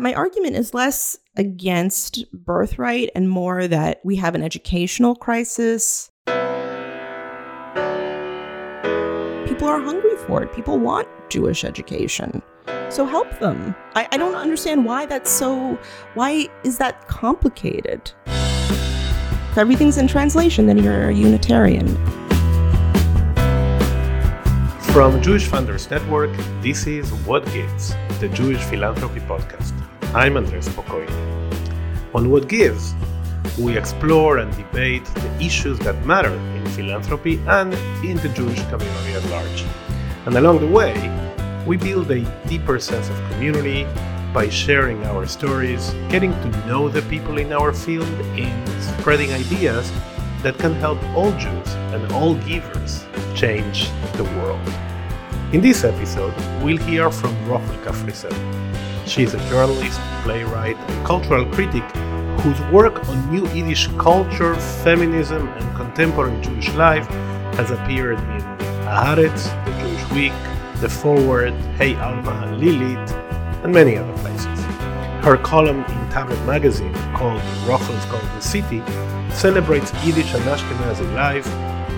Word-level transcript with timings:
My 0.00 0.14
argument 0.14 0.56
is 0.56 0.72
less 0.72 1.18
against 1.36 2.24
birthright 2.32 3.10
and 3.14 3.28
more 3.28 3.68
that 3.68 4.00
we 4.02 4.16
have 4.16 4.34
an 4.34 4.42
educational 4.42 5.14
crisis. 5.14 6.10
People 9.44 9.68
are 9.68 9.78
hungry 9.78 10.16
for 10.26 10.42
it. 10.42 10.54
People 10.54 10.78
want 10.78 11.06
Jewish 11.28 11.64
education. 11.64 12.40
So 12.88 13.04
help 13.04 13.38
them. 13.40 13.74
I, 13.94 14.08
I 14.10 14.16
don't 14.16 14.34
understand 14.34 14.86
why 14.86 15.04
that's 15.04 15.30
so, 15.30 15.78
why 16.14 16.48
is 16.64 16.78
that 16.78 17.06
complicated? 17.06 18.10
If 18.24 19.58
everything's 19.58 19.98
in 19.98 20.08
translation, 20.08 20.66
then 20.66 20.78
you're 20.78 21.10
a 21.10 21.14
Unitarian. 21.14 21.86
From 24.94 25.20
Jewish 25.20 25.46
Funders 25.46 25.90
Network, 25.90 26.34
this 26.62 26.86
is 26.86 27.12
What 27.26 27.44
Gives, 27.52 27.94
the 28.18 28.30
Jewish 28.30 28.62
Philanthropy 28.62 29.20
Podcast. 29.20 29.79
I'm 30.12 30.36
Andres 30.36 30.68
Spokoiny. 30.68 31.08
On 32.16 32.30
What 32.32 32.48
Gives, 32.48 32.94
we 33.56 33.78
explore 33.78 34.38
and 34.38 34.50
debate 34.56 35.04
the 35.04 35.36
issues 35.40 35.78
that 35.80 36.04
matter 36.04 36.34
in 36.34 36.66
philanthropy 36.70 37.40
and 37.46 37.72
in 38.04 38.16
the 38.16 38.28
Jewish 38.30 38.60
community 38.62 39.12
at 39.14 39.24
large. 39.30 39.64
And 40.26 40.36
along 40.36 40.58
the 40.58 40.66
way, 40.66 40.94
we 41.64 41.76
build 41.76 42.10
a 42.10 42.22
deeper 42.48 42.80
sense 42.80 43.08
of 43.08 43.30
community 43.30 43.86
by 44.34 44.48
sharing 44.48 45.00
our 45.04 45.28
stories, 45.28 45.94
getting 46.08 46.32
to 46.32 46.66
know 46.66 46.88
the 46.88 47.02
people 47.02 47.38
in 47.38 47.52
our 47.52 47.72
field, 47.72 48.08
and 48.36 48.82
spreading 48.82 49.32
ideas 49.32 49.92
that 50.42 50.58
can 50.58 50.74
help 50.74 51.00
all 51.14 51.30
Jews 51.38 51.74
and 51.94 52.10
all 52.10 52.34
givers 52.34 53.06
change 53.36 53.88
the 54.14 54.24
world. 54.24 54.68
In 55.52 55.60
this 55.60 55.84
episode, 55.84 56.34
we'll 56.64 56.78
hear 56.78 57.12
from 57.12 57.32
Rokhl 57.46 57.80
Kafrissen. 57.84 58.69
She 59.10 59.24
is 59.24 59.34
a 59.34 59.38
journalist, 59.48 59.98
playwright, 60.22 60.76
and 60.76 61.04
cultural 61.04 61.44
critic 61.46 61.82
whose 62.42 62.60
work 62.70 63.08
on 63.08 63.34
New 63.34 63.44
Yiddish 63.48 63.88
culture, 63.98 64.54
feminism, 64.84 65.48
and 65.48 65.76
contemporary 65.76 66.40
Jewish 66.40 66.72
life 66.74 67.08
has 67.58 67.72
appeared 67.72 68.20
in 68.20 68.40
Haaretz, 68.86 69.50
The 69.64 69.72
Jewish 69.80 70.12
Week, 70.12 70.32
The 70.76 70.88
Forward, 70.88 71.54
Hey 71.76 71.96
Alma 71.96 72.54
Lilith, 72.56 73.10
and 73.64 73.74
many 73.74 73.96
other 73.96 74.16
places. 74.18 74.46
Her 75.24 75.36
column 75.42 75.80
in 75.80 76.10
Tablet 76.10 76.40
magazine, 76.46 76.94
called 77.12 77.42
Rokhl's 77.66 78.04
Golden 78.04 78.40
City, 78.40 78.80
celebrates 79.32 79.92
Yiddish 80.04 80.34
and 80.34 80.44
Ashkenazi 80.44 81.12
life 81.16 81.48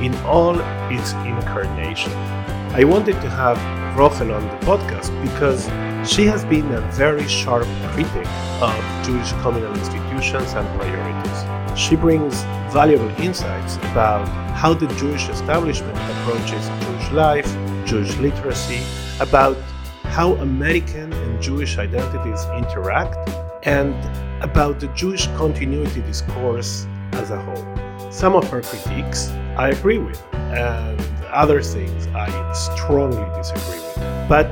in 0.00 0.14
all 0.24 0.58
its 0.90 1.12
incarnation. 1.28 2.41
I 2.74 2.84
wanted 2.84 3.20
to 3.20 3.28
have 3.28 3.58
Rokhl 3.98 4.34
on 4.34 4.48
the 4.48 4.66
podcast 4.66 5.12
because 5.22 5.66
she 6.10 6.24
has 6.24 6.42
been 6.46 6.72
a 6.72 6.80
very 6.92 7.28
sharp 7.28 7.66
critic 7.92 8.26
of 8.62 9.04
Jewish 9.04 9.30
communal 9.42 9.74
institutions 9.74 10.54
and 10.54 10.66
priorities. 10.80 11.78
She 11.78 11.96
brings 11.96 12.42
valuable 12.72 13.10
insights 13.20 13.76
about 13.76 14.26
how 14.56 14.72
the 14.72 14.86
Jewish 14.94 15.28
establishment 15.28 15.98
approaches 15.98 16.66
Jewish 16.80 17.10
life, 17.10 17.56
Jewish 17.84 18.16
literacy, 18.16 18.80
about 19.20 19.58
how 20.04 20.32
American 20.36 21.12
and 21.12 21.42
Jewish 21.42 21.76
identities 21.76 22.42
interact, 22.56 23.18
and 23.64 23.94
about 24.42 24.80
the 24.80 24.88
Jewish 24.88 25.26
continuity 25.36 26.00
discourse 26.00 26.86
as 27.12 27.30
a 27.32 27.38
whole. 27.38 28.10
Some 28.10 28.34
of 28.34 28.48
her 28.48 28.62
critiques 28.62 29.28
I 29.58 29.68
agree 29.68 29.98
with, 29.98 30.22
and 30.32 30.98
other 31.32 31.62
things 31.62 32.06
I 32.08 32.28
strongly 32.52 33.24
disagree 33.34 33.80
with. 33.80 34.28
But 34.28 34.46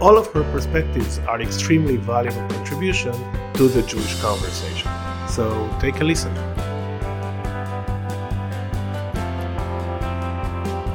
all 0.00 0.16
of 0.18 0.26
her 0.32 0.42
perspectives 0.52 1.18
are 1.20 1.40
extremely 1.40 1.96
valuable 1.96 2.46
contribution 2.48 3.12
to 3.54 3.68
the 3.68 3.82
Jewish 3.82 4.20
conversation. 4.20 4.90
So 5.28 5.68
take 5.80 6.00
a 6.00 6.04
listen. 6.04 6.34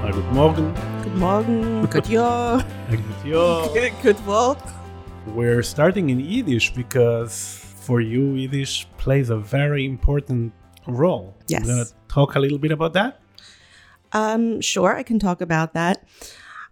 Hi, 0.01 0.11
good 0.11 0.31
morning. 0.31 0.73
Good 1.03 1.15
morning, 1.15 1.85
good 1.85 2.07
year, 2.15 2.65
Good 2.89 3.03
year. 3.25 3.91
good 4.03 4.27
work. 4.27 4.59
We're 5.27 5.63
starting 5.63 6.09
in 6.09 6.19
Yiddish 6.19 6.73
because 6.73 7.65
for 7.81 8.01
you, 8.01 8.33
Yiddish 8.35 8.87
plays 8.97 9.29
a 9.29 9.37
very 9.37 9.85
important 9.85 10.53
role. 10.87 11.35
Yes. 11.47 11.65
You 11.65 11.69
wanna 11.71 11.85
talk 12.07 12.35
a 12.35 12.39
little 12.39 12.57
bit 12.59 12.71
about 12.71 12.93
that? 12.93 13.19
Um, 14.15 14.61
sure, 14.61 14.95
I 14.95 15.03
can 15.03 15.19
talk 15.19 15.41
about 15.41 15.73
that. 15.73 16.07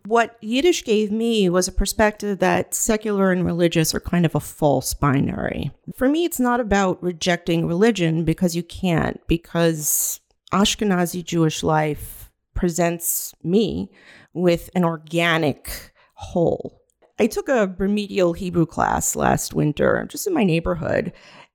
What 0.05 0.37
Yiddish 0.41 0.83
gave 0.85 1.11
me 1.11 1.49
was 1.49 1.67
a 1.67 1.73
perspective 1.73 2.39
that 2.39 2.73
secular 2.73 3.31
and 3.31 3.45
religious 3.45 3.93
are 3.93 3.99
kind 3.99 4.25
of 4.25 4.33
a 4.33 4.39
false 4.39 4.93
binary. 4.93 5.71
For 5.95 6.07
me, 6.07 6.23
it's 6.23 6.39
not 6.39 6.61
about 6.61 7.03
rejecting 7.03 7.67
religion 7.67 8.23
because 8.23 8.55
you 8.55 8.63
can't, 8.63 9.19
because 9.27 10.21
Ashkenazi 10.53 11.23
Jewish 11.23 11.63
life 11.63 12.31
presents 12.53 13.33
me 13.43 13.91
with 14.33 14.69
an 14.73 14.85
organic 14.85 15.91
whole. 16.13 16.81
I 17.19 17.27
took 17.27 17.49
a 17.49 17.75
remedial 17.77 18.33
Hebrew 18.33 18.65
class 18.65 19.17
last 19.17 19.53
winter, 19.53 20.07
just 20.09 20.27
in 20.27 20.33
my 20.33 20.45
neighborhood, 20.45 21.11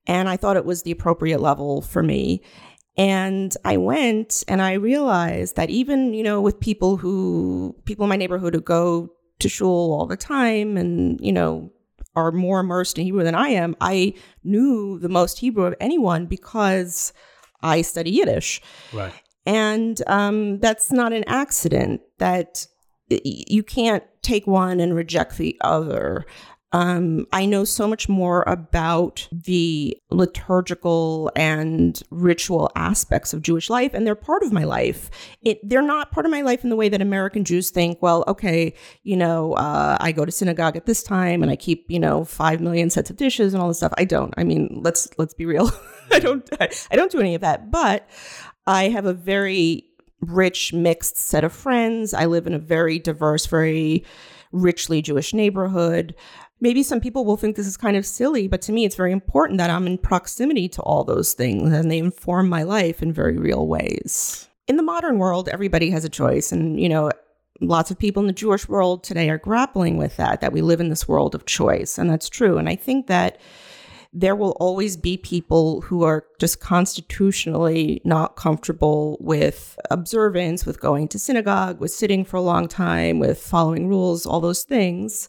and 0.07 0.29
I 0.29 0.37
thought 0.37 0.57
it 0.57 0.65
was 0.67 0.83
the 0.83 0.91
appropriate 0.91 1.41
level 1.41 1.81
for 1.81 2.03
me. 2.03 2.43
And 2.99 3.57
I 3.65 3.77
went 3.77 4.43
and 4.49 4.61
I 4.61 4.73
realized 4.73 5.55
that 5.55 5.71
even, 5.71 6.15
you 6.15 6.25
know, 6.25 6.41
with 6.41 6.59
people 6.59 6.97
who, 6.97 7.77
people 7.85 8.05
in 8.05 8.09
my 8.09 8.17
neighborhood 8.17 8.55
who 8.55 8.61
go 8.61 9.11
to 9.39 9.49
shul 9.49 9.93
all 9.93 10.07
the 10.07 10.17
time 10.17 10.77
and, 10.77 11.21
you 11.21 11.33
know, 11.33 11.71
are 12.17 12.33
more 12.33 12.59
immersed 12.59 12.99
in 12.99 13.05
Hebrew 13.05 13.23
than 13.23 13.37
I 13.37 13.51
am, 13.51 13.77
I 13.81 14.15
knew 14.43 14.99
the 14.99 15.09
most 15.09 15.39
Hebrew 15.39 15.65
of 15.67 15.75
anyone 15.79 16.27
because 16.27 17.13
I 17.63 17.83
study 17.83 18.11
Yiddish. 18.11 18.61
Right. 18.93 19.13
And 19.47 20.03
um, 20.09 20.59
that's 20.59 20.91
not 20.91 21.13
an 21.13 21.25
accident 21.29 22.01
that 22.19 22.67
you 23.09 23.63
can't 23.63 24.05
take 24.23 24.47
one 24.47 24.81
and 24.81 24.95
reject 24.95 25.39
the 25.39 25.57
other. 25.61 26.27
Um, 26.73 27.27
I 27.33 27.47
know 27.47 27.65
so 27.65 27.89
much 27.89 28.11
more 28.11 28.45
about 28.47 29.27
the 29.33 29.97
liturgical 30.11 31.33
and 31.35 32.01
ritual 32.11 32.71
aspects 32.77 33.33
of 33.33 33.41
Jewish 33.41 33.71
life, 33.71 33.95
and 33.95 34.07
they're 34.07 34.15
part 34.15 34.43
of 34.43 34.53
my 34.53 34.65
life. 34.65 35.11
It, 35.41 35.67
they're 35.67 35.81
not 35.81 36.13
part 36.13 36.27
of 36.27 36.33
my 36.33 36.43
life 36.43 36.65
in 36.65 36.71
the 36.71 36.77
way 36.77 36.91
that 36.91 37.01
American 37.01 37.45
Jews 37.45 37.71
think. 37.71 38.03
Well, 38.03 38.23
okay, 38.29 38.75
you 39.03 39.17
know, 39.17 39.55
uh, 39.55 39.97
I 39.99 40.13
go 40.13 40.27
to 40.27 40.33
synagogue 40.33 40.77
at 40.77 40.85
this 40.85 41.03
time, 41.03 41.43
and 41.43 41.51
I 41.51 41.57
keep, 41.57 41.87
you 41.89 41.99
know, 41.99 42.25
five 42.25 42.61
million 42.61 42.91
sets 42.91 43.09
of 43.09 43.17
dishes 43.17 43.55
and 43.55 43.63
all 43.63 43.69
this 43.69 43.79
stuff. 43.79 43.95
I 43.97 44.05
don't. 44.05 44.35
I 44.37 44.45
mean, 44.45 44.81
let's 44.83 45.09
let's 45.17 45.35
be 45.35 45.47
real. 45.47 45.71
I 46.11 46.19
don't. 46.19 46.47
I, 46.61 46.69
I 46.91 46.97
don't 46.97 47.11
do 47.11 47.21
any 47.21 47.35
of 47.35 47.41
that. 47.41 47.71
But 47.71 48.09
I 48.67 48.91
have 48.91 49.07
a 49.07 49.15
very 49.15 49.85
rich 50.21 50.75
mixed 50.75 51.17
set 51.17 51.45
of 51.45 51.53
friends. 51.53 52.13
I 52.13 52.27
live 52.27 52.47
in 52.47 52.53
a 52.53 52.59
very 52.59 52.99
diverse, 52.99 53.47
very 53.47 54.05
richly 54.53 55.03
Jewish 55.03 55.35
neighborhood. 55.35 56.15
Maybe 56.61 56.83
some 56.83 57.01
people 57.01 57.25
will 57.25 57.37
think 57.37 57.55
this 57.55 57.67
is 57.67 57.77
kind 57.77 57.97
of 57.97 58.05
silly, 58.05 58.49
but 58.49 58.63
to 58.63 58.73
me, 58.73 58.85
it's 58.85 58.97
very 58.97 59.13
important 59.13 59.59
that 59.59 59.71
I'm 59.71 59.87
in 59.87 59.99
proximity 59.99 60.69
to 60.71 60.83
all 60.83 61.05
those 61.05 61.33
things 61.33 61.73
and 61.73 61.91
they 61.91 61.99
inform 61.99 62.49
my 62.49 62.65
life 62.65 63.01
in 63.01 63.13
very 63.13 63.39
real 63.39 63.67
ways. 63.67 64.49
In 64.67 64.77
the 64.77 64.83
modern 64.83 65.19
world, 65.19 65.49
everybody 65.49 65.91
has 65.91 66.05
a 66.05 66.09
choice. 66.09 66.51
And, 66.51 66.81
you 66.81 66.89
know, 66.89 67.11
lots 67.61 67.91
of 67.91 67.99
people 67.99 68.21
in 68.23 68.27
the 68.27 68.33
Jewish 68.33 68.69
world 68.69 69.05
today 69.05 69.31
are 69.31 69.39
grappling 69.39 69.97
with 69.97 70.17
that, 70.17 70.41
that 70.41 70.53
we 70.53 70.61
live 70.61 70.81
in 70.81 70.89
this 70.89 71.07
world 71.07 71.35
of 71.35 71.47
choice. 71.47 71.97
And 71.97 72.11
that's 72.11 72.29
true. 72.29 72.59
And 72.59 72.69
I 72.69 72.75
think 72.75 73.07
that 73.07 73.39
there 74.13 74.35
will 74.35 74.57
always 74.59 74.97
be 74.97 75.17
people 75.17 75.83
who 75.83 76.03
are 76.03 76.25
just 76.41 76.61
constitutionally 76.61 78.01
not 78.05 78.37
comfortable 78.37 79.17
with 79.21 79.79
observance, 79.91 80.65
with 80.65 80.81
going 80.81 81.09
to 81.09 81.19
synagogue, 81.19 81.79
with 81.79 81.91
sitting 81.91 82.25
for 82.25 82.37
a 82.37 82.43
long 82.43 82.69
time, 82.69 83.19
with 83.19 83.39
following 83.39 83.87
rules, 83.87 84.27
all 84.27 84.41
those 84.41 84.65
things. 84.65 85.29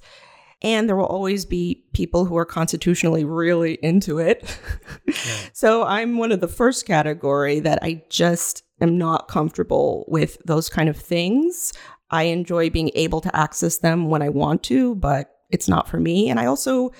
And 0.61 0.89
there 0.89 0.95
will 0.95 1.05
always 1.05 1.45
be 1.45 1.85
people 1.93 2.25
who 2.25 2.37
are 2.37 2.45
constitutionally 2.45 3.23
really 3.23 3.75
into 3.81 4.19
it. 4.19 4.59
so 5.53 5.83
I'm 5.83 6.17
one 6.17 6.31
of 6.31 6.41
the 6.41 6.49
first 6.49 6.85
category 6.85 7.61
that 7.61 7.79
I 7.81 8.03
just 8.09 8.63
am 8.81 8.97
not 8.97 9.27
comfortable 9.29 10.05
with 10.07 10.37
those 10.45 10.67
kind 10.67 10.89
of 10.89 10.97
things. 10.97 11.71
I 12.11 12.23
enjoy 12.23 12.69
being 12.69 12.91
able 12.95 13.21
to 13.21 13.35
access 13.35 13.77
them 13.77 14.09
when 14.09 14.21
I 14.21 14.29
want 14.29 14.63
to, 14.63 14.95
but 14.95 15.38
it's 15.49 15.67
not 15.67 15.87
for 15.87 15.99
me. 15.99 16.29
And 16.29 16.39
I 16.39 16.45
also 16.45 16.91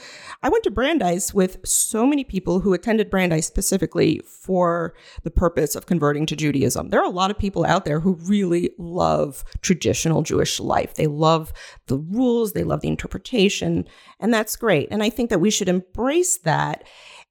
I 0.42 0.50
went 0.50 0.64
to 0.64 0.72
Brandeis 0.72 1.34
with 1.34 1.58
so 1.64 2.06
many 2.06 2.24
people 2.24 2.60
who 2.60 2.74
attended 2.74 3.10
Brandeis 3.10 3.46
specifically 3.46 4.22
for 4.26 4.94
the 5.24 5.32
purpose 5.32 5.76
of 5.76 5.86
converting 5.86 6.26
to 6.28 6.36
Judaism. 6.36 6.90
There 6.90 7.00
are 7.00 7.06
a 7.06 7.10
lot 7.10 7.32
of 7.32 7.38
people 7.38 7.66
out 7.66 7.86
there 7.86 8.00
who 8.00 8.16
really 8.24 8.72
love 8.78 9.44
traditional 9.62 10.24
Jewish 10.24 10.60
life. 10.60 10.96
They 10.96 11.08
love 11.08 11.54
the 11.88 11.98
rules, 11.98 12.54
they 12.54 12.64
love 12.64 12.82
the 12.82 12.88
interpretation, 12.88 13.88
and 14.20 14.34
that's 14.34 14.56
great. 14.56 14.88
And 14.92 15.04
I 15.04 15.10
think 15.10 15.30
that 15.30 15.42
we 15.42 15.52
should 15.52 15.70
embrace 15.70 16.38
that 16.40 16.84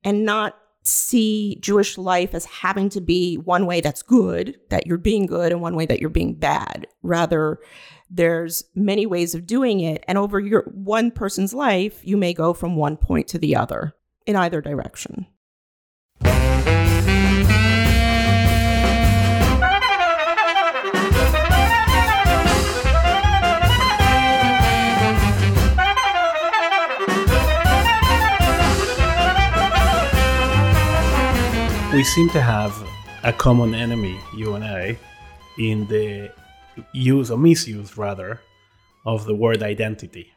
and 0.05 0.25
not 0.25 0.57
see 0.83 1.59
Jewish 1.61 1.99
life 1.99 2.35
as 2.35 2.47
having 2.47 2.89
to 2.91 3.01
be 3.01 3.37
one 3.37 3.67
way 3.67 3.81
that's 3.81 4.03
good, 4.03 4.59
that 4.71 4.87
you're 4.87 4.99
being 4.99 5.27
good, 5.27 5.53
and 5.53 5.61
one 5.61 5.77
way 5.77 5.87
that 5.87 6.01
you're 6.01 6.09
being 6.09 6.35
bad. 6.35 6.87
Rather, 7.03 7.59
there's 8.11 8.65
many 8.75 9.07
ways 9.07 9.35
of 9.35 9.47
doing 9.47 9.81
it. 9.81 10.05
And 10.09 10.19
over 10.19 10.41
your 10.41 10.63
one 10.73 11.11
person's 11.11 11.55
life, 11.55 12.01
you 12.03 12.17
may 12.17 12.33
go 12.33 12.53
from 12.53 12.77
one 12.77 12.97
point 12.97 13.29
to 13.29 13.39
the 13.39 13.57
other. 13.57 13.95
in 14.27 14.37
either 14.37 14.61
direction. 14.61 15.27
we 31.99 32.05
seem 32.05 32.29
to 32.31 32.41
have 32.41 32.73
a 33.25 33.33
common 33.33 33.75
enemy, 33.75 34.21
you 34.37 34.55
and 34.55 34.65
I, 34.65 34.97
in 35.59 35.85
the 35.89 36.31
use 36.93 37.31
or 37.31 37.39
misuse, 37.39 37.97
rather, 37.97 38.41
of 39.07 39.25
the 39.25 39.35
word 39.35 39.63
identity. 39.63 40.33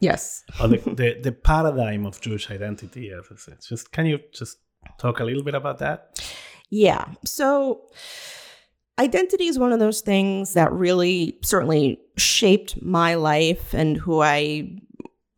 Yes. 0.00 0.44
or 0.60 0.68
the, 0.68 0.76
the, 0.78 1.20
the 1.22 1.32
paradigm 1.32 2.06
of 2.06 2.20
Jewish 2.20 2.50
identity. 2.50 3.10
It's 3.10 3.68
just 3.68 3.92
can 3.92 4.06
you 4.06 4.20
just 4.32 4.58
talk 4.98 5.20
a 5.20 5.24
little 5.24 5.42
bit 5.42 5.54
about 5.54 5.78
that? 5.78 6.22
Yeah. 6.70 7.06
So 7.24 7.82
identity 8.98 9.46
is 9.46 9.58
one 9.58 9.72
of 9.72 9.80
those 9.80 10.00
things 10.00 10.54
that 10.54 10.72
really 10.72 11.38
certainly 11.42 12.00
shaped 12.16 12.80
my 12.82 13.14
life 13.14 13.72
and 13.74 13.96
who 13.96 14.22
I 14.22 14.78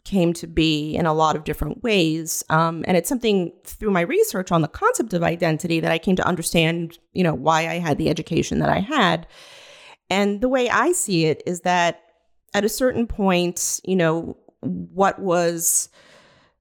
came 0.05 0.33
to 0.33 0.47
be 0.47 0.95
in 0.95 1.05
a 1.05 1.13
lot 1.13 1.35
of 1.35 1.45
different 1.45 1.83
ways. 1.83 2.45
Um, 2.49 2.85
and 2.87 2.97
it's 2.97 3.09
something 3.09 3.53
through 3.65 3.91
my 3.91 4.03
research 4.03 4.53
on 4.53 4.63
the 4.63 4.69
concept 4.69 5.13
of 5.13 5.23
identity 5.23 5.81
that 5.81 5.91
I 5.91 5.99
came 5.99 6.15
to 6.17 6.27
understand, 6.27 6.99
you 7.13 7.25
know, 7.25 7.35
why 7.35 7.69
I 7.69 7.79
had 7.79 7.99
the 7.99 8.09
education 8.09 8.61
that 8.61 8.69
I 8.69 8.79
had. 8.79 9.27
And 10.11 10.41
the 10.41 10.49
way 10.49 10.69
I 10.69 10.93
see 10.93 11.27
it 11.27 11.43
is 11.47 11.61
that 11.63 12.03
at 12.55 12.65
a 12.65 12.69
certain 12.69 13.07
point, 13.07 13.81
you 13.85 13.97
know, 13.97 14.37
what 14.61 15.19
was 15.19 15.89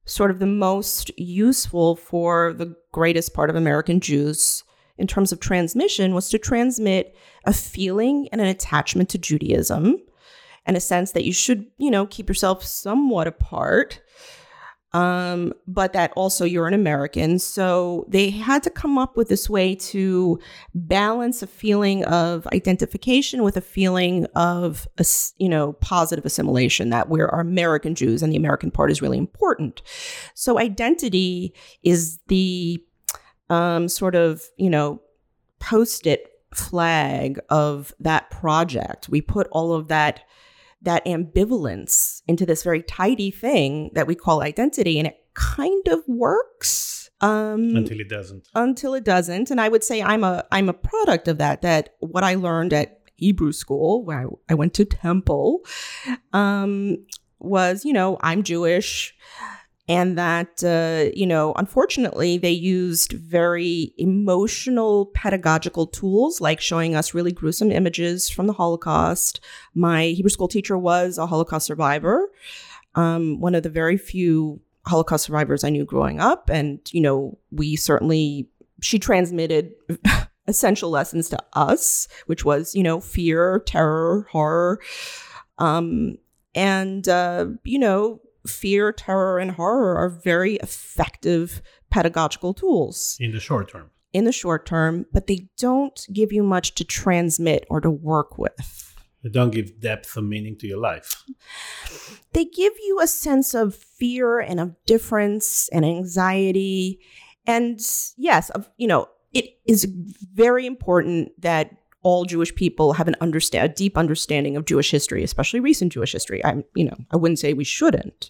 sort 0.06 0.32
of 0.32 0.40
the 0.40 0.46
most 0.46 1.12
useful 1.18 1.96
for 1.96 2.54
the 2.54 2.76
greatest 2.92 3.34
part 3.34 3.50
of 3.50 3.56
American 3.56 4.00
Jews 4.00 4.64
in 4.98 5.08
terms 5.08 5.32
of 5.32 5.40
transmission 5.40 6.14
was 6.14 6.30
to 6.30 6.38
transmit 6.38 7.16
a 7.46 7.54
feeling 7.54 8.30
and 8.32 8.40
an 8.40 8.48
attachment 8.48 9.10
to 9.10 9.18
Judaism 9.18 9.98
and 10.66 10.78
a 10.78 10.82
sense 10.82 11.12
that 11.12 11.26
you 11.26 11.34
should, 11.34 11.66
you 11.78 11.92
know, 11.92 12.06
keep 12.06 12.28
yourself 12.28 12.64
somewhat 12.64 13.28
apart. 13.28 14.02
Um, 14.96 15.52
but 15.68 15.92
that 15.92 16.14
also 16.16 16.46
you're 16.46 16.68
an 16.68 16.74
American. 16.74 17.38
So 17.38 18.06
they 18.08 18.30
had 18.30 18.64
to 18.64 18.70
come 18.70 18.98
up 18.98 19.18
with 19.18 19.28
this 19.28 19.50
way 19.50 19.76
to 19.76 20.40
balance 20.74 21.44
a 21.44 21.48
feeling 21.48 22.06
of 22.06 22.48
identification 22.54 23.44
with 23.44 23.58
a 23.58 23.62
feeling 23.62 24.26
of, 24.36 24.88
you 25.38 25.50
know, 25.50 25.74
positive 25.74 26.26
assimilation 26.26 26.92
that 26.92 27.10
we 27.10 27.20
are 27.20 27.42
American 27.42 27.94
Jews 27.94 28.24
and 28.24 28.32
the 28.32 28.38
American 28.38 28.72
part 28.72 28.90
is 28.90 29.02
really 29.02 29.18
important. 29.18 29.82
So 30.34 30.60
identity 30.60 31.54
is 31.84 32.18
the 32.30 32.82
um, 33.50 33.90
sort 33.90 34.16
of, 34.16 34.44
you 34.56 34.70
know, 34.70 35.02
post 35.60 36.08
it 36.08 36.30
flag 36.54 37.38
of 37.50 37.94
that 38.00 38.30
project. 38.30 39.10
We 39.10 39.20
put 39.20 39.48
all 39.52 39.74
of 39.74 39.90
that 39.90 40.22
that 40.86 41.06
ambivalence 41.06 42.22
into 42.28 42.46
this 42.46 42.64
very 42.64 42.82
tidy 42.82 43.32
thing 43.32 43.92
that 43.94 44.08
we 44.08 44.16
call 44.16 44.42
identity. 44.42 44.98
And 44.98 45.08
it 45.08 45.18
kind 45.34 45.88
of 45.88 46.00
works. 46.08 47.10
Um, 47.22 47.76
until 47.76 48.00
it 48.00 48.10
doesn't. 48.10 48.48
Until 48.56 48.94
it 48.94 49.04
doesn't. 49.04 49.52
And 49.52 49.62
I 49.62 49.70
would 49.70 49.84
say 49.84 50.02
I'm 50.02 50.24
a 50.24 50.46
I'm 50.52 50.70
a 50.70 50.74
product 50.74 51.28
of 51.28 51.38
that. 51.38 51.62
That 51.62 51.96
what 52.00 52.24
I 52.24 52.36
learned 52.36 52.74
at 52.74 53.02
Hebrew 53.16 53.52
school, 53.52 54.04
where 54.04 54.28
I, 54.28 54.52
I 54.52 54.54
went 54.56 54.74
to 54.76 54.86
temple, 54.86 55.62
um, 56.34 56.98
was, 57.40 57.86
you 57.86 57.94
know, 57.94 58.18
I'm 58.22 58.44
Jewish 58.44 59.16
and 59.88 60.18
that 60.18 60.64
uh, 60.64 61.12
you 61.16 61.28
know 61.28 61.54
unfortunately 61.58 62.38
they 62.38 62.52
used 62.52 63.14
very 63.14 63.94
emotional 63.98 65.08
pedagogical 65.08 65.88
tools 65.88 66.42
like 66.42 66.60
showing 66.60 66.96
us 66.96 67.14
really 67.14 67.32
gruesome 67.32 67.72
images 67.72 68.30
from 68.30 68.48
the 68.48 68.54
holocaust. 68.54 69.40
My 69.74 70.08
hebrew 70.08 70.30
school 70.30 70.48
teacher 70.48 70.78
was 70.78 71.18
a 71.18 71.28
holocaust 71.28 71.68
survivor 71.68 72.30
um, 72.96 73.40
one 73.40 73.56
of 73.56 73.64
the 73.64 73.70
very 73.70 73.98
few 73.98 74.60
holocaust 74.86 75.26
survivors 75.26 75.64
i 75.64 75.70
knew 75.70 75.84
growing 75.84 76.20
up 76.20 76.50
and 76.50 76.80
you 76.92 77.02
know 77.02 77.38
we 77.52 77.76
certainly 77.76 78.48
she 78.82 79.00
transmitted 79.00 79.72
essential 80.48 80.90
lessons 80.90 81.30
to 81.30 81.44
us 81.54 82.08
which 82.28 82.46
was 82.46 82.76
you 82.76 82.84
know 82.84 83.00
fear 83.00 83.60
terror 83.66 84.28
horror. 84.32 84.80
Um, 85.58 86.18
and 86.54 87.08
uh, 87.08 87.48
you 87.64 87.80
know 87.80 88.20
fear, 88.48 88.92
terror, 88.92 89.40
and 89.40 89.52
horror 89.52 89.96
are 89.96 90.10
very 90.10 90.56
effective 90.58 91.62
pedagogical 91.90 92.54
tools. 92.54 93.18
In 93.20 93.32
the 93.32 93.40
short 93.40 93.70
term. 93.70 93.92
In 94.14 94.26
the 94.26 94.32
short 94.32 94.66
term, 94.66 95.06
but 95.12 95.28
they 95.28 95.50
don't 95.58 96.08
give 96.14 96.32
you 96.32 96.44
much 96.44 96.76
to 96.76 96.84
transmit 96.84 97.66
or 97.70 97.82
to 97.82 97.92
work 97.92 98.38
with. 98.38 98.96
They 99.24 99.30
don't 99.30 99.50
give 99.50 99.80
depth 99.80 100.16
and 100.18 100.30
meaning 100.30 100.56
to 100.60 100.68
your 100.68 100.80
life. 100.80 101.24
They 102.34 102.46
give 102.46 102.74
you 102.86 103.00
a 103.02 103.08
sense 103.08 103.56
of 103.56 103.74
fear 103.74 104.40
and 104.40 104.60
of 104.60 104.76
difference 104.86 105.68
and 105.70 105.84
anxiety. 105.84 107.00
And 107.48 107.80
yes, 108.18 108.52
of, 108.52 108.70
you 108.78 108.88
know, 108.88 109.08
it 109.34 109.58
is 109.66 109.86
very 109.86 110.66
important 110.68 111.32
that 111.42 111.76
all 112.04 112.26
Jewish 112.26 112.54
people 112.54 112.94
have 112.94 113.08
an 113.08 113.16
understand 113.20 113.72
a 113.72 113.74
deep 113.74 113.98
understanding 113.98 114.56
of 114.56 114.66
Jewish 114.66 114.92
history, 114.92 115.24
especially 115.24 115.60
recent 115.60 115.92
Jewish 115.92 116.12
history. 116.12 116.46
I'm, 116.46 116.64
you 116.76 116.86
know, 116.86 116.96
I 117.10 117.18
wouldn't 117.18 117.40
say 117.40 117.54
we 117.54 117.64
shouldn't. 117.64 118.30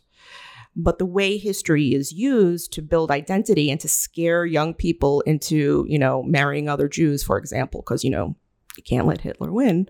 But 0.76 1.00
the 1.00 1.06
way 1.06 1.38
history 1.38 1.94
is 1.94 2.12
used 2.12 2.74
to 2.74 2.82
build 2.82 3.10
identity 3.10 3.72
and 3.72 3.80
to 3.80 3.88
scare 3.88 4.46
young 4.46 4.74
people 4.74 5.22
into, 5.22 5.86
you 5.88 5.98
know, 5.98 6.22
marrying 6.24 6.68
other 6.68 6.90
Jews, 6.90 7.24
for 7.24 7.38
example, 7.38 7.82
because, 7.82 8.04
you 8.04 8.10
know, 8.10 8.36
you 8.76 8.84
can't 8.84 9.08
let 9.08 9.22
Hitler 9.22 9.52
win, 9.54 9.88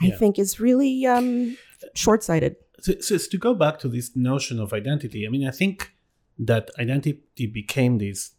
I 0.00 0.06
yeah. 0.06 0.16
think 0.16 0.38
is 0.38 0.58
really 0.58 1.04
um, 1.04 1.58
short 1.94 2.22
sighted. 2.22 2.56
So, 2.80 2.94
so, 3.00 3.18
to 3.18 3.38
go 3.38 3.54
back 3.54 3.78
to 3.80 3.88
this 3.88 4.14
notion 4.16 4.58
of 4.60 4.72
identity, 4.72 5.26
I 5.26 5.30
mean, 5.30 5.46
I 5.46 5.50
think 5.50 5.92
that 6.38 6.70
identity 6.78 7.46
became 7.46 7.98
this 7.98 8.32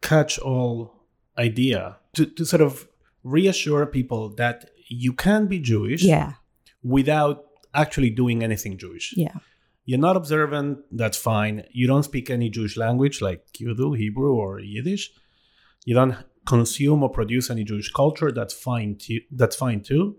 catch 0.00 0.38
all 0.38 1.04
idea 1.36 1.96
to, 2.14 2.26
to 2.26 2.44
sort 2.44 2.62
of 2.62 2.86
reassure 3.24 3.86
people 3.86 4.28
that 4.36 4.70
you 4.88 5.12
can 5.12 5.46
be 5.46 5.58
Jewish 5.58 6.02
yeah. 6.02 6.34
without 6.82 7.44
actually 7.74 8.10
doing 8.10 8.44
anything 8.44 8.78
Jewish. 8.78 9.14
Yeah. 9.16 9.34
You're 9.84 9.98
not 9.98 10.16
observant, 10.16 10.78
that's 10.90 11.18
fine. 11.18 11.64
You 11.70 11.86
don't 11.86 12.04
speak 12.04 12.30
any 12.30 12.48
Jewish 12.48 12.76
language 12.76 13.20
like 13.20 13.60
you 13.60 13.74
do, 13.76 13.92
Hebrew 13.92 14.34
or 14.34 14.58
Yiddish. 14.58 15.10
You 15.84 15.94
don't 15.94 16.16
consume 16.46 17.02
or 17.02 17.10
produce 17.10 17.50
any 17.50 17.64
Jewish 17.64 17.92
culture, 17.92 18.32
that's 18.32 18.54
fine 18.54 18.96
too, 18.96 19.20
that's 19.30 19.56
fine 19.56 19.82
too 19.82 20.16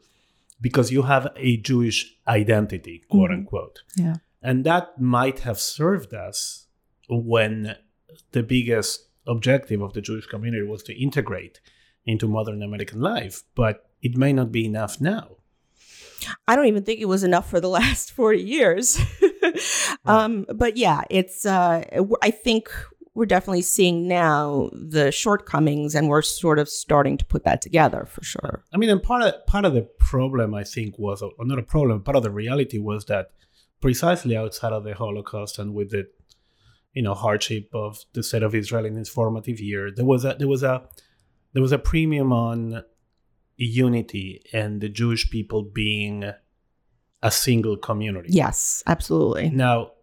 because 0.62 0.92
you 0.92 1.04
have 1.04 1.28
a 1.36 1.58
Jewish 1.58 2.16
identity, 2.28 3.04
quote 3.10 3.30
mm-hmm. 3.30 3.40
unquote. 3.42 3.84
Yeah. 3.96 4.16
And 4.42 4.64
that 4.66 5.00
might 5.00 5.40
have 5.40 5.60
served 5.60 6.14
us 6.14 6.68
when 7.10 7.76
the 8.32 8.44
biggest 8.44 9.08
objective 9.28 9.82
of 9.82 9.94
the 9.94 10.02
Jewish 10.02 10.28
community 10.28 10.66
was 10.66 10.84
to 10.84 11.02
integrate 11.02 11.60
into 12.06 12.28
modern 12.28 12.62
American 12.62 13.02
life, 13.02 13.44
but 13.56 13.90
it 14.02 14.16
may 14.16 14.32
not 14.32 14.52
be 14.52 14.66
enough 14.66 15.02
now. 15.02 15.38
I 16.48 16.56
don't 16.56 16.68
even 16.68 16.84
think 16.84 17.00
it 17.00 17.08
was 17.08 17.24
enough 17.24 17.50
for 17.50 17.60
the 17.60 17.70
last 17.80 18.12
40 18.12 18.42
years. 18.42 19.00
um, 20.06 20.46
but 20.54 20.78
yeah, 20.78 21.04
it's, 21.10 21.46
uh, 21.46 21.84
I 22.22 22.32
think 22.32 22.70
we're 23.16 23.26
definitely 23.26 23.62
seeing 23.62 24.08
now 24.08 24.70
the 24.74 25.12
shortcomings 25.12 25.96
and 25.96 26.10
we're 26.10 26.22
sort 26.22 26.60
of 26.60 26.68
starting 26.68 27.18
to 27.18 27.26
put 27.26 27.46
that 27.46 27.62
together 27.62 28.06
for 28.06 28.24
sure. 28.24 28.64
I 28.74 28.78
mean, 28.78 28.90
and 28.90 29.02
part 29.02 29.24
of, 29.24 29.46
part 29.48 29.64
of 29.64 29.74
the 29.74 29.84
problem, 30.00 30.54
I 30.54 30.66
think, 30.66 31.00
was, 31.00 31.22
or 31.22 31.32
not 31.40 31.58
a 31.58 31.64
problem, 31.64 32.04
part 32.04 32.18
of 32.18 32.24
the 32.24 32.32
reality 32.32 32.78
was 32.78 33.06
that 33.06 33.32
precisely 33.82 34.36
outside 34.36 34.74
of 34.74 34.84
the 34.84 34.94
Holocaust 34.94 35.58
and 35.60 35.74
with 35.74 35.92
the, 35.92 36.08
you 36.94 37.02
know, 37.02 37.14
hardship 37.14 37.70
of 37.74 38.04
the 38.14 38.22
state 38.22 38.44
of 38.44 38.54
Israel 38.54 38.86
in 38.86 38.98
its 38.98 39.10
formative 39.10 39.62
year, 39.62 39.92
there 39.96 40.06
was 40.06 40.26
a, 40.26 40.36
there 40.38 40.48
was 40.48 40.64
a, 40.64 40.84
there 41.54 41.62
was 41.62 41.72
a 41.72 41.80
premium 41.80 42.34
on 42.34 42.84
unity 43.56 44.42
and 44.52 44.82
the 44.82 44.90
Jewish 44.90 45.30
people 45.30 45.64
being 45.64 46.26
a 47.26 47.32
single 47.32 47.76
community. 47.76 48.30
Yes, 48.32 48.84
absolutely. 48.86 49.50
Now, 49.50 49.94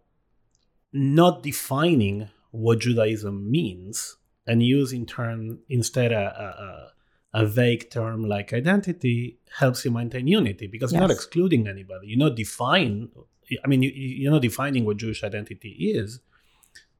not 0.91 1.41
defining 1.41 2.29
what 2.51 2.79
Judaism 2.79 3.49
means 3.49 4.17
and 4.45 4.61
using 4.61 5.05
term 5.05 5.59
instead 5.69 6.11
a, 6.11 6.91
a, 7.33 7.39
a, 7.41 7.45
vague 7.45 7.89
term 7.89 8.25
like 8.25 8.51
identity 8.51 9.39
helps 9.57 9.85
you 9.85 9.91
maintain 9.91 10.27
unity 10.27 10.67
because 10.67 10.91
yes. 10.91 10.99
you're 10.99 11.07
not 11.07 11.15
excluding 11.15 11.65
anybody. 11.65 12.07
You're 12.07 12.19
not 12.19 12.35
define. 12.35 13.07
I 13.63 13.67
mean, 13.69 13.81
you, 13.83 13.91
you're 13.91 14.33
not 14.33 14.41
defining 14.41 14.83
what 14.83 14.97
Jewish 14.97 15.23
identity 15.23 15.69
is, 15.69 16.19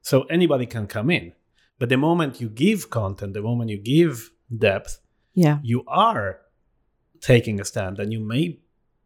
so 0.00 0.22
anybody 0.22 0.64
can 0.64 0.86
come 0.86 1.10
in. 1.10 1.34
But 1.78 1.90
the 1.90 1.98
moment 1.98 2.40
you 2.40 2.48
give 2.48 2.88
content, 2.88 3.34
the 3.34 3.42
moment 3.42 3.68
you 3.68 3.78
give 3.78 4.30
depth, 4.56 5.00
yeah, 5.34 5.58
you 5.62 5.84
are 5.86 6.40
taking 7.20 7.60
a 7.60 7.64
stand 7.64 7.98
and 7.98 8.10
you 8.10 8.20
may 8.20 8.58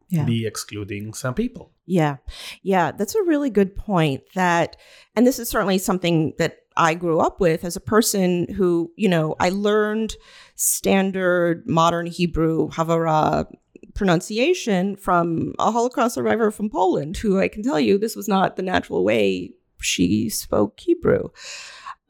yeah. 0.09 0.25
be 0.25 0.47
excluding 0.47 1.15
some 1.15 1.35
people. 1.35 1.73
Yeah. 1.87 2.17
Yeah. 2.63 2.93
That's 2.93 3.15
a 3.15 3.23
really 3.23 3.51
good 3.51 3.77
point. 3.77 4.23
That, 4.35 4.77
and 5.15 5.27
this 5.27 5.39
is 5.39 5.49
certainly 5.49 5.79
something 5.79 6.35
that 6.39 6.59
I 6.77 6.95
grew 6.95 7.21
up 7.21 7.41
with 7.41 7.65
as 7.65 7.77
a 7.77 7.81
person 7.81 8.53
who, 8.55 8.93
you 8.97 9.09
know, 9.09 9.35
I 9.41 9.49
learned 9.51 10.15
standard 10.55 11.67
modern 11.67 12.07
Hebrew, 12.07 12.69
Havara 12.71 13.47
pronunciation 13.95 14.97
from 14.97 15.55
a 15.59 15.73
Holocaust 15.73 16.15
survivor 16.15 16.51
from 16.51 16.71
Poland, 16.71 17.17
who 17.17 17.41
I 17.41 17.49
can 17.49 17.63
tell 17.63 17.81
you 17.81 17.99
this 17.99 18.17
was 18.17 18.29
not 18.29 18.57
the 18.57 18.63
natural 18.63 19.05
way 19.05 19.53
she 19.81 20.29
spoke 20.29 20.79
Hebrew. 20.79 21.29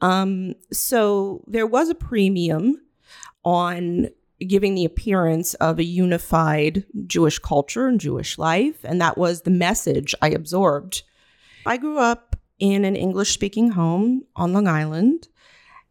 Um, 0.01 0.53
so 0.71 1.43
there 1.47 1.67
was 1.67 1.89
a 1.89 1.95
premium 1.95 2.79
on 3.43 4.09
giving 4.47 4.75
the 4.75 4.85
appearance 4.85 5.53
of 5.55 5.79
a 5.79 5.83
unified 5.83 6.85
Jewish 7.07 7.39
culture 7.39 7.87
and 7.87 7.99
Jewish 7.99 8.37
life. 8.37 8.83
And 8.83 9.01
that 9.01 9.17
was 9.17 9.41
the 9.41 9.51
message 9.51 10.15
I 10.21 10.29
absorbed. 10.29 11.03
I 11.65 11.77
grew 11.77 11.97
up 11.97 12.35
in 12.59 12.85
an 12.85 12.95
English 12.95 13.33
speaking 13.33 13.71
home 13.71 14.23
on 14.35 14.53
Long 14.53 14.67
Island, 14.67 15.27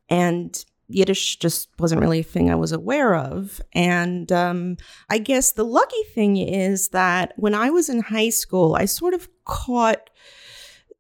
and 0.09 0.65
Yiddish 0.89 1.37
just 1.37 1.69
wasn't 1.79 2.01
really 2.01 2.21
a 2.21 2.25
thing 2.25 2.51
I 2.51 2.55
was 2.55 2.73
aware 2.73 3.15
of. 3.15 3.61
And 3.75 4.33
um, 4.33 4.77
I 5.11 5.19
guess 5.19 5.53
the 5.53 5.65
lucky 5.65 6.03
thing 6.15 6.39
is 6.39 6.89
that 6.89 7.35
when 7.37 7.55
I 7.55 7.71
was 7.71 7.89
in 7.89 8.01
high 8.01 8.31
school, 8.31 8.75
I 8.75 8.87
sort 8.87 9.15
of 9.15 9.29
caught 9.45 10.08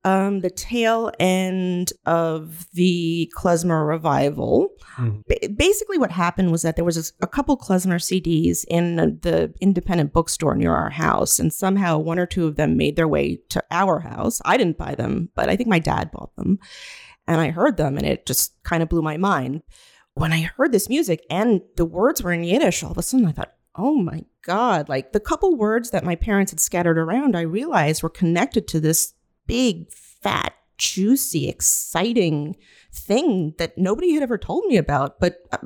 um, 0.04 0.40
the 0.40 0.50
tail 0.50 1.10
end 1.18 1.92
of 2.06 2.66
the 2.72 3.30
klezmer 3.36 3.86
revival. 3.86 4.68
Mm. 4.96 5.24
B- 5.26 5.48
basically, 5.48 5.98
what 5.98 6.10
happened 6.10 6.52
was 6.52 6.62
that 6.62 6.76
there 6.76 6.84
was 6.84 6.96
a, 6.96 7.24
a 7.24 7.26
couple 7.26 7.56
klezmer 7.56 7.98
CDs 7.98 8.64
in 8.68 8.96
the 8.96 9.52
independent 9.60 10.12
bookstore 10.12 10.54
near 10.54 10.72
our 10.72 10.90
house, 10.90 11.38
and 11.38 11.52
somehow 11.52 11.98
one 11.98 12.18
or 12.18 12.26
two 12.26 12.46
of 12.46 12.56
them 12.56 12.76
made 12.76 12.96
their 12.96 13.08
way 13.08 13.40
to 13.50 13.62
our 13.70 14.00
house. 14.00 14.40
I 14.44 14.56
didn't 14.56 14.78
buy 14.78 14.94
them, 14.94 15.30
but 15.34 15.48
I 15.48 15.56
think 15.56 15.68
my 15.68 15.80
dad 15.80 16.10
bought 16.12 16.34
them. 16.36 16.58
And 17.26 17.40
I 17.40 17.50
heard 17.50 17.76
them, 17.76 17.96
and 17.96 18.06
it 18.06 18.24
just 18.24 18.54
kind 18.62 18.82
of 18.82 18.88
blew 18.88 19.02
my 19.02 19.16
mind. 19.16 19.62
When 20.14 20.32
I 20.32 20.42
heard 20.42 20.72
this 20.72 20.88
music 20.88 21.24
and 21.30 21.60
the 21.76 21.84
words 21.84 22.22
were 22.22 22.32
in 22.32 22.42
Yiddish, 22.42 22.82
all 22.82 22.90
of 22.92 22.98
a 22.98 23.02
sudden 23.02 23.26
I 23.26 23.32
thought, 23.32 23.52
oh 23.76 23.94
my 23.94 24.24
God, 24.42 24.88
like 24.88 25.12
the 25.12 25.20
couple 25.20 25.56
words 25.56 25.90
that 25.90 26.04
my 26.04 26.16
parents 26.16 26.50
had 26.50 26.60
scattered 26.60 26.98
around, 26.98 27.36
I 27.36 27.42
realized 27.42 28.02
were 28.02 28.08
connected 28.08 28.66
to 28.68 28.80
this 28.80 29.14
big, 29.48 29.90
fat, 29.90 30.54
juicy, 30.76 31.48
exciting 31.48 32.56
thing 32.92 33.54
that 33.58 33.76
nobody 33.76 34.14
had 34.14 34.22
ever 34.22 34.38
told 34.38 34.64
me 34.66 34.76
about, 34.76 35.18
but 35.18 35.38
uh, 35.50 35.58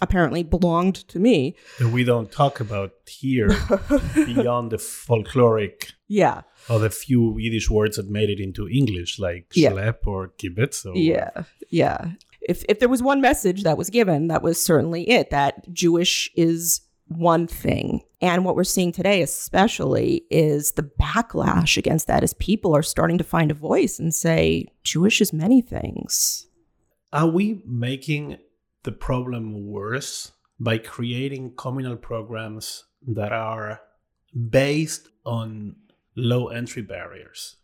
apparently 0.00 0.42
belonged 0.42 0.96
to 1.08 1.18
me. 1.18 1.56
That 1.78 1.88
we 1.88 2.04
don't 2.04 2.30
talk 2.30 2.60
about 2.60 2.92
here 3.06 3.48
beyond 4.14 4.70
the 4.70 4.76
folkloric. 4.76 5.92
Yeah. 6.06 6.42
Or 6.68 6.78
the 6.78 6.90
few 6.90 7.38
Yiddish 7.38 7.70
words 7.70 7.96
that 7.96 8.10
made 8.10 8.30
it 8.30 8.40
into 8.40 8.68
English, 8.68 9.18
like 9.18 9.46
yeah. 9.54 9.70
schlepp 9.70 10.06
or 10.06 10.32
kibitz. 10.38 10.84
Or 10.86 10.96
yeah, 10.96 11.30
yeah. 11.70 12.12
If 12.40 12.64
if 12.68 12.78
there 12.78 12.88
was 12.88 13.02
one 13.02 13.20
message 13.20 13.62
that 13.64 13.76
was 13.76 13.90
given, 13.90 14.28
that 14.28 14.42
was 14.42 14.62
certainly 14.62 15.08
it. 15.08 15.30
That 15.30 15.72
Jewish 15.72 16.30
is 16.36 16.80
one 17.08 17.46
thing. 17.46 18.02
And 18.20 18.44
what 18.44 18.56
we're 18.56 18.64
seeing 18.64 18.92
today, 18.92 19.22
especially, 19.22 20.24
is 20.30 20.72
the 20.72 20.82
backlash 20.82 21.76
against 21.76 22.06
that 22.06 22.22
as 22.22 22.34
people 22.34 22.74
are 22.76 22.82
starting 22.82 23.18
to 23.18 23.24
find 23.24 23.50
a 23.50 23.54
voice 23.54 23.98
and 23.98 24.14
say, 24.14 24.66
Jewish 24.82 25.20
is 25.20 25.32
many 25.32 25.60
things. 25.60 26.46
Are 27.12 27.26
we 27.28 27.62
making 27.64 28.38
the 28.82 28.92
problem 28.92 29.70
worse 29.70 30.32
by 30.60 30.78
creating 30.78 31.54
communal 31.56 31.96
programs 31.96 32.84
that 33.06 33.32
are 33.32 33.80
based 34.50 35.08
on 35.24 35.76
low 36.16 36.48
entry 36.48 36.82
barriers? 36.82 37.56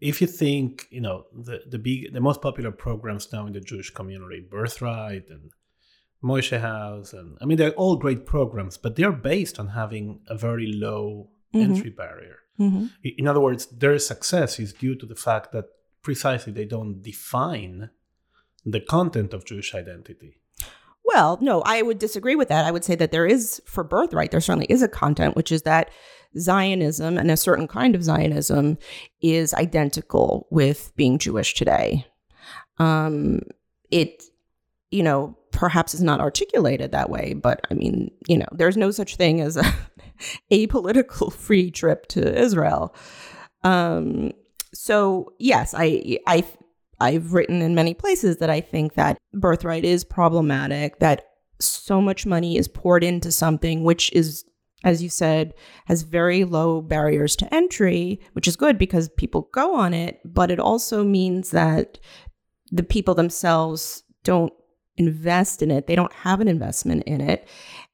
If 0.00 0.20
you 0.20 0.26
think, 0.26 0.88
you 0.90 1.00
know, 1.00 1.26
the, 1.32 1.60
the 1.68 1.78
big 1.78 2.12
the 2.12 2.20
most 2.20 2.42
popular 2.42 2.72
programs 2.72 3.32
now 3.32 3.46
in 3.46 3.52
the 3.52 3.60
Jewish 3.60 3.90
community, 3.90 4.40
Birthright 4.40 5.30
and 5.30 5.52
Moishe 6.22 6.60
House, 6.60 7.12
and 7.12 7.36
I 7.40 7.44
mean 7.44 7.58
they're 7.58 7.72
all 7.72 7.96
great 7.96 8.26
programs, 8.26 8.76
but 8.76 8.96
they're 8.96 9.12
based 9.12 9.58
on 9.58 9.68
having 9.68 10.20
a 10.28 10.36
very 10.36 10.72
low 10.72 11.30
mm-hmm. 11.54 11.72
entry 11.72 11.90
barrier. 11.90 12.36
Mm-hmm. 12.60 12.86
In 13.02 13.26
other 13.26 13.40
words, 13.40 13.66
their 13.66 13.98
success 13.98 14.58
is 14.60 14.72
due 14.72 14.94
to 14.96 15.06
the 15.06 15.16
fact 15.16 15.52
that 15.52 15.66
precisely 16.02 16.52
they 16.52 16.64
don't 16.64 17.02
define 17.02 17.90
the 18.64 18.80
content 18.80 19.32
of 19.32 19.44
Jewish 19.44 19.74
identity. 19.74 20.38
Well, 21.04 21.38
no, 21.40 21.62
I 21.62 21.82
would 21.82 21.98
disagree 21.98 22.36
with 22.36 22.48
that. 22.48 22.64
I 22.64 22.70
would 22.70 22.84
say 22.84 22.94
that 22.94 23.10
there 23.10 23.26
is, 23.26 23.60
for 23.66 23.82
birthright, 23.82 24.30
there 24.30 24.40
certainly 24.40 24.66
is 24.68 24.82
a 24.82 24.88
content, 24.88 25.34
which 25.34 25.50
is 25.50 25.62
that 25.62 25.90
Zionism 26.38 27.18
and 27.18 27.30
a 27.30 27.36
certain 27.36 27.66
kind 27.66 27.94
of 27.94 28.04
Zionism 28.04 28.78
is 29.20 29.52
identical 29.54 30.46
with 30.50 30.92
being 30.96 31.18
Jewish 31.18 31.54
today. 31.54 32.06
Um, 32.78 33.40
it, 33.90 34.22
you 34.90 35.02
know, 35.02 35.36
perhaps 35.52 35.94
is 35.94 36.02
not 36.02 36.20
articulated 36.20 36.92
that 36.92 37.10
way, 37.10 37.34
but 37.34 37.66
I 37.70 37.74
mean, 37.74 38.10
you 38.26 38.38
know, 38.38 38.46
there's 38.52 38.76
no 38.76 38.90
such 38.90 39.16
thing 39.16 39.40
as 39.40 39.56
a 39.56 39.64
apolitical 40.52 41.32
free 41.46 41.70
trip 41.70 42.06
to 42.08 42.40
Israel. 42.40 42.94
Um, 43.62 44.32
so 44.74 45.32
yes, 45.38 45.74
I 45.76 46.18
I 46.26 46.44
I've 47.00 47.32
written 47.32 47.62
in 47.62 47.74
many 47.74 47.94
places 47.94 48.38
that 48.38 48.50
I 48.50 48.60
think 48.60 48.94
that 48.94 49.18
birthright 49.34 49.84
is 49.84 50.04
problematic, 50.04 50.98
that 51.00 51.26
so 51.60 52.00
much 52.00 52.26
money 52.26 52.56
is 52.56 52.68
poured 52.68 53.04
into 53.04 53.30
something 53.30 53.84
which 53.84 54.12
is 54.12 54.44
as 54.84 55.00
you 55.00 55.08
said, 55.08 55.54
has 55.86 56.02
very 56.02 56.42
low 56.42 56.80
barriers 56.80 57.36
to 57.36 57.54
entry, 57.54 58.20
which 58.32 58.48
is 58.48 58.56
good 58.56 58.78
because 58.78 59.08
people 59.10 59.48
go 59.52 59.76
on 59.76 59.94
it, 59.94 60.20
but 60.24 60.50
it 60.50 60.58
also 60.58 61.04
means 61.04 61.52
that 61.52 62.00
the 62.72 62.82
people 62.82 63.14
themselves 63.14 64.02
don't 64.24 64.52
invest 64.96 65.62
in 65.62 65.70
it. 65.70 65.86
They 65.86 65.96
don't 65.96 66.12
have 66.12 66.40
an 66.40 66.48
investment 66.48 67.04
in 67.04 67.20
it. 67.20 67.48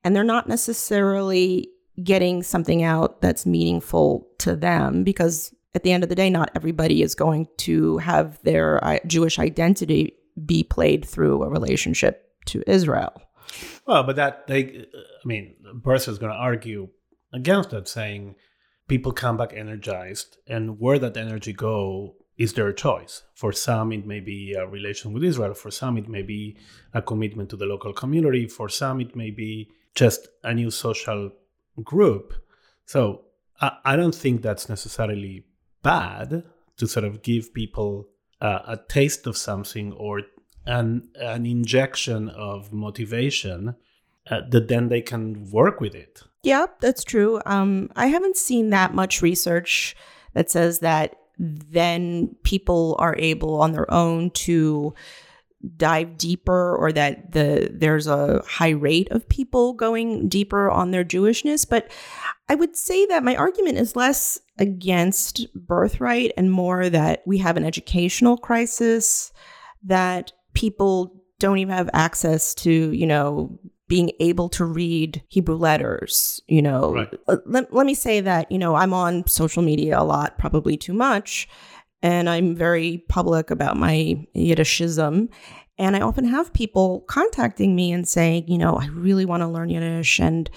And 0.04 0.14
they're 0.14 0.24
not 0.24 0.48
necessarily 0.48 1.68
getting 2.02 2.42
something 2.42 2.82
out 2.82 3.20
that's 3.20 3.46
meaningful 3.46 4.28
to 4.38 4.54
them 4.54 5.04
because 5.04 5.54
at 5.74 5.82
the 5.82 5.92
end 5.92 6.02
of 6.02 6.08
the 6.08 6.14
day, 6.14 6.30
not 6.30 6.50
everybody 6.54 7.02
is 7.02 7.14
going 7.14 7.46
to 7.58 7.98
have 7.98 8.40
their 8.42 8.82
uh, 8.84 8.98
Jewish 9.06 9.38
identity 9.38 10.14
be 10.44 10.62
played 10.62 11.04
through 11.04 11.42
a 11.42 11.48
relationship 11.48 12.32
to 12.46 12.62
Israel. 12.66 13.12
Well, 13.86 14.02
but 14.02 14.16
that 14.16 14.46
they, 14.46 14.86
I 14.94 15.26
mean, 15.26 15.56
Bertha 15.74 16.10
is 16.10 16.18
going 16.18 16.32
to 16.32 16.38
argue 16.38 16.88
against 17.32 17.70
that, 17.70 17.88
saying 17.88 18.36
people 18.88 19.12
come 19.12 19.36
back 19.36 19.52
energized, 19.54 20.36
and 20.46 20.78
where 20.78 20.98
that 20.98 21.16
energy 21.16 21.52
go 21.52 22.14
is 22.38 22.52
their 22.52 22.72
choice. 22.72 23.24
For 23.34 23.52
some, 23.52 23.92
it 23.92 24.06
may 24.06 24.20
be 24.20 24.54
a 24.54 24.66
relation 24.66 25.12
with 25.12 25.24
Israel. 25.24 25.54
For 25.54 25.70
some, 25.70 25.98
it 25.98 26.08
may 26.08 26.22
be 26.22 26.56
a 26.94 27.02
commitment 27.02 27.50
to 27.50 27.56
the 27.56 27.66
local 27.66 27.92
community. 27.92 28.46
For 28.46 28.68
some, 28.68 29.00
it 29.00 29.16
may 29.16 29.30
be 29.30 29.70
just 29.94 30.28
a 30.44 30.54
new 30.54 30.70
social 30.70 31.32
group. 31.82 32.32
So 32.86 33.22
I, 33.60 33.72
I 33.84 33.96
don't 33.96 34.14
think 34.14 34.42
that's 34.42 34.68
necessarily 34.68 35.44
bad 35.82 36.44
to 36.76 36.86
sort 36.86 37.04
of 37.04 37.22
give 37.22 37.52
people 37.52 38.08
uh, 38.40 38.60
a 38.66 38.78
taste 38.88 39.26
of 39.26 39.36
something 39.36 39.92
or 39.92 40.22
an, 40.64 41.08
an 41.16 41.44
injection 41.44 42.28
of 42.28 42.72
motivation 42.72 43.74
uh, 44.30 44.42
that 44.50 44.68
then 44.68 44.88
they 44.88 45.00
can 45.00 45.50
work 45.50 45.80
with 45.80 45.94
it. 45.94 46.22
Yeah, 46.44 46.66
that's 46.80 47.02
true. 47.02 47.40
Um, 47.46 47.90
I 47.96 48.06
haven't 48.06 48.36
seen 48.36 48.70
that 48.70 48.94
much 48.94 49.22
research 49.22 49.96
that 50.34 50.50
says 50.50 50.78
that 50.80 51.17
then 51.38 52.34
people 52.42 52.96
are 52.98 53.16
able 53.18 53.60
on 53.60 53.72
their 53.72 53.90
own 53.92 54.30
to 54.30 54.94
dive 55.76 56.16
deeper 56.16 56.76
or 56.76 56.92
that 56.92 57.32
the 57.32 57.68
there's 57.72 58.06
a 58.06 58.42
high 58.46 58.70
rate 58.70 59.08
of 59.10 59.28
people 59.28 59.72
going 59.72 60.28
deeper 60.28 60.70
on 60.70 60.90
their 60.90 61.04
Jewishness. 61.04 61.68
But 61.68 61.90
I 62.48 62.54
would 62.54 62.76
say 62.76 63.06
that 63.06 63.24
my 63.24 63.34
argument 63.36 63.78
is 63.78 63.96
less 63.96 64.38
against 64.58 65.46
birthright 65.54 66.32
and 66.36 66.50
more 66.50 66.88
that 66.90 67.22
we 67.26 67.38
have 67.38 67.56
an 67.56 67.64
educational 67.64 68.36
crisis 68.36 69.32
that 69.84 70.32
people 70.54 71.22
don't 71.38 71.58
even 71.58 71.74
have 71.74 71.90
access 71.92 72.54
to, 72.56 72.92
you 72.92 73.06
know, 73.06 73.58
being 73.88 74.12
able 74.20 74.48
to 74.50 74.64
read 74.64 75.22
Hebrew 75.28 75.56
letters. 75.56 76.40
You 76.46 76.62
know, 76.62 76.94
right. 76.94 77.14
Uh, 77.26 77.38
let, 77.46 77.72
let 77.72 77.86
me 77.86 77.94
say 77.94 78.20
that, 78.20 78.50
you 78.52 78.58
know, 78.58 78.74
I'm 78.74 78.94
on 78.94 79.26
social 79.26 79.62
media 79.62 79.98
a 79.98 80.04
lot, 80.04 80.38
probably 80.38 80.76
too 80.76 80.92
much. 80.92 81.48
And 82.00 82.28
I'm 82.30 82.54
very 82.54 83.04
public 83.08 83.50
about 83.50 83.76
my 83.76 84.24
Yiddishism. 84.36 85.28
And 85.78 85.96
I 85.96 86.00
often 86.00 86.24
have 86.24 86.52
people 86.52 87.00
contacting 87.08 87.74
me 87.74 87.92
and 87.92 88.06
saying, 88.06 88.48
you 88.48 88.58
know, 88.58 88.74
I 88.76 88.86
really 88.88 89.24
want 89.24 89.42
to 89.42 89.48
learn 89.48 89.70
Yiddish. 89.70 90.20
And 90.20 90.48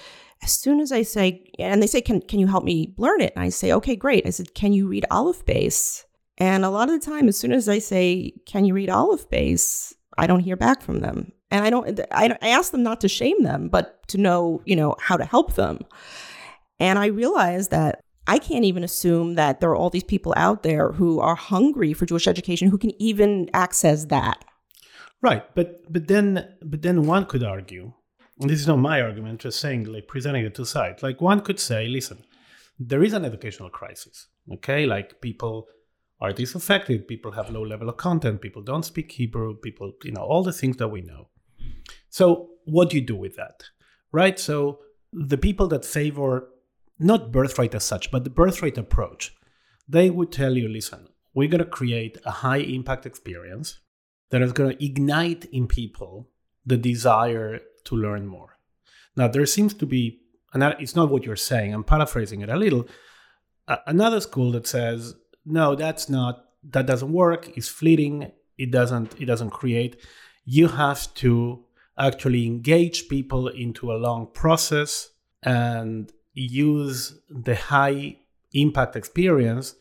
as 0.44 0.52
soon 0.52 0.80
as 0.80 0.92
I 0.92 1.04
say, 1.04 1.52
and 1.58 1.82
they 1.82 1.88
say, 1.88 2.02
can, 2.02 2.22
can 2.22 2.40
you 2.40 2.48
help 2.48 2.64
me 2.64 2.94
learn 2.98 3.22
it? 3.22 3.34
And 3.36 3.44
I 3.44 3.50
say, 3.50 3.72
okay, 3.74 3.96
great. 3.96 4.26
I 4.28 4.32
said, 4.32 4.54
can 4.54 4.74
you 4.74 4.88
read 4.88 5.06
Aleph 5.10 5.46
Beis? 5.46 6.04
And 6.38 6.66
a 6.66 6.70
lot 6.70 6.90
of 6.90 7.00
the 7.00 7.06
time, 7.06 7.28
as 7.28 7.38
soon 7.38 7.52
as 7.52 7.70
I 7.70 7.80
say, 7.80 8.34
can 8.48 8.66
you 8.66 8.74
read 8.74 8.90
Aleph 8.90 9.30
Beis? 9.30 9.94
I 10.18 10.28
don't 10.28 10.40
hear 10.40 10.56
back 10.56 10.82
from 10.82 11.00
them 11.00 11.32
and 11.52 11.64
I 11.64 11.70
don't 11.70 12.00
I, 12.12 12.38
I 12.42 12.50
ask 12.50 12.72
them 12.72 12.84
not 12.84 13.02
to 13.02 13.08
shame 13.08 13.44
them, 13.44 13.70
but 13.70 14.08
to 14.08 14.18
know 14.18 14.62
you 14.66 14.76
know 14.76 14.96
how 15.00 15.18
to 15.18 15.26
help 15.26 15.56
them. 15.56 15.80
And 16.80 16.98
I 16.98 17.08
realized 17.08 17.70
that 17.72 18.02
I 18.28 18.40
can't 18.40 18.66
even 18.66 18.84
assume 18.84 19.36
that 19.36 19.60
there 19.60 19.70
are 19.70 19.76
all 19.76 19.90
these 19.90 20.04
people 20.04 20.34
out 20.38 20.64
there 20.64 20.94
who 20.94 21.20
are 21.20 21.36
hungry 21.36 21.94
for 21.94 22.06
Jewish 22.06 22.28
education 22.28 22.70
who 22.70 22.78
can 22.78 23.00
even 23.02 23.50
access 23.54 24.06
that. 24.06 24.46
Right, 25.22 25.44
but 25.54 25.92
but 25.92 26.08
then 26.08 26.56
but 26.64 26.82
then 26.82 27.06
one 27.06 27.26
could 27.26 27.44
argue, 27.44 27.94
and 28.40 28.50
this 28.50 28.60
is 28.60 28.68
not 28.68 28.78
my 28.78 29.02
argument, 29.02 29.42
just 29.42 29.60
saying 29.60 29.86
like 29.86 30.08
presenting 30.08 30.44
the 30.44 30.50
two 30.50 30.66
sides. 30.66 31.04
Like 31.04 31.22
one 31.22 31.42
could 31.42 31.60
say, 31.60 31.88
listen, 31.88 32.24
there 32.80 33.04
is 33.04 33.14
an 33.14 33.26
educational 33.26 33.70
crisis. 33.70 34.28
Okay, 34.52 34.86
like 34.86 35.22
people 35.22 35.68
are 36.20 36.32
disaffected, 36.34 37.08
people 37.08 37.32
have 37.32 37.50
low 37.50 37.64
level 37.64 37.90
of 37.90 37.98
content, 37.98 38.42
people 38.42 38.62
don't 38.62 38.86
speak 38.86 39.12
Hebrew, 39.12 39.56
people, 39.56 39.94
you 40.04 40.12
know, 40.12 40.22
all 40.22 40.44
the 40.44 40.54
things 40.54 40.78
that 40.78 40.88
we 40.88 41.02
know. 41.02 41.30
So 42.10 42.50
what 42.66 42.90
do 42.90 42.98
you 42.98 43.06
do 43.06 43.16
with 43.16 43.36
that? 43.36 43.64
Right? 44.12 44.40
So 44.40 44.80
the 45.14 45.38
people 45.38 45.68
that 45.70 45.86
favor 45.86 46.50
not 47.00 47.32
birthright 47.32 47.74
as 47.74 47.84
such, 47.84 48.12
but 48.12 48.24
the 48.24 48.30
birthright 48.30 48.78
approach, 48.78 49.36
they 49.88 50.10
would 50.10 50.32
tell 50.32 50.56
you, 50.56 50.68
listen, 50.70 51.08
we're 51.34 51.50
going 51.50 51.64
to 51.64 51.66
create 51.66 52.18
a 52.26 52.32
high 52.32 52.58
impact 52.58 53.06
experience 53.06 53.80
that 54.30 54.42
is 54.42 54.54
going 54.54 54.78
to 54.78 54.86
ignite 54.86 55.46
in 55.46 55.68
people 55.68 56.30
the 56.66 56.78
desire 56.78 57.60
to 57.86 57.96
learn 57.96 58.28
more. 58.28 58.58
Now, 59.16 59.28
there 59.28 59.46
seems 59.46 59.74
to 59.76 59.86
be, 59.86 60.20
and 60.54 60.64
it's 60.80 60.96
not 60.96 61.10
what 61.10 61.24
you're 61.24 61.36
saying, 61.36 61.74
I'm 61.74 61.84
paraphrasing 61.84 62.42
it 62.42 62.50
a 62.50 62.56
little, 62.56 62.88
another 63.88 64.22
school 64.22 64.52
that 64.52 64.68
says, 64.68 65.16
no, 65.46 65.76
that's 65.76 66.08
not, 66.08 66.46
that 66.64 66.86
doesn't 66.86 67.12
work, 67.12 67.50
it's 67.58 67.68
fleeting, 67.68 68.32
it 68.58 68.72
doesn't, 68.72 69.20
it 69.20 69.26
doesn't 69.26 69.50
create. 69.50 69.98
You 70.46 70.68
have 70.68 71.14
to 71.16 71.66
actually 72.02 72.46
engage 72.46 73.08
people 73.08 73.48
into 73.48 73.92
a 73.92 73.98
long 74.08 74.28
process 74.34 75.10
and 75.44 76.12
use 76.34 77.20
the 77.30 77.56
high 77.56 78.18
impact 78.54 78.96
experience 78.96 79.76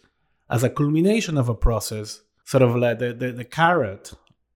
as 0.48 0.62
a 0.62 0.70
culmination 0.70 1.36
of 1.38 1.48
a 1.48 1.54
process, 1.54 2.20
sort 2.44 2.62
of 2.62 2.76
like 2.76 2.98
the, 2.98 3.12
the, 3.12 3.32
the 3.32 3.44
carrot 3.44 4.12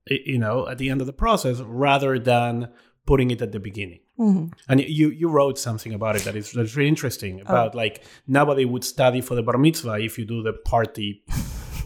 you 0.07 0.39
know, 0.39 0.69
at 0.69 0.79
the 0.79 0.91
end 0.91 1.01
of 1.01 1.07
the 1.07 1.13
process 1.13 1.61
rather 1.61 2.19
than 2.19 2.69
putting 3.07 3.31
it 3.31 3.43
at 3.43 3.53
the 3.53 3.61
beginning. 3.61 4.01
Mm-hmm. 4.19 4.47
And 4.69 4.81
you 4.81 5.11
you 5.11 5.29
wrote 5.29 5.59
something 5.59 5.93
about 5.93 6.15
it 6.15 6.23
that 6.23 6.37
is 6.37 6.53
that's 6.53 6.77
really 6.77 6.89
interesting 6.89 7.41
about 7.41 7.75
oh. 7.75 7.79
like 7.79 8.05
nobody 8.29 8.65
would 8.65 8.85
study 8.85 9.21
for 9.21 9.35
the 9.35 9.43
bar 9.43 9.59
mitzvah 9.59 9.99
if 9.99 10.19
you 10.19 10.25
do 10.25 10.41
the 10.41 10.53
party 10.53 11.25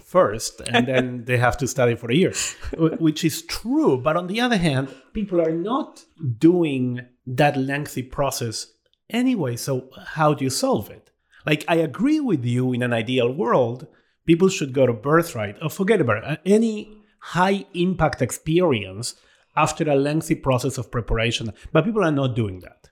first 0.09 0.63
and 0.73 0.89
then 0.89 1.25
they 1.27 1.37
have 1.37 1.57
to 1.59 1.69
study 1.69 1.95
for 1.95 2.11
a 2.11 2.15
year, 2.15 2.33
which 2.99 3.25
is 3.25 3.43
true. 3.43 3.99
But 3.99 4.17
on 4.17 4.27
the 4.27 4.41
other 4.41 4.57
hand, 4.57 4.89
people 5.13 5.41
are 5.41 5.53
not 5.53 6.05
doing 6.39 7.01
that 7.27 7.57
lengthy 7.57 8.03
process 8.03 8.67
anyway. 9.11 9.57
So 9.57 9.91
how 10.17 10.35
do 10.35 10.45
you 10.45 10.51
solve 10.51 10.91
it? 10.91 11.11
Like 11.45 11.65
I 11.69 11.77
agree 11.77 12.21
with 12.21 12.45
you 12.45 12.73
in 12.73 12.83
an 12.83 12.93
ideal 12.93 13.33
world, 13.33 13.87
people 14.27 14.49
should 14.49 14.73
go 14.73 14.87
to 14.87 14.93
birthright 14.93 15.57
or 15.63 15.71
forget 15.71 16.01
about 16.01 16.19
it. 16.19 16.25
Uh, 16.25 16.37
any 16.45 16.99
high 17.21 17.65
impact 17.75 18.23
experience 18.23 19.15
after 19.57 19.89
a 19.91 19.97
lengthy 19.97 20.35
process 20.35 20.79
of 20.79 20.91
preparation. 20.91 21.53
But 21.73 21.85
people 21.85 22.05
are 22.05 22.13
not 22.13 22.37
doing 22.37 22.61
that. 22.61 22.89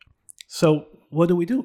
So, 0.49 0.87
what 1.11 1.29
do 1.29 1.37
we 1.37 1.47
do? 1.47 1.65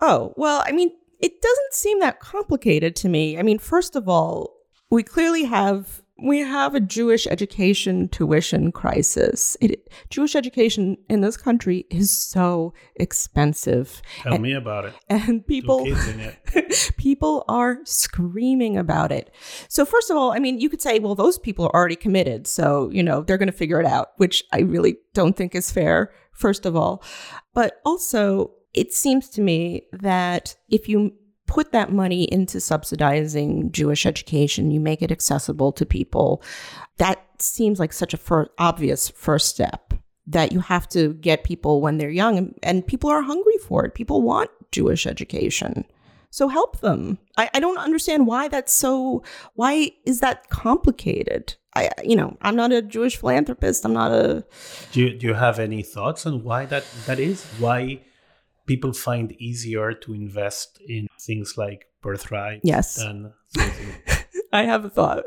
Oh, 0.00 0.32
well, 0.36 0.62
I 0.66 0.72
mean, 0.72 0.90
it 1.20 1.40
doesn't 1.40 1.74
seem 1.74 2.00
that 2.00 2.20
complicated 2.20 2.96
to 2.96 3.08
me. 3.08 3.38
I 3.38 3.42
mean, 3.42 3.58
first 3.58 3.96
of 3.96 4.08
all, 4.08 4.53
we 4.90 5.02
clearly 5.02 5.44
have 5.44 6.02
we 6.22 6.38
have 6.38 6.74
a 6.74 6.80
Jewish 6.80 7.26
education 7.26 8.08
tuition 8.08 8.70
crisis. 8.70 9.56
It, 9.60 9.92
Jewish 10.10 10.36
education 10.36 10.96
in 11.08 11.22
this 11.22 11.36
country 11.36 11.86
is 11.90 12.10
so 12.10 12.72
expensive. 12.96 14.00
Tell 14.22 14.34
and, 14.34 14.42
me 14.42 14.52
about 14.52 14.84
it. 14.84 14.94
And 15.08 15.44
people, 15.44 15.86
people 16.96 17.44
are 17.48 17.78
screaming 17.84 18.76
about 18.76 19.10
it. 19.10 19.34
So 19.68 19.84
first 19.84 20.08
of 20.08 20.16
all, 20.16 20.32
I 20.32 20.38
mean, 20.38 20.60
you 20.60 20.68
could 20.68 20.80
say, 20.80 21.00
well, 21.00 21.16
those 21.16 21.38
people 21.38 21.66
are 21.66 21.74
already 21.74 21.96
committed, 21.96 22.46
so 22.46 22.90
you 22.90 23.02
know 23.02 23.22
they're 23.22 23.38
going 23.38 23.50
to 23.50 23.52
figure 23.52 23.80
it 23.80 23.86
out, 23.86 24.10
which 24.16 24.44
I 24.52 24.60
really 24.60 24.96
don't 25.14 25.36
think 25.36 25.54
is 25.54 25.70
fair. 25.70 26.12
First 26.32 26.64
of 26.64 26.76
all, 26.76 27.02
but 27.54 27.80
also 27.84 28.52
it 28.72 28.92
seems 28.92 29.28
to 29.30 29.40
me 29.40 29.86
that 29.92 30.56
if 30.68 30.88
you 30.88 31.12
put 31.46 31.72
that 31.72 31.92
money 31.92 32.24
into 32.24 32.60
subsidizing 32.60 33.70
Jewish 33.72 34.06
education, 34.06 34.70
you 34.70 34.80
make 34.80 35.02
it 35.02 35.12
accessible 35.12 35.72
to 35.72 35.86
people. 35.86 36.42
That 36.98 37.24
seems 37.38 37.78
like 37.78 37.92
such 37.92 38.14
a 38.14 38.18
fir- 38.18 38.48
obvious 38.58 39.08
first 39.10 39.48
step 39.48 39.94
that 40.26 40.52
you 40.52 40.60
have 40.60 40.88
to 40.88 41.14
get 41.14 41.44
people 41.44 41.80
when 41.80 41.98
they're 41.98 42.10
young 42.10 42.38
and, 42.38 42.58
and, 42.62 42.86
people 42.86 43.10
are 43.10 43.20
hungry 43.20 43.58
for 43.58 43.84
it. 43.84 43.94
People 43.94 44.22
want 44.22 44.50
Jewish 44.72 45.06
education. 45.06 45.84
So 46.30 46.48
help 46.48 46.80
them. 46.80 47.18
I, 47.36 47.50
I 47.54 47.60
don't 47.60 47.78
understand 47.78 48.26
why 48.26 48.48
that's 48.48 48.72
so, 48.72 49.22
why 49.54 49.90
is 50.04 50.20
that 50.20 50.48
complicated? 50.48 51.54
I, 51.76 51.90
you 52.02 52.16
know, 52.16 52.36
I'm 52.40 52.56
not 52.56 52.72
a 52.72 52.82
Jewish 52.82 53.16
philanthropist. 53.16 53.84
I'm 53.84 53.92
not 53.92 54.12
a. 54.12 54.44
Do 54.92 55.00
you, 55.00 55.18
do 55.18 55.26
you 55.26 55.34
have 55.34 55.58
any 55.58 55.82
thoughts 55.82 56.24
on 56.24 56.42
why 56.42 56.66
that, 56.66 56.84
that 57.06 57.20
is? 57.20 57.44
Why 57.58 58.00
people 58.66 58.92
find 58.92 59.32
easier 59.32 59.92
to 59.92 60.14
invest 60.14 60.80
in 60.86 61.06
things 61.20 61.54
like 61.56 61.86
birthright 62.02 62.60
yes. 62.62 62.96
than 62.96 63.32
I 64.52 64.64
have 64.64 64.84
a 64.84 64.90
thought. 64.90 65.26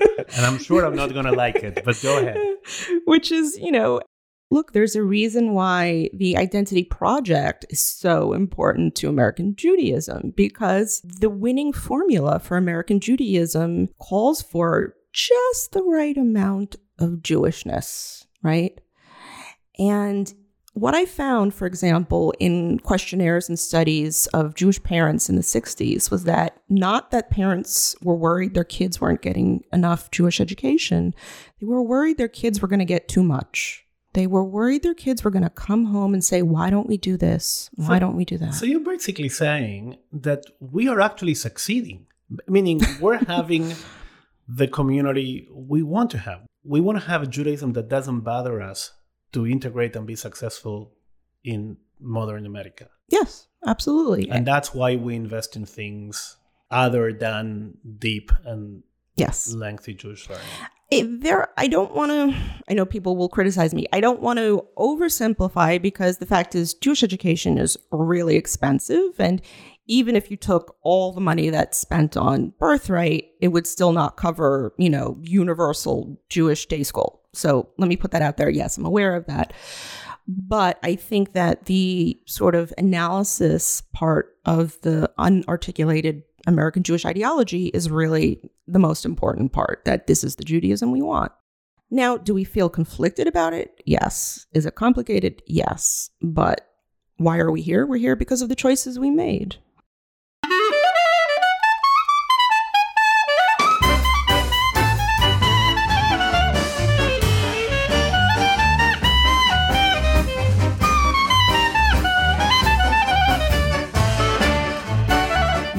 and 0.00 0.46
I'm 0.46 0.58
sure 0.58 0.84
I'm 0.84 0.96
not 0.96 1.12
going 1.12 1.26
to 1.26 1.32
like 1.32 1.56
it, 1.56 1.82
but 1.84 2.00
go 2.02 2.18
ahead. 2.18 2.36
Which 3.06 3.32
is, 3.32 3.56
you 3.58 3.72
know, 3.72 4.00
look, 4.50 4.72
there's 4.72 4.96
a 4.96 5.02
reason 5.02 5.54
why 5.54 6.10
the 6.12 6.36
Identity 6.36 6.84
Project 6.84 7.66
is 7.70 7.80
so 7.80 8.32
important 8.32 8.94
to 8.96 9.08
American 9.08 9.54
Judaism 9.56 10.32
because 10.36 11.00
the 11.04 11.30
winning 11.30 11.72
formula 11.72 12.38
for 12.38 12.56
American 12.56 13.00
Judaism 13.00 13.88
calls 13.98 14.42
for 14.42 14.94
just 15.12 15.72
the 15.72 15.82
right 15.82 16.16
amount 16.16 16.76
of 16.98 17.20
Jewishness, 17.22 18.26
right? 18.42 18.78
And 19.78 20.32
what 20.72 20.94
I 20.94 21.04
found, 21.04 21.52
for 21.52 21.66
example, 21.66 22.32
in 22.38 22.78
questionnaires 22.78 23.48
and 23.48 23.58
studies 23.58 24.26
of 24.28 24.54
Jewish 24.54 24.82
parents 24.82 25.28
in 25.28 25.34
the 25.34 25.42
60s 25.42 26.10
was 26.10 26.24
that 26.24 26.62
not 26.68 27.10
that 27.10 27.30
parents 27.30 27.96
were 28.02 28.14
worried 28.14 28.54
their 28.54 28.64
kids 28.64 29.00
weren't 29.00 29.20
getting 29.20 29.64
enough 29.72 30.10
Jewish 30.10 30.40
education, 30.40 31.14
they 31.60 31.66
were 31.66 31.82
worried 31.82 32.18
their 32.18 32.28
kids 32.28 32.62
were 32.62 32.68
going 32.68 32.78
to 32.78 32.84
get 32.84 33.08
too 33.08 33.24
much. 33.24 33.84
They 34.12 34.26
were 34.26 34.44
worried 34.44 34.82
their 34.82 34.94
kids 34.94 35.22
were 35.22 35.30
going 35.30 35.44
to 35.44 35.50
come 35.50 35.86
home 35.86 36.14
and 36.14 36.24
say, 36.24 36.42
Why 36.42 36.70
don't 36.70 36.88
we 36.88 36.96
do 36.96 37.16
this? 37.16 37.70
Why 37.74 37.96
so, 37.96 38.00
don't 38.00 38.16
we 38.16 38.24
do 38.24 38.38
that? 38.38 38.54
So 38.54 38.66
you're 38.66 38.80
basically 38.80 39.28
saying 39.28 39.98
that 40.12 40.44
we 40.58 40.88
are 40.88 41.00
actually 41.00 41.34
succeeding, 41.34 42.06
meaning 42.48 42.80
we're 43.00 43.24
having 43.26 43.74
the 44.48 44.66
community 44.66 45.48
we 45.52 45.82
want 45.82 46.10
to 46.10 46.18
have. 46.18 46.42
We 46.64 46.80
want 46.80 46.98
to 46.98 47.06
have 47.06 47.22
a 47.22 47.26
Judaism 47.26 47.72
that 47.74 47.88
doesn't 47.88 48.20
bother 48.20 48.60
us 48.60 48.92
to 49.32 49.46
integrate 49.46 49.96
and 49.96 50.06
be 50.06 50.16
successful 50.16 50.92
in 51.44 51.76
modern 52.00 52.46
America. 52.46 52.88
Yes, 53.08 53.46
absolutely. 53.66 54.30
And 54.30 54.46
that's 54.46 54.74
why 54.74 54.96
we 54.96 55.14
invest 55.14 55.56
in 55.56 55.66
things 55.66 56.36
other 56.70 57.12
than 57.12 57.74
deep 57.98 58.30
and 58.44 58.82
yes 59.16 59.52
lengthy 59.52 59.94
Jewish 59.94 60.28
learning. 60.28 60.44
It, 60.90 61.20
there, 61.20 61.48
I 61.56 61.68
don't 61.68 61.94
want 61.94 62.10
to. 62.10 62.36
I 62.68 62.74
know 62.74 62.84
people 62.84 63.16
will 63.16 63.28
criticize 63.28 63.72
me. 63.72 63.86
I 63.92 64.00
don't 64.00 64.20
want 64.20 64.40
to 64.40 64.66
oversimplify 64.76 65.80
because 65.80 66.18
the 66.18 66.26
fact 66.26 66.56
is, 66.56 66.74
Jewish 66.74 67.04
education 67.04 67.58
is 67.58 67.76
really 67.92 68.34
expensive, 68.34 69.20
and 69.20 69.40
even 69.90 70.14
if 70.14 70.30
you 70.30 70.36
took 70.36 70.76
all 70.82 71.12
the 71.12 71.20
money 71.20 71.50
that's 71.50 71.76
spent 71.76 72.16
on 72.16 72.54
birthright, 72.60 73.26
it 73.40 73.48
would 73.48 73.66
still 73.66 73.92
not 73.92 74.16
cover, 74.16 74.72
you 74.78 74.88
know, 74.88 75.18
universal 75.20 76.16
Jewish 76.28 76.66
day 76.66 76.84
school. 76.84 77.20
So 77.32 77.68
let 77.76 77.88
me 77.88 77.96
put 77.96 78.12
that 78.12 78.22
out 78.22 78.36
there. 78.36 78.48
Yes, 78.48 78.78
I'm 78.78 78.86
aware 78.86 79.16
of 79.16 79.26
that. 79.26 79.52
But 80.28 80.78
I 80.84 80.94
think 80.94 81.32
that 81.32 81.66
the 81.66 82.20
sort 82.26 82.54
of 82.54 82.72
analysis 82.78 83.82
part 83.92 84.36
of 84.46 84.80
the 84.82 85.10
unarticulated 85.18 86.22
American 86.46 86.84
Jewish 86.84 87.04
ideology 87.04 87.66
is 87.66 87.90
really 87.90 88.40
the 88.68 88.78
most 88.78 89.04
important 89.04 89.52
part 89.52 89.82
that 89.86 90.06
this 90.06 90.22
is 90.22 90.36
the 90.36 90.44
Judaism 90.44 90.92
we 90.92 91.02
want. 91.02 91.32
Now, 91.90 92.16
do 92.16 92.32
we 92.32 92.44
feel 92.44 92.68
conflicted 92.68 93.26
about 93.26 93.54
it? 93.54 93.82
Yes. 93.84 94.46
Is 94.52 94.66
it 94.66 94.76
complicated? 94.76 95.42
Yes. 95.46 96.10
But 96.22 96.68
why 97.16 97.38
are 97.38 97.50
we 97.50 97.60
here? 97.60 97.84
We're 97.84 97.98
here 97.98 98.14
because 98.14 98.40
of 98.40 98.48
the 98.48 98.54
choices 98.54 99.00
we 99.00 99.10
made. 99.10 99.56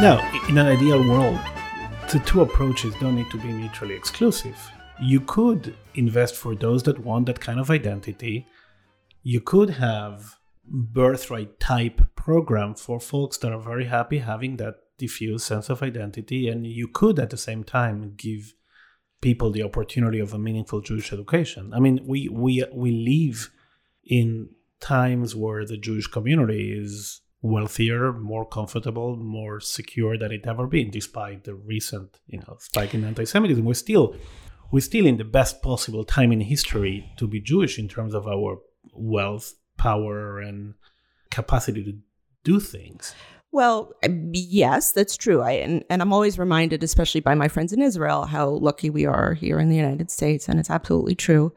Now, 0.01 0.17
in 0.49 0.57
an 0.57 0.65
ideal 0.65 1.07
world, 1.07 1.39
the 2.11 2.17
two 2.25 2.41
approaches 2.41 2.95
don't 2.99 3.13
need 3.13 3.29
to 3.29 3.37
be 3.37 3.49
mutually 3.49 3.93
exclusive. 3.93 4.57
You 4.99 5.21
could 5.21 5.75
invest 5.93 6.35
for 6.37 6.55
those 6.55 6.81
that 6.83 6.97
want 6.97 7.27
that 7.27 7.39
kind 7.39 7.59
of 7.59 7.69
identity. 7.69 8.47
You 9.21 9.41
could 9.41 9.69
have 9.69 10.37
birthright 10.65 11.59
type 11.59 12.01
program 12.15 12.73
for 12.73 12.99
folks 12.99 13.37
that 13.37 13.53
are 13.53 13.59
very 13.59 13.85
happy 13.85 14.17
having 14.17 14.57
that 14.57 14.77
diffuse 14.97 15.43
sense 15.43 15.69
of 15.69 15.83
identity 15.83 16.47
and 16.47 16.65
you 16.65 16.87
could 16.87 17.19
at 17.19 17.29
the 17.29 17.37
same 17.37 17.63
time 17.63 18.15
give 18.17 18.55
people 19.21 19.51
the 19.51 19.61
opportunity 19.61 20.19
of 20.19 20.33
a 20.33 20.39
meaningful 20.39 20.81
Jewish 20.81 21.13
education. 21.13 21.75
I 21.75 21.79
mean, 21.79 21.99
we 22.07 22.27
we 22.27 22.65
we 22.73 22.89
live 22.91 23.51
in 24.03 24.49
times 24.79 25.35
where 25.35 25.63
the 25.63 25.77
Jewish 25.77 26.07
community 26.07 26.73
is 26.75 27.21
wealthier, 27.41 28.13
more 28.13 28.45
comfortable, 28.45 29.15
more 29.15 29.59
secure 29.59 30.17
than 30.17 30.31
it 30.31 30.45
ever 30.45 30.67
been, 30.67 30.91
despite 30.91 31.43
the 31.43 31.55
recent, 31.55 32.19
you 32.27 32.39
know, 32.39 32.57
spike 32.59 32.93
in 32.93 33.03
anti-Semitism. 33.03 33.63
We're 33.65 33.73
still 33.73 34.15
we're 34.71 34.79
still 34.81 35.05
in 35.05 35.17
the 35.17 35.25
best 35.25 35.61
possible 35.61 36.05
time 36.05 36.31
in 36.31 36.41
history 36.41 37.11
to 37.17 37.27
be 37.27 37.41
Jewish 37.41 37.77
in 37.77 37.89
terms 37.89 38.13
of 38.13 38.25
our 38.27 38.59
wealth, 38.93 39.53
power, 39.77 40.39
and 40.39 40.75
capacity 41.29 41.83
to 41.83 41.93
do 42.43 42.59
things. 42.59 43.13
Well, 43.53 43.91
yes, 44.31 44.93
that's 44.93 45.17
true. 45.17 45.41
I 45.41 45.51
and, 45.51 45.83
and 45.89 46.01
I'm 46.01 46.13
always 46.13 46.39
reminded, 46.39 46.83
especially 46.83 47.19
by 47.19 47.35
my 47.35 47.49
friends 47.49 47.73
in 47.73 47.81
Israel, 47.81 48.23
how 48.23 48.47
lucky 48.47 48.89
we 48.89 49.05
are 49.05 49.33
here 49.33 49.59
in 49.59 49.67
the 49.67 49.75
United 49.75 50.09
States, 50.09 50.47
and 50.47 50.57
it's 50.57 50.69
absolutely 50.69 51.15
true. 51.15 51.53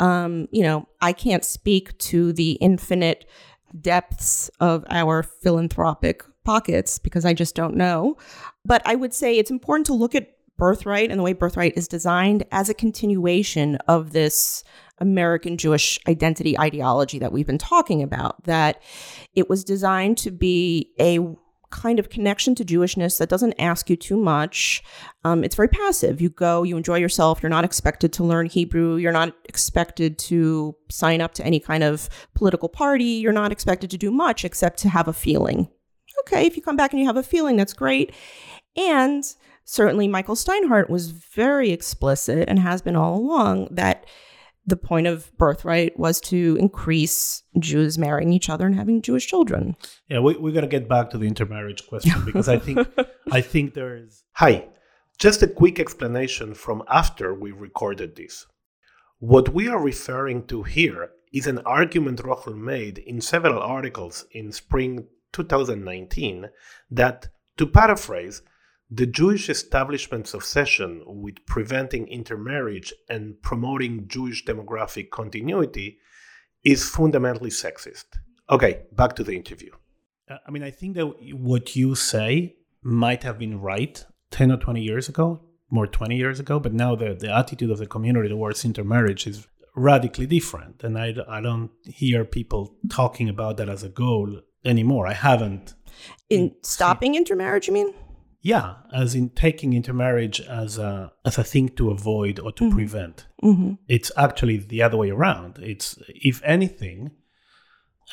Um, 0.00 0.48
you 0.50 0.62
know, 0.62 0.88
I 1.02 1.12
can't 1.12 1.44
speak 1.44 1.96
to 1.98 2.32
the 2.32 2.52
infinite 2.52 3.26
depths 3.80 4.50
of 4.60 4.84
our 4.88 5.22
philanthropic 5.22 6.22
pockets 6.44 6.98
because 6.98 7.24
I 7.24 7.34
just 7.34 7.54
don't 7.54 7.76
know. 7.76 8.16
But 8.64 8.82
I 8.84 8.94
would 8.94 9.12
say 9.12 9.36
it's 9.36 9.50
important 9.50 9.86
to 9.86 9.94
look 9.94 10.14
at 10.14 10.30
birthright 10.56 11.10
and 11.10 11.18
the 11.18 11.22
way 11.24 11.32
birthright 11.32 11.76
is 11.76 11.88
designed 11.88 12.44
as 12.50 12.68
a 12.68 12.74
continuation 12.74 13.76
of 13.88 14.12
this 14.12 14.64
American 14.98 15.58
Jewish 15.58 15.98
identity 16.08 16.58
ideology 16.58 17.18
that 17.18 17.32
we've 17.32 17.46
been 17.46 17.58
talking 17.58 18.02
about, 18.02 18.42
that 18.44 18.80
it 19.34 19.50
was 19.50 19.64
designed 19.64 20.16
to 20.18 20.30
be 20.30 20.92
a 20.98 21.18
kind 21.70 21.98
of 21.98 22.10
connection 22.10 22.54
to 22.54 22.64
Jewishness 22.64 23.18
that 23.18 23.28
doesn't 23.28 23.54
ask 23.58 23.90
you 23.90 23.96
too 23.96 24.16
much. 24.16 24.82
Um, 25.24 25.44
it's 25.44 25.56
very 25.56 25.68
passive. 25.68 26.20
You 26.20 26.30
go, 26.30 26.62
you 26.62 26.76
enjoy 26.76 26.98
yourself. 26.98 27.42
You're 27.42 27.50
not 27.50 27.64
expected 27.64 28.12
to 28.14 28.24
learn 28.24 28.46
Hebrew. 28.46 28.96
You're 28.96 29.12
not 29.12 29.34
expected 29.44 30.18
to 30.20 30.76
sign 30.90 31.20
up 31.20 31.34
to 31.34 31.44
any 31.44 31.60
kind 31.60 31.82
of 31.82 32.08
political 32.34 32.68
party. 32.68 33.04
You're 33.04 33.32
not 33.32 33.52
expected 33.52 33.90
to 33.90 33.98
do 33.98 34.10
much 34.10 34.44
except 34.44 34.78
to 34.80 34.88
have 34.88 35.08
a 35.08 35.12
feeling. 35.12 35.68
Okay, 36.20 36.46
if 36.46 36.56
you 36.56 36.62
come 36.62 36.76
back 36.76 36.92
and 36.92 37.00
you 37.00 37.06
have 37.06 37.16
a 37.16 37.22
feeling, 37.22 37.56
that's 37.56 37.72
great. 37.72 38.14
And 38.76 39.24
certainly, 39.64 40.08
Michael 40.08 40.34
Steinhardt 40.34 40.88
was 40.88 41.10
very 41.10 41.70
explicit 41.70 42.48
and 42.48 42.58
has 42.58 42.82
been 42.82 42.96
all 42.96 43.16
along 43.16 43.68
that 43.70 44.06
the 44.66 44.76
point 44.76 45.06
of 45.06 45.36
birthright 45.38 45.98
was 45.98 46.20
to 46.20 46.56
increase 46.58 47.42
Jews 47.58 47.98
marrying 47.98 48.32
each 48.32 48.50
other 48.50 48.66
and 48.66 48.74
having 48.74 49.00
Jewish 49.00 49.26
children. 49.26 49.76
Yeah, 50.08 50.20
we 50.20 50.36
we 50.36 50.52
got 50.52 50.62
to 50.62 50.66
get 50.66 50.88
back 50.88 51.10
to 51.10 51.18
the 51.18 51.26
intermarriage 51.26 51.86
question 51.86 52.20
because 52.26 52.48
I 52.48 52.58
think 52.58 52.86
I 53.30 53.40
think 53.40 53.74
there 53.74 53.96
is. 53.96 54.24
Hi, 54.34 54.66
just 55.18 55.42
a 55.42 55.46
quick 55.46 55.78
explanation 55.78 56.54
from 56.54 56.82
after 56.88 57.32
we 57.32 57.52
recorded 57.52 58.16
this. 58.16 58.46
What 59.18 59.54
we 59.54 59.68
are 59.68 59.80
referring 59.80 60.46
to 60.48 60.62
here 60.62 61.10
is 61.32 61.46
an 61.46 61.58
argument 61.60 62.22
Rokhl 62.22 62.56
made 62.56 62.98
in 62.98 63.20
several 63.20 63.58
articles 63.58 64.26
in 64.32 64.52
spring 64.52 65.06
2019 65.32 66.50
that, 66.90 67.28
to 67.56 67.66
paraphrase, 67.66 68.42
the 68.90 69.06
Jewish 69.06 69.48
establishment's 69.48 70.32
obsession 70.32 71.02
with 71.06 71.44
preventing 71.46 72.06
intermarriage 72.06 72.92
and 73.08 73.40
promoting 73.42 74.06
Jewish 74.06 74.44
demographic 74.44 75.10
continuity 75.10 75.98
is 76.64 76.88
fundamentally 76.88 77.50
sexist. 77.50 78.04
Okay, 78.48 78.82
back 78.92 79.16
to 79.16 79.24
the 79.24 79.34
interview. 79.34 79.70
Uh, 80.30 80.36
I 80.46 80.50
mean, 80.50 80.62
I 80.62 80.70
think 80.70 80.94
that 80.96 81.06
what 81.32 81.74
you 81.74 81.94
say 81.94 82.56
might 82.82 83.24
have 83.24 83.38
been 83.38 83.60
right 83.60 84.04
10 84.30 84.52
or 84.52 84.56
20 84.56 84.80
years 84.80 85.08
ago, 85.08 85.40
more 85.70 85.86
20 85.88 86.16
years 86.16 86.38
ago, 86.38 86.60
but 86.60 86.72
now 86.72 86.94
the, 86.94 87.14
the 87.14 87.34
attitude 87.34 87.70
of 87.70 87.78
the 87.78 87.86
community 87.86 88.28
towards 88.28 88.64
intermarriage 88.64 89.26
is 89.26 89.48
radically 89.74 90.26
different. 90.26 90.84
And 90.84 90.96
I, 90.96 91.14
I 91.28 91.40
don't 91.40 91.70
hear 91.84 92.24
people 92.24 92.76
talking 92.88 93.28
about 93.28 93.56
that 93.56 93.68
as 93.68 93.82
a 93.82 93.88
goal 93.88 94.42
anymore. 94.64 95.06
I 95.08 95.12
haven't. 95.12 95.74
In 96.30 96.54
stopping 96.62 97.14
intermarriage, 97.14 97.66
you 97.66 97.74
mean? 97.74 97.94
Yeah, 98.46 98.74
as 98.92 99.16
in 99.16 99.30
taking 99.30 99.72
intermarriage 99.72 100.40
as 100.40 100.78
a 100.78 101.12
as 101.24 101.36
a 101.36 101.42
thing 101.42 101.68
to 101.70 101.90
avoid 101.90 102.38
or 102.38 102.52
to 102.52 102.64
mm-hmm. 102.64 102.76
prevent. 102.76 103.26
Mm-hmm. 103.42 103.72
It's 103.88 104.12
actually 104.16 104.58
the 104.58 104.82
other 104.84 104.96
way 104.96 105.10
around. 105.10 105.58
It's 105.58 105.98
if 106.06 106.40
anything, 106.44 107.10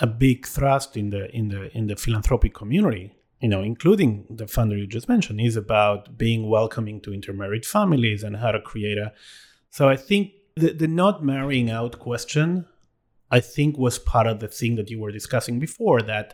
a 0.01 0.07
big 0.07 0.47
thrust 0.47 0.97
in 0.97 1.11
the 1.11 1.29
in 1.35 1.49
the 1.49 1.61
in 1.77 1.85
the 1.85 1.95
philanthropic 1.95 2.55
community, 2.55 3.13
you 3.41 3.49
know, 3.49 3.61
including 3.61 4.25
the 4.27 4.45
funder 4.45 4.75
you 4.75 4.87
just 4.87 5.07
mentioned, 5.07 5.39
is 5.39 5.55
about 5.55 6.17
being 6.17 6.49
welcoming 6.49 6.99
to 7.01 7.13
intermarried 7.13 7.63
families 7.63 8.23
and 8.23 8.37
how 8.37 8.51
to 8.53 8.59
create 8.59 8.97
a. 8.97 9.13
So 9.69 9.87
I 9.87 9.95
think 9.95 10.31
the 10.55 10.73
the 10.73 10.87
not 10.87 11.23
marrying 11.23 11.69
out 11.69 11.99
question, 11.99 12.65
I 13.29 13.39
think, 13.39 13.77
was 13.77 13.99
part 13.99 14.25
of 14.25 14.39
the 14.39 14.47
thing 14.47 14.77
that 14.77 14.89
you 14.89 14.99
were 14.99 15.11
discussing 15.11 15.59
before 15.59 16.01
that 16.01 16.33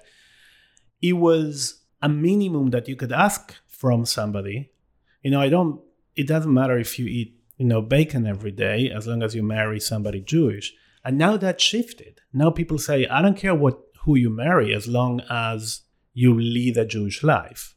it 1.01 1.17
was 1.17 1.83
a 2.01 2.07
minimum 2.07 2.69
that 2.69 2.88
you 2.88 2.95
could 2.95 3.12
ask 3.12 3.55
from 3.79 4.05
somebody. 4.05 4.71
You 5.23 5.31
know, 5.31 5.41
I 5.41 5.49
don't. 5.49 5.81
It 6.15 6.27
doesn't 6.27 6.53
matter 6.53 6.77
if 6.77 6.99
you 6.99 7.05
eat, 7.05 7.39
you 7.57 7.65
know, 7.65 7.81
bacon 7.81 8.27
every 8.27 8.51
day 8.51 8.91
as 8.93 9.07
long 9.07 9.23
as 9.23 9.33
you 9.33 9.41
marry 9.41 9.79
somebody 9.79 10.19
Jewish. 10.19 10.73
And 11.05 11.17
now 11.17 11.37
that 11.37 11.61
shifted. 11.61 12.19
Now 12.33 12.51
people 12.51 12.77
say, 12.77 13.07
I 13.07 13.21
don't 13.21 13.37
care 13.37 13.55
what 13.55 13.79
who 14.03 14.17
you 14.17 14.29
marry 14.29 14.73
as 14.73 14.87
long 14.87 15.21
as 15.29 15.81
you 16.13 16.37
lead 16.37 16.75
a 16.75 16.85
Jewish 16.85 17.23
life. 17.23 17.75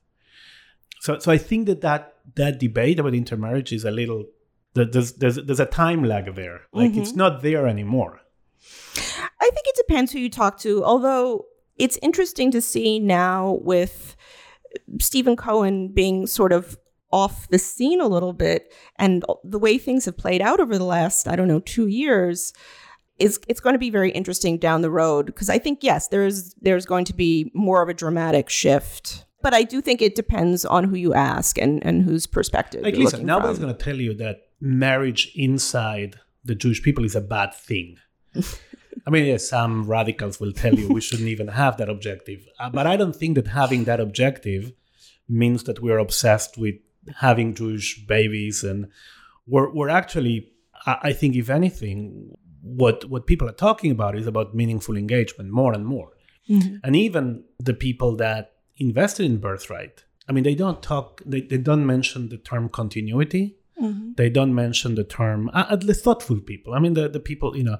So, 1.01 1.19
so 1.19 1.31
I 1.31 1.39
think 1.39 1.67
that 1.67 1.83
that, 1.83 2.15
that 2.35 2.59
debate 2.59 2.99
about 2.99 3.15
intermarriage 3.15 3.73
is 3.73 3.85
a 3.85 3.91
little 3.91 4.27
there's 4.75 5.13
there's 5.15 5.37
there's 5.37 5.61
a 5.61 5.67
time 5.67 6.03
lag 6.03 6.35
there. 6.35 6.63
Like 6.73 6.93
mm-hmm. 6.93 7.03
it's 7.03 7.15
not 7.15 7.43
there 7.43 7.67
anymore. 7.67 8.21
I 9.41 9.51
think 9.51 9.67
it 9.67 9.77
depends 9.77 10.13
who 10.13 10.19
you 10.19 10.31
talk 10.31 10.59
to. 10.61 10.85
Although 10.85 11.47
it's 11.77 11.99
interesting 12.03 12.51
to 12.53 12.61
see 12.63 12.99
now 12.99 13.59
with 13.63 14.17
Steven 15.01 15.37
Cohen 15.37 15.89
being 15.89 16.27
sort 16.27 16.53
of 16.53 16.79
off 17.13 17.47
the 17.49 17.59
scene 17.59 18.01
a 18.01 18.09
little 18.09 18.33
bit 18.33 18.73
and 18.97 19.25
the 19.45 19.59
way 19.59 19.77
things 19.79 20.07
have 20.07 20.17
played 20.17 20.41
out 20.41 20.61
over 20.61 20.79
the 20.79 20.85
last 20.85 21.29
i 21.29 21.37
don't 21.37 21.47
know 21.47 21.61
two 21.61 21.87
years 21.87 22.55
is 23.19 23.39
it's 23.49 23.61
going 23.61 23.75
to 23.75 23.79
be 23.79 23.91
very 23.91 24.11
interesting 24.11 24.59
down 24.59 24.81
the 24.83 24.91
road. 24.91 25.27
Because 25.27 25.51
i 25.51 25.59
think 25.59 25.81
yes 25.83 26.09
there's 26.09 26.55
there's 26.55 26.87
going 26.87 27.05
to 27.05 27.15
be 27.15 27.51
more 27.55 27.83
of 27.83 27.89
a 27.89 27.95
dramatic 27.95 28.49
shift 28.49 29.27
but 29.43 29.53
i 29.55 29.63
do 29.63 29.81
think 29.81 30.01
it 30.01 30.15
depends 30.15 30.65
on 30.65 30.85
who 30.85 30.97
you 30.97 31.13
ask 31.15 31.59
and 31.59 31.85
and 31.85 32.03
whose 32.03 32.27
perspective 32.27 32.83
like 32.83 32.97
listen 32.97 33.27
nobody's 33.27 33.59
going 33.59 33.75
to 33.75 33.85
tell 33.85 33.97
you 33.97 34.15
that 34.15 34.49
marriage 34.61 35.31
inside 35.35 36.17
the 36.45 36.55
jewish 36.55 36.83
people 36.83 37.05
is 37.05 37.15
a 37.15 37.21
bad 37.21 37.55
thing 37.55 37.97
I 39.07 39.11
mean, 39.11 39.27
yes, 39.27 39.49
some 39.49 39.87
radicals 39.87 40.41
will 40.41 40.53
tell 40.53 40.75
you 40.75 40.89
we 40.89 41.01
shouldn't 41.09 41.29
even 41.29 41.49
have 41.49 41.77
that 41.79 41.89
objective. 41.89 42.47
Uh, 42.59 42.71
but 42.71 42.87
I 42.87 42.97
don't 42.97 43.17
think 43.17 43.35
that 43.37 43.49
having 43.49 43.85
that 43.85 44.01
objective 44.01 44.73
means 45.29 45.65
that 45.65 45.81
we're 45.81 45.99
obsessed 45.99 46.59
with 46.59 46.77
having 47.17 47.55
Jewish 47.55 48.05
babies. 48.07 48.63
And 48.63 48.89
we're, 49.47 49.73
we're 49.73 49.89
actually, 49.89 50.53
I 50.87 51.13
think, 51.13 51.37
if 51.37 51.51
anything, 51.51 52.37
what, 52.63 53.05
what 53.07 53.27
people 53.27 53.49
are 53.49 53.53
talking 53.53 53.91
about 53.91 54.17
is 54.17 54.27
about 54.27 54.55
meaningful 54.55 54.97
engagement 54.97 55.51
more 55.51 55.73
and 55.73 55.87
more. 55.87 56.13
Mm-hmm. 56.49 56.77
And 56.85 56.97
even 56.97 57.45
the 57.59 57.75
people 57.75 58.17
that 58.17 58.53
invested 58.77 59.27
in 59.27 59.39
Birthright, 59.39 60.05
I 60.29 60.33
mean, 60.33 60.45
they 60.45 60.55
don't 60.55 60.83
talk, 60.83 61.23
they, 61.25 61.41
they 61.41 61.59
don't 61.59 61.87
mention 61.87 62.29
the 62.29 62.39
term 62.39 62.69
continuity. 62.69 63.57
Mm-hmm. 63.81 64.13
They 64.17 64.31
don't 64.31 64.55
mention 64.55 64.95
the 64.95 65.05
term, 65.05 65.51
uh, 65.53 65.67
at 65.71 65.83
least 65.83 66.05
thoughtful 66.05 66.41
people. 66.41 66.75
I 66.75 66.79
mean, 66.79 66.95
the, 66.95 67.09
the 67.09 67.21
people, 67.21 67.57
you 67.57 67.65
know, 67.65 67.79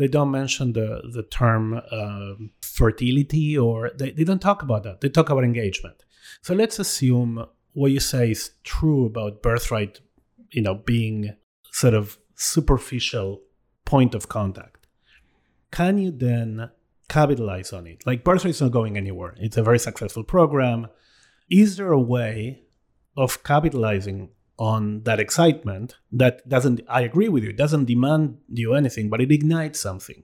they 0.00 0.08
don't 0.08 0.30
mention 0.30 0.72
the 0.72 1.02
the 1.12 1.22
term 1.22 1.74
uh, 1.74 2.32
fertility 2.62 3.58
or 3.58 3.90
they, 3.98 4.10
they 4.12 4.24
don't 4.24 4.40
talk 4.40 4.62
about 4.62 4.82
that. 4.84 5.02
They 5.02 5.10
talk 5.10 5.28
about 5.28 5.44
engagement. 5.44 6.02
So 6.40 6.54
let's 6.54 6.78
assume 6.78 7.44
what 7.74 7.92
you 7.92 8.00
say 8.00 8.30
is 8.30 8.52
true 8.64 9.04
about 9.04 9.42
birthright 9.42 10.00
you 10.52 10.62
know 10.62 10.74
being 10.74 11.36
sort 11.70 11.92
of 11.92 12.18
superficial 12.34 13.42
point 13.84 14.14
of 14.14 14.28
contact. 14.30 14.86
Can 15.70 15.98
you 15.98 16.10
then 16.10 16.70
capitalize 17.10 17.70
on 17.74 17.86
it? 17.86 17.98
Like 18.06 18.24
birthright 18.24 18.54
is 18.54 18.62
not 18.62 18.72
going 18.72 18.96
anywhere. 18.96 19.34
It's 19.38 19.58
a 19.58 19.62
very 19.62 19.78
successful 19.78 20.24
program. 20.24 20.88
Is 21.50 21.76
there 21.76 21.92
a 21.92 22.00
way 22.00 22.62
of 23.18 23.42
capitalizing 23.44 24.30
on 24.60 25.02
that 25.04 25.18
excitement 25.18 25.96
that 26.12 26.46
doesn't 26.46 26.82
i 26.86 27.00
agree 27.00 27.30
with 27.30 27.42
you 27.42 27.48
it 27.48 27.56
doesn't 27.56 27.86
demand 27.86 28.36
you 28.48 28.74
anything 28.74 29.08
but 29.08 29.20
it 29.20 29.32
ignites 29.32 29.80
something 29.80 30.22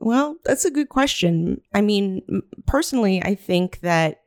well 0.00 0.36
that's 0.44 0.64
a 0.64 0.70
good 0.70 0.88
question 0.88 1.60
i 1.74 1.80
mean 1.82 2.22
personally 2.66 3.22
i 3.22 3.34
think 3.34 3.80
that 3.80 4.22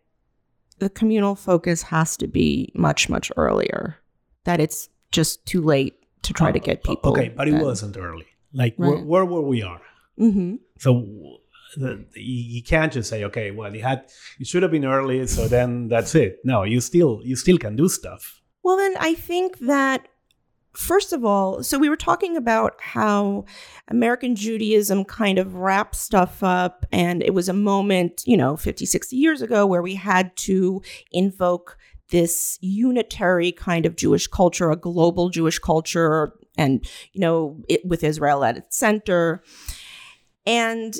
the 0.77 0.89
communal 0.89 1.35
focus 1.35 1.81
has 1.81 2.15
to 2.15 2.27
be 2.27 2.71
much 2.75 3.09
much 3.09 3.31
earlier 3.37 3.97
that 4.45 4.59
it's 4.59 4.87
just 5.11 5.43
too 5.47 5.61
late 5.61 5.95
to 6.21 6.31
try 6.31 6.49
oh, 6.49 6.51
to 6.51 6.59
get 6.59 6.83
people 6.83 7.11
okay 7.11 7.29
but 7.29 7.45
then. 7.45 7.55
it 7.55 7.63
wasn't 7.63 7.97
early 7.97 8.27
like 8.53 8.75
right. 8.77 9.03
where, 9.03 9.03
where 9.03 9.25
were 9.25 9.41
we 9.41 9.63
are 9.63 9.81
mm-hmm. 10.19 10.55
so 10.77 11.39
the, 11.75 12.05
you 12.13 12.61
can't 12.61 12.93
just 12.93 13.09
say 13.09 13.23
okay 13.23 13.49
well 13.49 13.75
you 13.75 13.81
had 13.81 14.05
you 14.37 14.45
should 14.45 14.61
have 14.61 14.71
been 14.71 14.85
early 14.85 15.25
so 15.25 15.47
then 15.47 15.87
that's 15.87 16.13
it 16.13 16.37
no 16.43 16.61
you 16.61 16.79
still 16.79 17.19
you 17.23 17.35
still 17.35 17.57
can 17.57 17.75
do 17.75 17.89
stuff 17.89 18.40
well, 18.63 18.77
then 18.77 18.95
I 18.99 19.13
think 19.13 19.59
that 19.59 20.07
First 20.73 21.11
of 21.11 21.25
all, 21.25 21.63
so 21.63 21.77
we 21.77 21.89
were 21.89 21.97
talking 21.97 22.37
about 22.37 22.79
how 22.79 23.43
American 23.89 24.37
Judaism 24.37 25.03
kind 25.03 25.37
of 25.37 25.55
wrapped 25.55 25.95
stuff 25.95 26.41
up, 26.41 26.85
and 26.93 27.21
it 27.21 27.33
was 27.33 27.49
a 27.49 27.53
moment, 27.53 28.23
you 28.25 28.37
know, 28.37 28.55
50, 28.55 28.85
60 28.85 29.17
years 29.17 29.41
ago 29.41 29.65
where 29.65 29.81
we 29.81 29.95
had 29.95 30.33
to 30.37 30.81
invoke 31.11 31.77
this 32.09 32.57
unitary 32.61 33.51
kind 33.51 33.85
of 33.85 33.97
Jewish 33.97 34.27
culture, 34.27 34.71
a 34.71 34.77
global 34.77 35.29
Jewish 35.29 35.59
culture, 35.59 36.31
and, 36.57 36.85
you 37.11 37.19
know, 37.19 37.61
it, 37.67 37.85
with 37.85 38.01
Israel 38.01 38.45
at 38.45 38.55
its 38.55 38.77
center. 38.77 39.43
And 40.45 40.95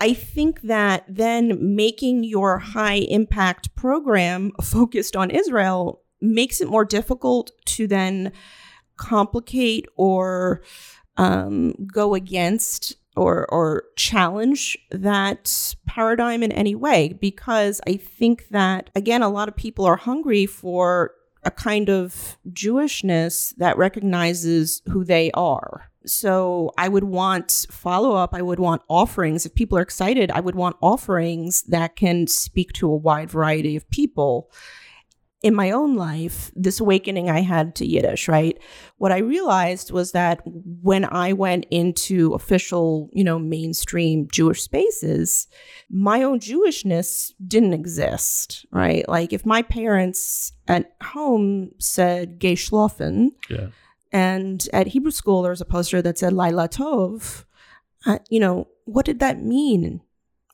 I 0.00 0.14
think 0.14 0.62
that 0.62 1.04
then 1.08 1.76
making 1.76 2.24
your 2.24 2.58
high 2.58 3.06
impact 3.08 3.74
program 3.76 4.50
focused 4.60 5.14
on 5.14 5.30
Israel 5.30 6.02
makes 6.34 6.60
it 6.60 6.68
more 6.68 6.84
difficult 6.84 7.50
to 7.66 7.86
then 7.86 8.32
complicate 8.96 9.86
or 9.96 10.62
um, 11.16 11.74
go 11.92 12.14
against 12.14 12.96
or 13.16 13.46
or 13.50 13.84
challenge 13.96 14.76
that 14.90 15.74
paradigm 15.86 16.42
in 16.42 16.52
any 16.52 16.74
way 16.74 17.14
because 17.18 17.80
I 17.86 17.96
think 17.96 18.48
that 18.48 18.90
again 18.94 19.22
a 19.22 19.30
lot 19.30 19.48
of 19.48 19.56
people 19.56 19.86
are 19.86 19.96
hungry 19.96 20.44
for 20.44 21.12
a 21.42 21.50
kind 21.50 21.88
of 21.88 22.36
Jewishness 22.50 23.54
that 23.56 23.78
recognizes 23.78 24.82
who 24.90 25.04
they 25.04 25.30
are. 25.32 25.90
So 26.04 26.72
I 26.76 26.88
would 26.88 27.04
want 27.04 27.66
follow 27.70 28.16
up, 28.16 28.34
I 28.34 28.42
would 28.42 28.58
want 28.58 28.82
offerings. 28.88 29.46
If 29.46 29.54
people 29.54 29.78
are 29.78 29.82
excited, 29.82 30.30
I 30.30 30.40
would 30.40 30.56
want 30.56 30.76
offerings 30.80 31.62
that 31.62 31.96
can 31.96 32.26
speak 32.26 32.72
to 32.74 32.90
a 32.90 32.96
wide 32.96 33.30
variety 33.30 33.76
of 33.76 33.88
people 33.90 34.50
in 35.42 35.54
my 35.54 35.70
own 35.70 35.96
life, 35.96 36.50
this 36.56 36.80
awakening 36.80 37.28
I 37.30 37.40
had 37.40 37.74
to 37.76 37.86
Yiddish, 37.86 38.26
right? 38.26 38.58
What 38.96 39.12
I 39.12 39.18
realized 39.18 39.90
was 39.90 40.12
that 40.12 40.40
when 40.44 41.04
I 41.04 41.34
went 41.34 41.66
into 41.70 42.32
official, 42.34 43.10
you 43.12 43.22
know, 43.22 43.38
mainstream 43.38 44.28
Jewish 44.32 44.62
spaces, 44.62 45.46
my 45.90 46.22
own 46.22 46.40
Jewishness 46.40 47.32
didn't 47.46 47.74
exist, 47.74 48.64
right? 48.72 49.06
Like 49.08 49.32
if 49.32 49.44
my 49.44 49.62
parents 49.62 50.52
at 50.66 50.92
home 51.02 51.70
said 51.78 52.38
Geh 52.38 52.54
schlafen, 52.54 53.32
Yeah. 53.50 53.68
and 54.12 54.66
at 54.72 54.88
Hebrew 54.88 55.10
school 55.12 55.42
there 55.42 55.50
was 55.50 55.60
a 55.60 55.66
poster 55.66 56.00
that 56.02 56.18
said 56.18 56.32
Laila 56.32 56.68
Tov, 56.68 57.44
uh, 58.06 58.18
you 58.30 58.40
know, 58.40 58.68
what 58.84 59.04
did 59.04 59.18
that 59.20 59.42
mean? 59.42 60.00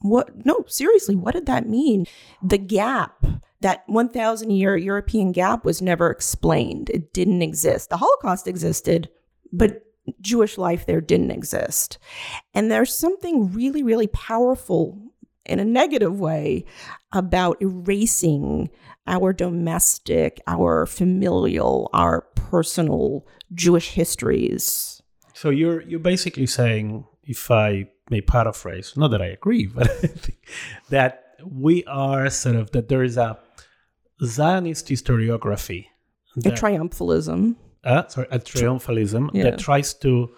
What, 0.01 0.45
no, 0.45 0.65
seriously, 0.67 1.15
what 1.15 1.35
did 1.35 1.47
that 1.47 1.69
mean? 1.69 2.07
The 2.43 2.59
gap 2.59 3.25
that 3.63 3.85
1000 3.87 4.51
year 4.51 4.77
European 4.77 5.33
gap 5.33 5.65
was 5.65 5.83
never 5.83 6.11
explained. 6.11 6.91
It 6.91 7.13
didn't 7.13 7.43
exist. 7.43 7.91
The 7.91 7.97
Holocaust 7.97 8.47
existed, 8.47 9.09
but 9.53 9.83
Jewish 10.21 10.59
life 10.59 10.87
there 10.87 11.01
didn't 11.01 11.31
exist. 11.31 11.99
And 12.55 12.71
there's 12.71 12.95
something 12.95 13.53
really, 13.53 13.83
really 13.83 14.09
powerful 14.09 14.99
in 15.45 15.59
a 15.59 15.65
negative 15.65 16.19
way 16.19 16.65
about 17.13 17.61
erasing 17.61 18.71
our 19.07 19.33
domestic, 19.33 20.41
our 20.47 20.87
familial, 20.87 21.91
our 21.93 22.23
personal 22.35 23.27
Jewish 23.55 23.91
histories. 23.91 25.03
So 25.35 25.51
you're 25.51 25.83
you're 25.83 26.01
basically 26.01 26.47
saying, 26.47 27.05
if 27.25 27.51
I 27.51 27.89
may 28.11 28.21
paraphrase, 28.21 28.97
not 28.97 29.11
that 29.11 29.23
I 29.23 29.27
agree, 29.27 29.67
but 29.75 29.91
I 29.91 30.07
think 30.07 30.39
that 30.91 31.37
we 31.45 31.85
are 31.85 32.31
sort 32.31 32.57
of 32.57 32.71
that 32.73 32.89
there 32.89 33.03
is 33.03 33.17
a 33.17 33.39
Zionist 34.25 34.89
historiography, 34.89 35.87
A 36.37 36.51
triumphalism. 36.51 37.57
uh, 37.85 38.07
sorry, 38.09 38.29
a 38.31 38.39
triumphalism 38.39 39.31
Yeah. 39.35 39.45
that 39.45 39.59
tries 39.59 39.93
to 39.95 40.31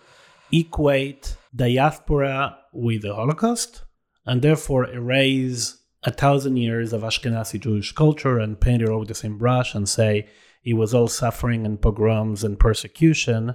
equate 0.52 1.36
diaspora 1.54 2.56
with 2.72 3.02
the 3.02 3.14
Holocaust, 3.14 3.84
and 4.26 4.40
therefore 4.42 4.88
erase 4.90 5.78
a 6.02 6.10
thousand 6.10 6.56
years 6.56 6.92
of 6.92 7.02
Ashkenazi 7.02 7.60
Jewish 7.60 7.92
culture 7.92 8.38
and 8.38 8.60
paint 8.60 8.82
it 8.82 8.88
all 8.88 9.00
with 9.00 9.08
the 9.08 9.14
same 9.14 9.38
brush 9.38 9.74
and 9.74 9.88
say 9.88 10.28
it 10.64 10.74
was 10.74 10.94
all 10.94 11.08
suffering 11.08 11.64
and 11.66 11.80
pogroms 11.80 12.44
and 12.44 12.58
persecution 12.58 13.54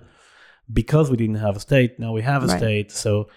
because 0.72 1.10
we 1.10 1.18
didn't 1.18 1.36
have 1.36 1.56
a 1.56 1.60
state. 1.60 2.00
Now 2.00 2.12
we 2.14 2.22
have 2.22 2.44
a 2.44 2.48
Right. 2.48 2.58
state. 2.58 2.92
So 2.92 3.30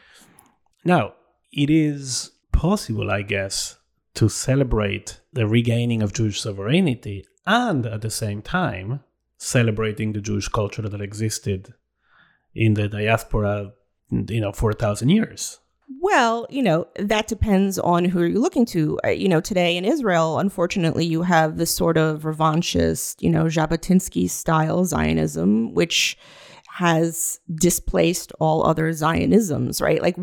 now 0.84 1.14
it 1.52 1.70
is 1.70 2.30
possible, 2.52 3.10
I 3.10 3.22
guess, 3.22 3.78
to 4.14 4.28
celebrate 4.28 5.20
the 5.32 5.46
regaining 5.46 6.02
of 6.02 6.12
Jewish 6.12 6.40
sovereignty 6.40 7.24
and 7.46 7.86
at 7.86 8.02
the 8.02 8.10
same 8.10 8.42
time 8.42 9.00
celebrating 9.38 10.12
the 10.12 10.20
Jewish 10.20 10.48
culture 10.48 10.82
that 10.82 11.00
existed 11.00 11.74
in 12.54 12.74
the 12.74 12.88
diaspora, 12.88 13.72
you 14.10 14.40
know, 14.40 14.52
for 14.52 14.70
a 14.70 14.74
thousand 14.74 15.08
years. 15.08 15.58
Well, 16.00 16.46
you 16.48 16.62
know, 16.62 16.86
that 16.96 17.26
depends 17.26 17.78
on 17.78 18.04
who 18.04 18.22
you're 18.22 18.38
looking 18.38 18.66
to. 18.66 18.98
Uh, 19.04 19.10
You 19.10 19.28
know, 19.28 19.40
today 19.40 19.76
in 19.76 19.84
Israel, 19.84 20.38
unfortunately, 20.38 21.04
you 21.04 21.22
have 21.22 21.56
this 21.56 21.74
sort 21.74 21.96
of 21.96 22.22
revanchist, 22.22 23.20
you 23.20 23.30
know, 23.30 23.44
Jabotinsky 23.44 24.28
style 24.30 24.84
Zionism, 24.84 25.74
which 25.74 26.16
has 26.74 27.40
displaced 27.54 28.32
all 28.40 28.64
other 28.64 28.90
Zionisms, 28.92 29.82
right? 29.82 30.00
Like, 30.00 30.16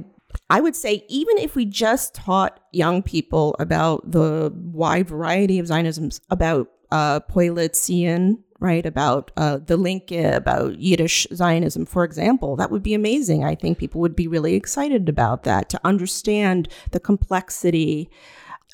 I 0.49 0.61
would 0.61 0.75
say, 0.75 1.05
even 1.07 1.37
if 1.37 1.55
we 1.55 1.65
just 1.65 2.15
taught 2.15 2.59
young 2.71 3.03
people 3.03 3.55
about 3.59 4.11
the 4.11 4.51
wide 4.55 5.07
variety 5.07 5.59
of 5.59 5.67
Zionisms, 5.67 6.21
about 6.29 6.69
uh, 6.91 7.19
Poale 7.21 7.69
Zion, 7.75 8.43
right, 8.59 8.85
about 8.85 9.31
uh, 9.37 9.57
the 9.57 9.77
Linke, 9.77 10.11
about 10.11 10.79
Yiddish 10.79 11.27
Zionism, 11.33 11.85
for 11.85 12.03
example, 12.03 12.55
that 12.55 12.71
would 12.71 12.83
be 12.83 12.95
amazing. 12.95 13.43
I 13.43 13.55
think 13.55 13.77
people 13.77 14.01
would 14.01 14.15
be 14.15 14.27
really 14.27 14.55
excited 14.55 15.07
about 15.07 15.43
that 15.43 15.69
to 15.69 15.79
understand 15.83 16.67
the 16.91 16.99
complexity 16.99 18.09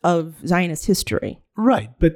of 0.04 0.36
Zionist 0.48 0.86
history. 0.86 1.40
Right. 1.58 1.90
But, 2.00 2.14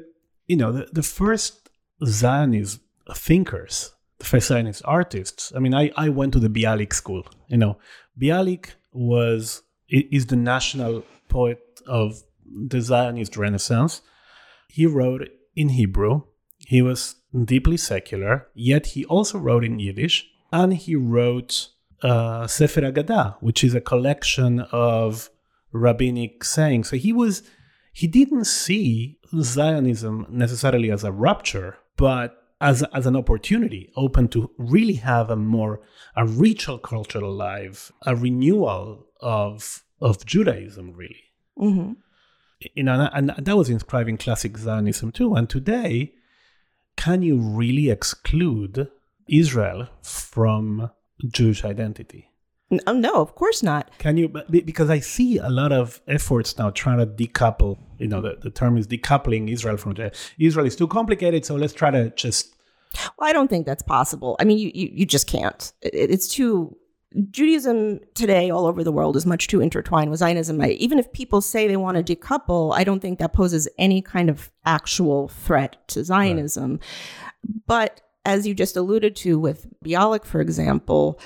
you 0.47 0.55
know, 0.55 0.71
the, 0.71 0.87
the 0.93 1.03
first 1.03 1.69
Zionist 2.05 2.79
thinkers, 3.13 3.93
the 4.19 4.25
first 4.25 4.47
Zionist 4.47 4.81
artists, 4.85 5.51
I 5.55 5.59
mean, 5.59 5.73
I, 5.73 5.91
I 5.97 6.09
went 6.09 6.33
to 6.33 6.39
the 6.39 6.49
Bialik 6.49 6.93
school. 6.93 7.27
You 7.49 7.57
know, 7.57 7.77
Bialik 8.19 8.75
was 8.91 9.63
is 9.89 10.27
the 10.27 10.35
national 10.35 11.03
poet 11.29 11.59
of 11.87 12.23
the 12.45 12.81
Zionist 12.81 13.37
Renaissance. 13.37 14.01
He 14.67 14.85
wrote 14.85 15.27
in 15.55 15.69
Hebrew. 15.69 16.23
He 16.67 16.81
was 16.81 17.15
deeply 17.45 17.77
secular, 17.77 18.47
yet 18.53 18.87
he 18.87 19.05
also 19.05 19.39
wrote 19.39 19.63
in 19.63 19.79
Yiddish, 19.79 20.29
and 20.51 20.73
he 20.73 20.95
wrote 20.95 21.69
uh, 22.03 22.47
Sefer 22.47 22.81
Agadah, 22.81 23.37
which 23.39 23.63
is 23.63 23.73
a 23.73 23.81
collection 23.81 24.61
of 24.71 25.29
rabbinic 25.71 26.43
sayings. 26.43 26.89
So 26.89 26.97
he 26.97 27.13
was 27.13 27.43
he 27.93 28.07
didn't 28.07 28.45
see 28.45 29.19
Zionism 29.41 30.25
necessarily 30.29 30.91
as 30.91 31.03
a 31.03 31.11
rupture, 31.11 31.77
but 31.97 32.38
as, 32.61 32.83
as 32.93 33.05
an 33.05 33.15
opportunity, 33.15 33.91
open 33.95 34.27
to 34.29 34.51
really 34.57 34.95
have 34.95 35.29
a 35.29 35.35
more 35.35 35.81
a 36.15 36.25
richer 36.25 36.77
cultural 36.77 37.33
life, 37.33 37.91
a 38.05 38.15
renewal 38.15 39.07
of 39.21 39.83
of 40.01 40.25
Judaism, 40.25 40.93
really. 40.93 41.23
hmm 41.57 41.93
You 42.75 42.83
know, 42.83 43.09
and, 43.13 43.31
and 43.37 43.45
that 43.45 43.57
was 43.57 43.69
inscribed 43.69 44.09
in 44.09 44.17
classic 44.17 44.57
Zionism 44.57 45.11
too. 45.11 45.35
And 45.35 45.49
today, 45.49 46.13
can 46.95 47.21
you 47.21 47.39
really 47.39 47.89
exclude 47.89 48.89
Israel 49.27 49.87
from 50.01 50.89
Jewish 51.27 51.63
identity? 51.63 52.28
No, 52.71 52.93
no, 52.93 53.15
of 53.15 53.33
course 53.35 53.63
not. 53.63 53.89
Can 53.97 54.17
you? 54.17 54.29
Because 54.49 54.89
I 54.89 54.99
see 54.99 55.37
a 55.37 55.49
lot 55.49 55.71
of 55.71 56.01
efforts 56.07 56.57
now 56.57 56.69
trying 56.69 56.99
to 56.99 57.07
decouple. 57.07 57.79
You 57.97 58.07
know, 58.07 58.21
the, 58.21 58.37
the 58.41 58.51
term 58.51 58.77
is 58.77 58.85
decoupling 58.85 59.51
Israel 59.51 59.77
from 59.77 59.95
the, 59.95 60.15
Israel 60.37 60.67
is 60.67 60.75
too 60.75 60.87
complicated. 60.87 61.45
So 61.45 61.55
let's 61.55 61.73
try 61.73 61.89
to 61.91 62.11
just. 62.11 62.53
Well, 63.17 63.29
I 63.29 63.33
don't 63.33 63.49
think 63.49 63.65
that's 63.65 63.81
possible. 63.81 64.35
I 64.39 64.43
mean, 64.43 64.59
you 64.59 64.71
you, 64.73 64.89
you 64.93 65.05
just 65.05 65.27
can't. 65.27 65.71
It, 65.81 66.11
it's 66.11 66.27
too. 66.27 66.75
Judaism 67.31 68.01
today, 68.13 68.51
all 68.51 68.67
over 68.67 68.83
the 68.83 68.91
world, 68.91 69.15
is 69.15 69.25
much 69.25 69.47
too 69.47 69.61
intertwined 69.61 70.11
with 70.11 70.19
Zionism. 70.19 70.61
I, 70.61 70.69
even 70.73 70.99
if 70.99 71.11
people 71.11 71.41
say 71.41 71.67
they 71.67 71.75
want 71.75 71.97
to 71.97 72.15
decouple, 72.15 72.71
I 72.75 72.83
don't 72.83 72.99
think 72.99 73.17
that 73.17 73.33
poses 73.33 73.67
any 73.79 74.03
kind 74.03 74.29
of 74.29 74.51
actual 74.63 75.27
threat 75.27 75.77
to 75.87 76.03
Zionism. 76.03 76.79
But 77.65 78.01
as 78.25 78.45
you 78.45 78.53
just 78.53 78.77
alluded 78.77 79.15
to 79.15 79.39
with 79.39 79.65
Bialik, 79.83 80.23
for 80.23 80.39
example, 80.39 81.19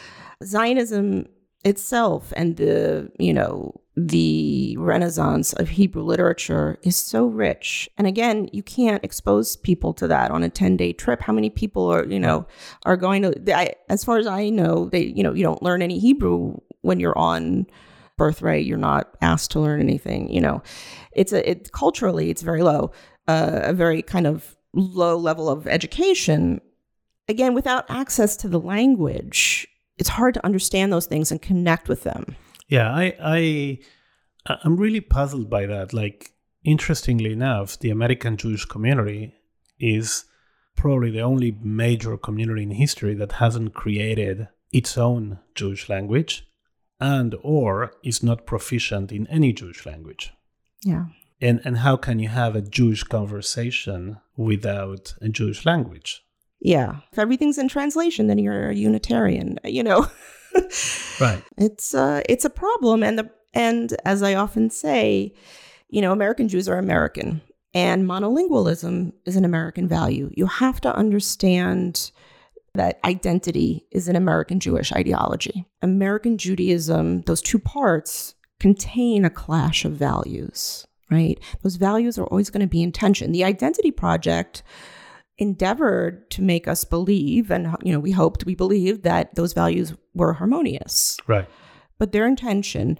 Zionism 0.45 1.27
itself 1.65 2.33
and 2.35 2.57
the 2.57 3.09
you 3.17 3.33
know 3.33 3.73
the 3.95 4.75
renaissance 4.79 5.53
of 5.53 5.69
hebrew 5.69 6.03
literature 6.03 6.77
is 6.83 6.95
so 6.95 7.25
rich. 7.25 7.89
And 7.97 8.07
again 8.07 8.49
you 8.51 8.63
can't 8.63 9.03
expose 9.03 9.55
people 9.55 9.93
to 9.95 10.07
that 10.07 10.31
on 10.31 10.43
a 10.43 10.49
10 10.49 10.77
day 10.77 10.93
trip. 10.93 11.21
How 11.21 11.33
many 11.33 11.49
people 11.49 11.87
are 11.87 12.05
you 12.05 12.19
know 12.19 12.45
are 12.85 12.97
going 12.97 13.21
to 13.21 13.55
I, 13.55 13.73
as 13.89 14.03
far 14.03 14.17
as 14.17 14.27
i 14.27 14.49
know 14.49 14.89
they 14.89 15.03
you 15.03 15.23
know 15.23 15.33
you 15.33 15.43
don't 15.43 15.63
learn 15.63 15.81
any 15.81 15.99
hebrew 15.99 16.57
when 16.81 16.99
you're 16.99 17.17
on 17.17 17.67
birthright. 18.17 18.65
You're 18.65 18.77
not 18.77 19.15
asked 19.21 19.51
to 19.51 19.59
learn 19.59 19.79
anything 19.79 20.31
you 20.31 20.41
know. 20.41 20.61
It's 21.13 21.33
a 21.33 21.49
it 21.49 21.71
culturally 21.71 22.29
it's 22.29 22.41
very 22.41 22.63
low 22.63 22.91
uh, 23.27 23.61
a 23.63 23.73
very 23.73 24.01
kind 24.01 24.27
of 24.27 24.55
low 24.73 25.17
level 25.17 25.49
of 25.49 25.67
education. 25.67 26.61
Again, 27.29 27.53
without 27.53 27.85
access 27.89 28.35
to 28.37 28.49
the 28.49 28.59
language, 28.59 29.67
it's 29.97 30.09
hard 30.09 30.33
to 30.35 30.45
understand 30.45 30.91
those 30.91 31.05
things 31.05 31.31
and 31.31 31.41
connect 31.41 31.87
with 31.87 32.03
them. 32.03 32.35
Yeah, 32.67 32.91
I, 32.91 33.15
I, 33.19 33.79
I'm 34.63 34.77
really 34.77 35.01
puzzled 35.01 35.49
by 35.49 35.65
that. 35.65 35.93
Like, 35.93 36.31
interestingly 36.63 37.33
enough, 37.33 37.79
the 37.79 37.89
American 37.89 38.37
Jewish 38.37 38.65
community 38.65 39.33
is 39.79 40.25
probably 40.75 41.11
the 41.11 41.21
only 41.21 41.57
major 41.61 42.17
community 42.17 42.63
in 42.63 42.71
history 42.71 43.13
that 43.15 43.33
hasn't 43.33 43.73
created 43.73 44.47
its 44.71 44.97
own 44.97 45.39
Jewish 45.53 45.87
language 45.87 46.47
and 46.99 47.35
or 47.43 47.93
is 48.03 48.23
not 48.23 48.45
proficient 48.45 49.11
in 49.11 49.27
any 49.27 49.53
Jewish 49.53 49.85
language. 49.85 50.33
Yeah. 50.83 51.05
And 51.41 51.61
and 51.65 51.79
how 51.79 51.97
can 51.97 52.19
you 52.19 52.29
have 52.29 52.55
a 52.55 52.61
Jewish 52.61 53.03
conversation 53.03 54.17
without 54.37 55.13
a 55.21 55.29
Jewish 55.29 55.65
language? 55.65 56.22
Yeah. 56.63 56.95
If 57.11 57.19
everything's 57.19 57.57
in 57.57 57.67
translation, 57.67 58.27
then 58.27 58.39
you're 58.39 58.69
a 58.69 58.75
Unitarian, 58.75 59.59
you 59.65 59.83
know. 59.83 60.07
right. 61.19 61.43
It's 61.57 61.93
uh 61.93 62.21
it's 62.27 62.45
a 62.45 62.49
problem 62.49 63.03
and 63.03 63.19
the 63.19 63.29
and 63.53 63.95
as 64.05 64.23
I 64.23 64.33
often 64.35 64.69
say, 64.69 65.33
you 65.89 66.01
know, 66.01 66.13
American 66.13 66.47
Jews 66.47 66.69
are 66.69 66.77
American 66.77 67.41
and 67.73 68.07
monolingualism 68.07 69.11
is 69.25 69.35
an 69.35 69.45
American 69.45 69.87
value. 69.87 70.31
You 70.35 70.45
have 70.45 70.79
to 70.81 70.95
understand 70.95 72.11
that 72.75 72.99
identity 73.03 73.85
is 73.91 74.07
an 74.07 74.15
American 74.15 74.59
Jewish 74.59 74.93
ideology. 74.93 75.65
American 75.81 76.37
Judaism, 76.37 77.21
those 77.23 77.41
two 77.41 77.59
parts 77.59 78.35
contain 78.59 79.25
a 79.25 79.29
clash 79.29 79.83
of 79.85 79.93
values, 79.93 80.87
right? 81.11 81.37
Those 81.61 81.75
values 81.75 82.17
are 82.17 82.25
always 82.25 82.49
going 82.49 82.61
to 82.61 82.67
be 82.67 82.81
in 82.81 82.91
tension. 82.91 83.31
The 83.31 83.43
Identity 83.43 83.91
Project 83.91 84.63
endeavored 85.37 86.29
to 86.31 86.41
make 86.41 86.67
us 86.67 86.83
believe, 86.83 87.51
and 87.51 87.75
you 87.83 87.91
know, 87.91 87.99
we 87.99 88.11
hoped, 88.11 88.45
we 88.45 88.55
believed 88.55 89.03
that 89.03 89.35
those 89.35 89.53
values 89.53 89.93
were 90.13 90.33
harmonious. 90.33 91.17
Right. 91.27 91.47
But 91.97 92.11
their 92.11 92.27
intention. 92.27 92.97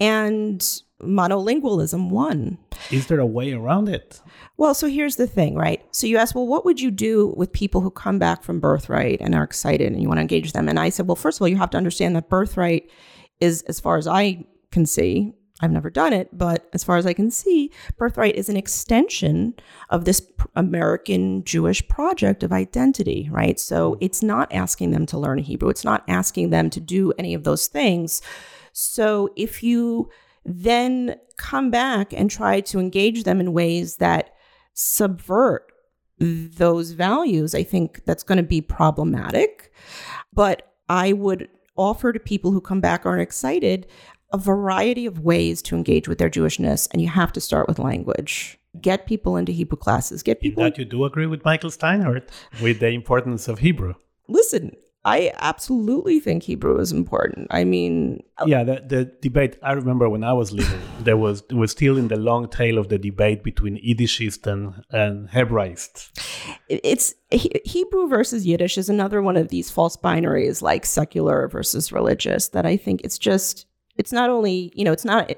And 0.00 0.60
monolingualism 1.00 2.10
won. 2.10 2.58
Is 2.90 3.06
there 3.06 3.20
a 3.20 3.26
way 3.26 3.52
around 3.52 3.88
it? 3.88 4.20
Well, 4.56 4.74
so 4.74 4.88
here's 4.88 5.16
the 5.16 5.26
thing, 5.26 5.54
right? 5.54 5.84
So 5.92 6.06
you 6.06 6.16
ask, 6.16 6.34
well, 6.34 6.46
what 6.46 6.64
would 6.64 6.80
you 6.80 6.90
do 6.90 7.34
with 7.36 7.52
people 7.52 7.80
who 7.80 7.90
come 7.90 8.18
back 8.18 8.42
from 8.42 8.60
birthright 8.60 9.20
and 9.20 9.34
are 9.34 9.44
excited 9.44 9.92
and 9.92 10.00
you 10.02 10.08
want 10.08 10.18
to 10.18 10.22
engage 10.22 10.52
them? 10.52 10.68
And 10.68 10.80
I 10.80 10.88
said, 10.88 11.06
well, 11.06 11.16
first 11.16 11.38
of 11.38 11.42
all, 11.42 11.48
you 11.48 11.56
have 11.56 11.70
to 11.70 11.76
understand 11.76 12.16
that 12.16 12.28
birthright 12.28 12.90
is, 13.40 13.62
as 13.62 13.80
far 13.80 13.96
as 13.96 14.08
I 14.08 14.44
can 14.72 14.86
see, 14.86 15.32
I've 15.60 15.70
never 15.70 15.88
done 15.88 16.12
it, 16.12 16.36
but 16.36 16.68
as 16.72 16.82
far 16.82 16.96
as 16.96 17.06
I 17.06 17.12
can 17.12 17.30
see, 17.30 17.70
birthright 17.96 18.34
is 18.34 18.48
an 18.48 18.56
extension 18.56 19.54
of 19.88 20.04
this 20.04 20.20
American 20.56 21.44
Jewish 21.44 21.86
project 21.86 22.42
of 22.42 22.52
identity, 22.52 23.28
right? 23.30 23.58
So 23.60 23.96
it's 24.00 24.20
not 24.20 24.52
asking 24.52 24.90
them 24.90 25.06
to 25.06 25.18
learn 25.18 25.38
Hebrew, 25.38 25.68
it's 25.68 25.84
not 25.84 26.02
asking 26.08 26.50
them 26.50 26.70
to 26.70 26.80
do 26.80 27.12
any 27.18 27.34
of 27.34 27.44
those 27.44 27.68
things. 27.68 28.20
So 28.72 29.30
if 29.36 29.62
you 29.62 30.10
then 30.44 31.16
come 31.36 31.70
back 31.70 32.12
and 32.12 32.28
try 32.28 32.60
to 32.60 32.80
engage 32.80 33.22
them 33.22 33.40
in 33.40 33.52
ways 33.52 33.96
that 33.96 34.34
subvert 34.72 35.70
those 36.18 36.90
values, 36.90 37.54
I 37.54 37.62
think 37.62 38.04
that's 38.04 38.24
going 38.24 38.38
to 38.38 38.42
be 38.42 38.60
problematic. 38.60 39.72
But 40.32 40.74
I 40.88 41.12
would 41.12 41.48
offer 41.76 42.12
to 42.12 42.20
people 42.20 42.52
who 42.52 42.60
come 42.60 42.80
back 42.80 43.04
aren't 43.04 43.22
excited 43.22 43.86
a 44.32 44.38
variety 44.38 45.06
of 45.06 45.20
ways 45.20 45.62
to 45.62 45.76
engage 45.76 46.08
with 46.08 46.18
their 46.18 46.30
Jewishness, 46.30 46.88
and 46.92 47.00
you 47.00 47.08
have 47.08 47.32
to 47.32 47.40
start 47.40 47.68
with 47.68 47.78
language. 47.78 48.58
Get 48.80 49.06
people 49.06 49.36
into 49.36 49.52
Hebrew 49.52 49.78
classes. 49.78 50.22
Get 50.22 50.40
people. 50.40 50.62
In 50.64 50.70
that 50.70 50.78
you 50.78 50.84
do 50.84 51.04
agree 51.04 51.26
with 51.26 51.44
Michael 51.44 51.70
Steinhardt 51.70 52.28
with 52.60 52.80
the 52.80 52.88
importance 52.88 53.46
of 53.46 53.60
Hebrew. 53.60 53.94
Listen, 54.26 54.74
I 55.06 55.32
absolutely 55.38 56.18
think 56.18 56.44
Hebrew 56.44 56.78
is 56.78 56.90
important. 56.90 57.48
I 57.50 57.64
mean, 57.64 58.22
uh, 58.38 58.46
yeah, 58.46 58.64
the, 58.64 58.82
the 58.86 59.12
debate. 59.20 59.58
I 59.62 59.72
remember 59.72 60.08
when 60.08 60.24
I 60.24 60.32
was 60.32 60.50
little, 60.50 60.78
there 61.00 61.18
was 61.18 61.42
was 61.50 61.72
still 61.72 61.98
in 61.98 62.08
the 62.08 62.16
long 62.16 62.48
tail 62.48 62.78
of 62.78 62.88
the 62.88 62.98
debate 62.98 63.44
between 63.44 63.76
Yiddishists 63.76 64.46
and, 64.46 64.82
and 64.90 65.28
Hebraists. 65.28 66.10
It's 66.68 67.14
Hebrew 67.30 68.08
versus 68.08 68.46
Yiddish 68.46 68.78
is 68.78 68.88
another 68.88 69.20
one 69.20 69.36
of 69.36 69.48
these 69.48 69.70
false 69.70 69.96
binaries, 69.96 70.62
like 70.62 70.86
secular 70.86 71.48
versus 71.48 71.92
religious. 71.92 72.48
That 72.48 72.64
I 72.64 72.78
think 72.78 73.02
it's 73.04 73.18
just 73.18 73.66
it's 73.96 74.12
not 74.12 74.30
only 74.30 74.72
you 74.74 74.84
know 74.84 74.92
it's 74.92 75.04
not 75.04 75.30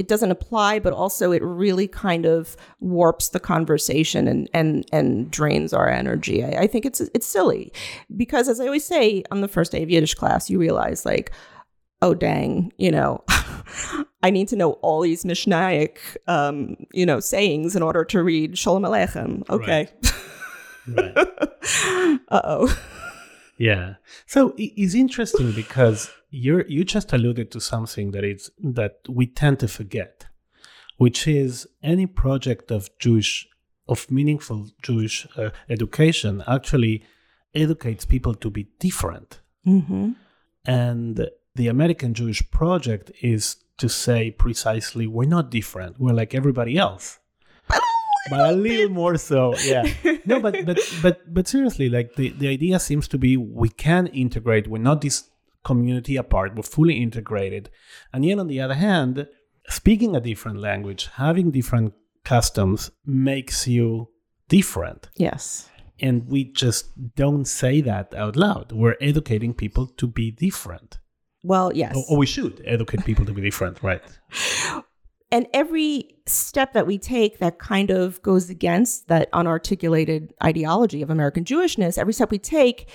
it 0.00 0.08
doesn't 0.08 0.30
apply, 0.30 0.78
but 0.78 0.94
also 0.94 1.30
it 1.30 1.42
really 1.42 1.86
kind 1.86 2.24
of 2.24 2.56
warps 2.80 3.28
the 3.28 3.38
conversation 3.38 4.26
and 4.26 4.48
and 4.54 4.86
and 4.92 5.30
drains 5.30 5.74
our 5.74 5.90
energy. 5.90 6.42
I, 6.42 6.62
I 6.62 6.66
think 6.66 6.86
it's 6.86 7.00
it's 7.00 7.26
silly 7.26 7.70
because, 8.16 8.48
as 8.48 8.60
I 8.60 8.64
always 8.64 8.86
say 8.86 9.22
on 9.30 9.42
the 9.42 9.48
first 9.48 9.72
day 9.72 9.82
of 9.82 9.90
Yiddish 9.90 10.14
class, 10.14 10.48
you 10.48 10.58
realize 10.58 11.04
like, 11.04 11.32
oh 12.00 12.14
dang, 12.14 12.72
you 12.78 12.90
know, 12.90 13.22
I 14.22 14.30
need 14.30 14.48
to 14.48 14.56
know 14.56 14.72
all 14.80 15.02
these 15.02 15.24
Mishnaic, 15.24 15.98
um, 16.26 16.76
you 16.94 17.04
know, 17.04 17.20
sayings 17.20 17.76
in 17.76 17.82
order 17.82 18.02
to 18.06 18.22
read 18.22 18.56
Shalom 18.56 18.84
Aleichem. 18.84 19.48
Okay. 19.50 19.88
Right. 20.88 21.14
right. 21.14 22.18
uh 22.30 22.40
oh. 22.42 22.78
Yeah. 23.60 23.96
So 24.24 24.54
it's 24.56 24.94
interesting 24.94 25.52
because 25.52 26.10
you 26.30 26.64
you 26.66 26.82
just 26.82 27.12
alluded 27.12 27.50
to 27.50 27.60
something 27.60 28.12
that 28.12 28.24
is 28.24 28.50
that 28.58 29.00
we 29.06 29.26
tend 29.26 29.60
to 29.60 29.68
forget, 29.68 30.26
which 30.96 31.28
is 31.28 31.68
any 31.82 32.06
project 32.06 32.70
of 32.70 32.88
Jewish 32.98 33.46
of 33.86 34.10
meaningful 34.10 34.68
Jewish 34.82 35.26
uh, 35.36 35.50
education 35.68 36.42
actually 36.48 37.04
educates 37.54 38.06
people 38.06 38.34
to 38.36 38.48
be 38.48 38.68
different. 38.78 39.42
Mm-hmm. 39.66 40.12
And 40.64 41.28
the 41.54 41.68
American 41.68 42.14
Jewish 42.14 42.50
project 42.50 43.12
is 43.20 43.56
to 43.76 43.90
say 43.90 44.30
precisely 44.30 45.06
we're 45.06 45.28
not 45.28 45.50
different. 45.50 46.00
We're 46.00 46.14
like 46.14 46.34
everybody 46.34 46.78
else 46.78 47.18
but 48.28 48.40
a 48.40 48.52
little 48.52 48.90
more 48.90 49.16
so 49.16 49.54
yeah. 49.64 49.86
No 50.26 50.40
but 50.40 50.64
but 50.66 50.78
but 51.02 51.34
but 51.34 51.48
seriously 51.48 51.88
like 51.88 52.16
the, 52.16 52.30
the 52.30 52.48
idea 52.48 52.78
seems 52.78 53.08
to 53.08 53.18
be 53.18 53.36
we 53.36 53.68
can 53.68 54.08
integrate 54.08 54.68
we're 54.68 54.78
not 54.78 55.00
this 55.00 55.30
community 55.64 56.16
apart 56.16 56.54
we're 56.54 56.62
fully 56.62 57.00
integrated. 57.00 57.70
And 58.12 58.24
yet 58.24 58.38
on 58.38 58.48
the 58.48 58.60
other 58.60 58.74
hand 58.74 59.26
speaking 59.68 60.14
a 60.14 60.20
different 60.20 60.58
language 60.58 61.08
having 61.14 61.50
different 61.50 61.94
customs 62.24 62.90
makes 63.06 63.66
you 63.66 64.08
different. 64.48 65.08
Yes. 65.16 65.68
And 66.00 66.26
we 66.28 66.44
just 66.44 67.14
don't 67.14 67.44
say 67.44 67.82
that 67.82 68.14
out 68.14 68.34
loud. 68.34 68.72
We're 68.72 68.96
educating 69.00 69.52
people 69.52 69.86
to 69.86 70.06
be 70.06 70.30
different. 70.30 70.98
Well 71.42 71.72
yes. 71.74 71.96
Or, 71.96 72.04
or 72.10 72.18
we 72.18 72.26
should 72.26 72.62
educate 72.66 73.04
people 73.04 73.24
to 73.24 73.32
be 73.32 73.40
different 73.40 73.82
right 73.82 74.02
and 75.32 75.46
every 75.54 76.16
step 76.26 76.72
that 76.72 76.86
we 76.86 76.98
take 76.98 77.38
that 77.38 77.58
kind 77.58 77.90
of 77.90 78.20
goes 78.22 78.50
against 78.50 79.08
that 79.08 79.30
unarticulated 79.32 80.30
ideology 80.42 81.02
of 81.02 81.10
American 81.10 81.44
Jewishness, 81.44 81.98
every 81.98 82.12
step 82.12 82.30
we 82.30 82.38
take 82.38 82.88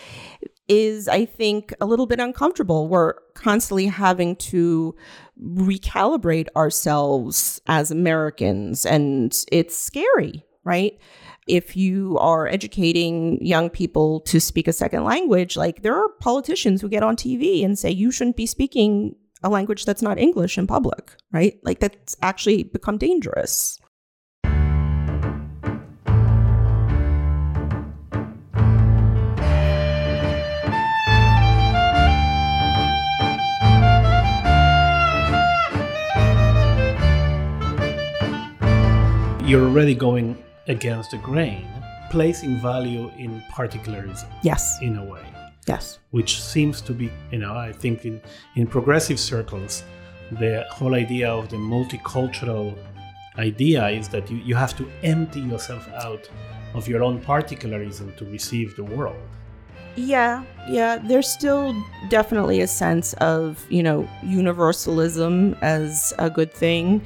is, 0.67 1.07
I 1.07 1.25
think, 1.25 1.73
a 1.79 1.85
little 1.85 2.07
bit 2.07 2.19
uncomfortable. 2.19 2.87
We're 2.87 3.13
constantly 3.35 3.85
having 3.85 4.35
to 4.37 4.95
recalibrate 5.41 6.47
ourselves 6.55 7.61
as 7.67 7.91
Americans, 7.91 8.85
and 8.85 9.37
it's 9.51 9.77
scary, 9.77 10.43
right? 10.63 10.97
If 11.47 11.77
you 11.77 12.17
are 12.17 12.47
educating 12.47 13.45
young 13.45 13.69
people 13.69 14.21
to 14.21 14.41
speak 14.41 14.67
a 14.67 14.73
second 14.73 15.03
language, 15.03 15.55
like 15.55 15.83
there 15.83 15.95
are 15.95 16.09
politicians 16.19 16.81
who 16.81 16.89
get 16.89 17.03
on 17.03 17.15
TV 17.15 17.63
and 17.63 17.77
say 17.77 17.91
you 17.91 18.11
shouldn't 18.11 18.35
be 18.35 18.47
speaking 18.47 19.15
a 19.45 19.49
language 19.49 19.85
that's 19.85 20.01
not 20.01 20.17
English 20.17 20.57
in 20.57 20.65
public, 20.65 21.15
right? 21.31 21.59
Like 21.63 21.79
that's 21.79 22.17
actually 22.21 22.63
become 22.63 22.97
dangerous. 22.97 23.79
You're 39.47 39.61
already 39.61 39.93
going 39.93 40.43
against 40.67 41.11
the 41.11 41.17
grain, 41.17 41.67
placing 42.09 42.57
value 42.57 43.11
in 43.15 43.43
particularism. 43.51 44.27
Yes. 44.41 44.81
In 44.81 44.97
a 44.97 45.05
way. 45.05 45.34
Yes. 45.67 45.99
Which 46.11 46.41
seems 46.41 46.81
to 46.81 46.93
be, 46.93 47.11
you 47.31 47.39
know, 47.39 47.55
I 47.55 47.71
think 47.71 48.05
in, 48.05 48.21
in 48.55 48.67
progressive 48.67 49.19
circles, 49.19 49.83
the 50.31 50.65
whole 50.69 50.95
idea 50.95 51.29
of 51.29 51.49
the 51.49 51.57
multicultural 51.57 52.77
idea 53.37 53.87
is 53.89 54.07
that 54.09 54.29
you, 54.29 54.37
you 54.37 54.55
have 54.55 54.75
to 54.77 54.89
empty 55.03 55.41
yourself 55.41 55.87
out 56.03 56.29
of 56.73 56.87
your 56.87 57.03
own 57.03 57.19
particularism 57.21 58.13
to 58.17 58.25
receive 58.25 58.75
the 58.75 58.83
world. 58.83 59.17
Yeah, 59.95 60.43
yeah. 60.69 60.97
There's 60.97 61.27
still 61.27 61.73
definitely 62.09 62.59
a 62.61 62.67
sense 62.67 63.13
of, 63.13 63.65
you 63.69 63.81
know, 63.81 64.07
universalism 64.23 65.55
as 65.61 66.13
a 66.19 66.29
good 66.29 66.53
thing. 66.53 67.01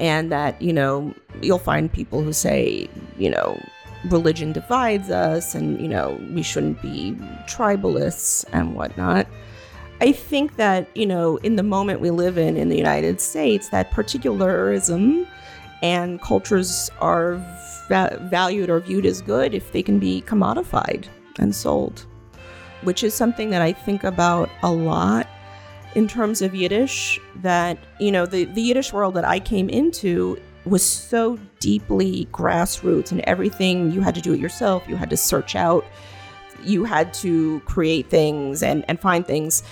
And 0.00 0.30
that, 0.30 0.60
you 0.62 0.72
know, 0.72 1.14
you'll 1.42 1.58
find 1.58 1.92
people 1.92 2.22
who 2.22 2.32
say, 2.32 2.88
you 3.18 3.30
know, 3.30 3.60
religion 4.06 4.52
divides 4.52 5.10
us 5.10 5.54
and, 5.54 5.80
you 5.80 5.88
know, 5.88 6.20
we 6.32 6.42
shouldn't 6.42 6.80
be 6.80 7.12
tribalists 7.46 8.44
and 8.52 8.74
whatnot. 8.74 9.26
I 10.00 10.12
think 10.12 10.56
that, 10.56 10.88
you 10.96 11.06
know, 11.06 11.38
in 11.38 11.56
the 11.56 11.62
moment 11.62 12.00
we 12.00 12.10
live 12.10 12.38
in 12.38 12.56
in 12.56 12.68
the 12.68 12.76
United 12.76 13.20
States, 13.20 13.70
that 13.70 13.90
particularism 13.90 15.26
and 15.82 16.20
cultures 16.22 16.90
are 17.00 17.34
va- 17.88 18.18
valued 18.30 18.70
or 18.70 18.80
viewed 18.80 19.06
as 19.06 19.20
good 19.20 19.54
if 19.54 19.72
they 19.72 19.82
can 19.82 19.98
be 19.98 20.22
commodified 20.22 21.06
and 21.40 21.54
sold, 21.54 22.06
which 22.82 23.02
is 23.02 23.14
something 23.14 23.50
that 23.50 23.62
I 23.62 23.72
think 23.72 24.04
about 24.04 24.48
a 24.62 24.70
lot 24.70 25.26
in 25.94 26.06
terms 26.06 26.42
of 26.42 26.54
Yiddish. 26.54 27.20
That, 27.36 27.78
you 27.98 28.12
know, 28.12 28.24
the, 28.24 28.44
the 28.44 28.62
Yiddish 28.62 28.92
world 28.92 29.14
that 29.14 29.24
I 29.24 29.40
came 29.40 29.68
into 29.68 30.40
was 30.68 30.84
so 30.84 31.38
deeply 31.60 32.28
grassroots 32.32 33.10
and 33.12 33.20
everything 33.22 33.90
you 33.90 34.00
had 34.00 34.14
to 34.14 34.20
do 34.20 34.32
it 34.32 34.40
yourself, 34.40 34.82
you 34.88 34.96
had 34.96 35.10
to 35.10 35.16
search 35.16 35.56
out, 35.56 35.84
you 36.64 36.84
had 36.84 37.12
to 37.14 37.60
create 37.60 38.08
things 38.08 38.62
and, 38.62 38.84
and 38.88 39.00
find 39.00 39.26
things. 39.26 39.62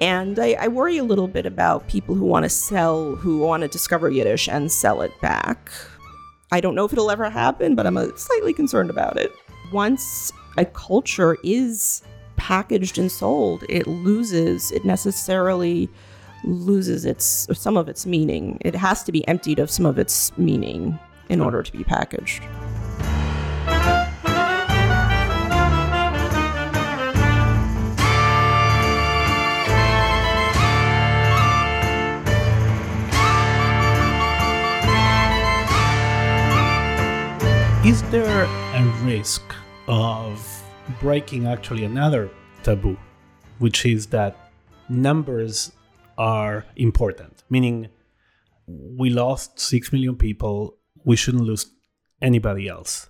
And 0.00 0.38
I, 0.38 0.56
I 0.60 0.68
worry 0.68 0.98
a 0.98 1.04
little 1.04 1.28
bit 1.28 1.46
about 1.46 1.88
people 1.88 2.14
who 2.14 2.24
want 2.24 2.44
to 2.44 2.48
sell, 2.48 3.16
who 3.16 3.38
want 3.38 3.62
to 3.62 3.68
discover 3.68 4.08
Yiddish 4.10 4.48
and 4.48 4.70
sell 4.70 5.02
it 5.02 5.12
back. 5.20 5.70
I 6.52 6.60
don't 6.60 6.74
know 6.74 6.84
if 6.84 6.92
it'll 6.92 7.10
ever 7.10 7.28
happen, 7.28 7.74
but 7.74 7.86
I'm 7.86 7.96
uh, 7.96 8.14
slightly 8.16 8.52
concerned 8.52 8.90
about 8.90 9.18
it. 9.18 9.32
Once 9.72 10.32
a 10.56 10.64
culture 10.64 11.36
is 11.42 12.02
packaged 12.36 12.98
and 12.98 13.10
sold, 13.10 13.64
it 13.68 13.86
loses, 13.86 14.70
it 14.72 14.84
necessarily 14.84 15.90
loses 16.44 17.04
its 17.04 17.48
some 17.52 17.76
of 17.76 17.88
its 17.88 18.06
meaning. 18.06 18.58
It 18.60 18.74
has 18.74 19.02
to 19.04 19.12
be 19.12 19.26
emptied 19.28 19.58
of 19.58 19.70
some 19.70 19.86
of 19.86 19.98
its 19.98 20.36
meaning 20.38 20.98
in 21.28 21.40
order 21.40 21.62
to 21.62 21.72
be 21.72 21.84
packaged. 21.84 22.42
Is 37.84 38.02
there 38.10 38.44
a 38.44 38.84
risk 39.02 39.42
of 39.86 40.62
breaking 41.00 41.46
actually 41.46 41.84
another 41.84 42.28
taboo, 42.62 42.98
which 43.60 43.86
is 43.86 44.06
that 44.08 44.50
numbers 44.90 45.72
are 46.18 46.66
important? 46.76 47.42
Meaning, 47.48 47.88
we 48.66 49.08
lost 49.08 49.58
6 49.60 49.92
million 49.92 50.16
people, 50.16 50.76
we 51.04 51.16
shouldn't 51.16 51.44
lose 51.44 51.66
anybody 52.20 52.68
else. 52.68 53.08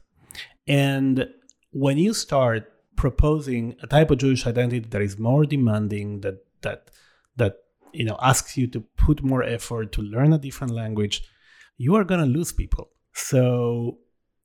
And 0.68 1.28
when 1.72 1.98
you 1.98 2.14
start 2.14 2.70
proposing 2.96 3.74
a 3.82 3.86
type 3.86 4.10
of 4.10 4.18
Jewish 4.18 4.46
identity 4.46 4.80
that 4.80 5.02
is 5.02 5.18
more 5.18 5.44
demanding, 5.44 6.20
that 6.20 6.44
that 6.62 6.90
that 7.36 7.56
you 7.92 8.04
know 8.04 8.18
asks 8.20 8.56
you 8.56 8.66
to 8.68 8.80
put 8.96 9.22
more 9.22 9.42
effort 9.42 9.92
to 9.92 10.02
learn 10.02 10.32
a 10.32 10.38
different 10.38 10.74
language, 10.74 11.22
you 11.78 11.94
are 11.94 12.04
going 12.04 12.20
to 12.20 12.26
lose 12.26 12.52
people. 12.52 12.90
So 13.14 13.98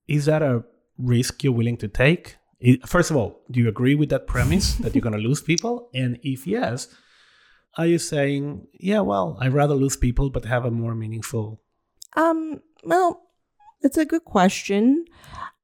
is 0.08 0.26
that 0.26 0.42
a 0.42 0.64
risk 0.98 1.44
you're 1.44 1.54
willing 1.54 1.78
to 1.78 1.88
take? 1.88 2.38
First 2.86 3.12
of 3.12 3.18
all, 3.18 3.42
do 3.52 3.60
you 3.60 3.68
agree 3.68 3.96
with 3.96 4.10
that 4.10 4.28
premise 4.28 4.76
that 4.76 4.96
you're 4.96 5.02
going 5.02 5.20
to 5.22 5.28
lose 5.28 5.42
people? 5.42 5.90
And 5.94 6.18
if 6.24 6.48
yes, 6.48 6.88
are 7.78 7.88
you 7.88 7.98
saying, 7.98 8.68
yeah, 8.80 9.00
well, 9.00 9.38
I'd 9.40 9.54
rather 9.54 9.76
lose 9.76 9.98
people 9.98 10.30
but 10.30 10.46
have 10.46 10.66
a 10.66 10.72
more 10.72 10.96
meaningful? 10.96 11.60
Um, 12.16 12.62
well, 12.84 13.22
it's 13.82 13.98
a 13.98 14.06
good 14.06 14.26
question. 14.26 15.06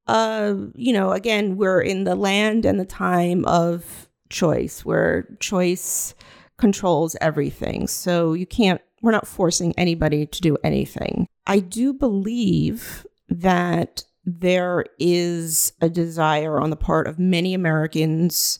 Uh, 0.06 0.54
you 0.74 0.92
know, 0.92 1.12
again, 1.12 1.56
we're 1.56 1.80
in 1.80 2.04
the 2.04 2.16
land 2.16 2.64
and 2.64 2.80
the 2.80 2.84
time 2.84 3.44
of 3.44 4.08
choice 4.28 4.84
where 4.84 5.28
choice 5.40 6.14
controls 6.58 7.16
everything. 7.20 7.86
So 7.86 8.32
you 8.32 8.46
can't, 8.46 8.80
we're 9.02 9.12
not 9.12 9.26
forcing 9.26 9.72
anybody 9.78 10.26
to 10.26 10.40
do 10.40 10.56
anything. 10.64 11.26
I 11.46 11.60
do 11.60 11.92
believe 11.92 13.06
that 13.28 14.04
there 14.24 14.84
is 14.98 15.72
a 15.80 15.88
desire 15.88 16.60
on 16.60 16.70
the 16.70 16.76
part 16.76 17.06
of 17.06 17.18
many 17.18 17.54
Americans 17.54 18.58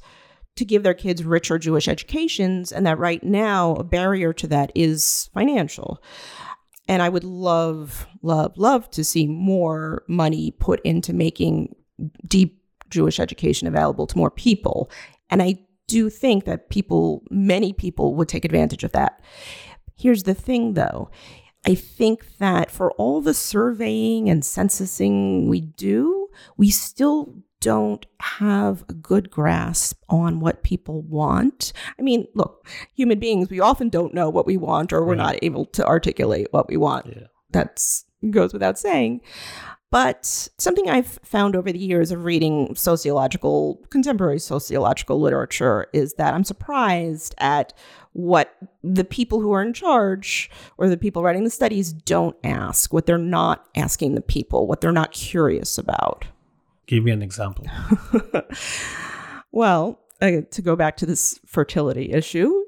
to 0.61 0.65
give 0.67 0.83
their 0.83 0.95
kids 0.95 1.25
richer 1.25 1.59
Jewish 1.59 1.89
educations, 1.89 2.71
and 2.71 2.87
that 2.87 2.99
right 2.99 3.25
now 3.25 3.75
a 3.77 3.83
barrier 3.83 4.35
to 4.35 4.47
that 4.49 4.71
is 4.75 5.31
financial. 5.33 6.03
And 6.87 7.01
I 7.01 7.09
would 7.09 7.25
love, 7.25 8.07
love, 8.21 8.59
love 8.59 8.91
to 8.91 9.03
see 9.03 9.27
more 9.27 10.05
money 10.07 10.51
put 10.51 10.81
into 10.83 11.15
making 11.15 11.75
deep 12.27 12.63
Jewish 12.91 13.19
education 13.19 13.69
available 13.69 14.07
to 14.07 14.19
more 14.19 14.31
people. 14.31 14.91
And 15.31 15.43
I 15.43 15.61
do 15.89 16.11
think 16.11 16.45
that 16.45 16.69
people, 16.69 17.23
many 17.31 17.73
people, 17.73 18.15
would 18.17 18.29
take 18.29 18.45
advantage 18.45 18.85
of 18.85 18.93
that. 18.93 19.23
Here's 19.97 20.25
the 20.25 20.35
thing 20.35 20.75
though 20.75 21.11
I 21.67 21.75
think 21.75 22.37
that 22.37 22.71
for 22.71 22.93
all 22.93 23.23
the 23.23 23.35
surveying 23.35 24.29
and 24.29 24.45
censusing 24.45 25.49
we 25.49 25.63
do, 25.63 26.29
we 26.59 26.71
still 26.71 27.35
don't 27.61 28.07
have 28.21 28.85
a 28.89 28.95
good 28.95 29.31
grasp 29.31 30.03
on 30.09 30.41
what 30.41 30.63
people 30.63 31.03
want. 31.03 31.73
I 31.99 32.03
mean, 32.03 32.27
look, 32.35 32.67
human 32.95 33.19
beings, 33.19 33.51
we 33.51 33.61
often 33.61 33.89
don't 33.89 34.15
know 34.15 34.31
what 34.31 34.47
we 34.47 34.57
want 34.57 34.93
or 34.93 35.05
we're 35.05 35.17
right. 35.17 35.19
not 35.19 35.39
able 35.43 35.67
to 35.67 35.87
articulate 35.87 36.49
what 36.51 36.69
we 36.69 36.77
want. 36.77 37.07
Yeah. 37.07 37.27
That's 37.51 38.05
goes 38.31 38.53
without 38.53 38.79
saying. 38.79 39.23
But 39.91 40.25
something 40.57 40.89
I've 40.89 41.19
found 41.25 41.57
over 41.57 41.73
the 41.73 41.79
years 41.79 42.13
of 42.13 42.25
reading 42.25 42.77
sociological, 42.77 43.81
contemporary 43.91 44.39
sociological 44.39 45.21
literature 45.21 45.89
is 45.93 46.15
that 46.15 46.33
I'm 46.33 46.45
surprised 46.45 47.35
at 47.39 47.73
what 48.13 48.55
the 48.85 49.05
people 49.05 49.41
who 49.41 49.53
are 49.53 49.63
in 49.63 49.73
charge 49.73 50.49
or 50.79 50.89
the 50.89 50.97
people 50.97 51.25
writing 51.25 51.43
the 51.43 51.51
studies 51.51 51.93
don't 51.93 52.37
ask, 52.45 52.93
what 52.93 53.07
they're 53.07 53.19
not 53.19 53.67
asking 53.75 54.15
the 54.15 54.21
people, 54.21 54.69
what 54.69 54.81
they're 54.81 54.93
not 54.93 55.11
curious 55.11 55.77
about. 55.77 56.27
Give 56.91 57.05
me 57.05 57.13
an 57.13 57.23
example. 57.23 57.69
well, 59.53 60.01
uh, 60.21 60.41
to 60.51 60.61
go 60.61 60.75
back 60.75 60.97
to 60.97 61.07
this 61.07 61.39
fertility 61.47 62.11
issue, 62.11 62.65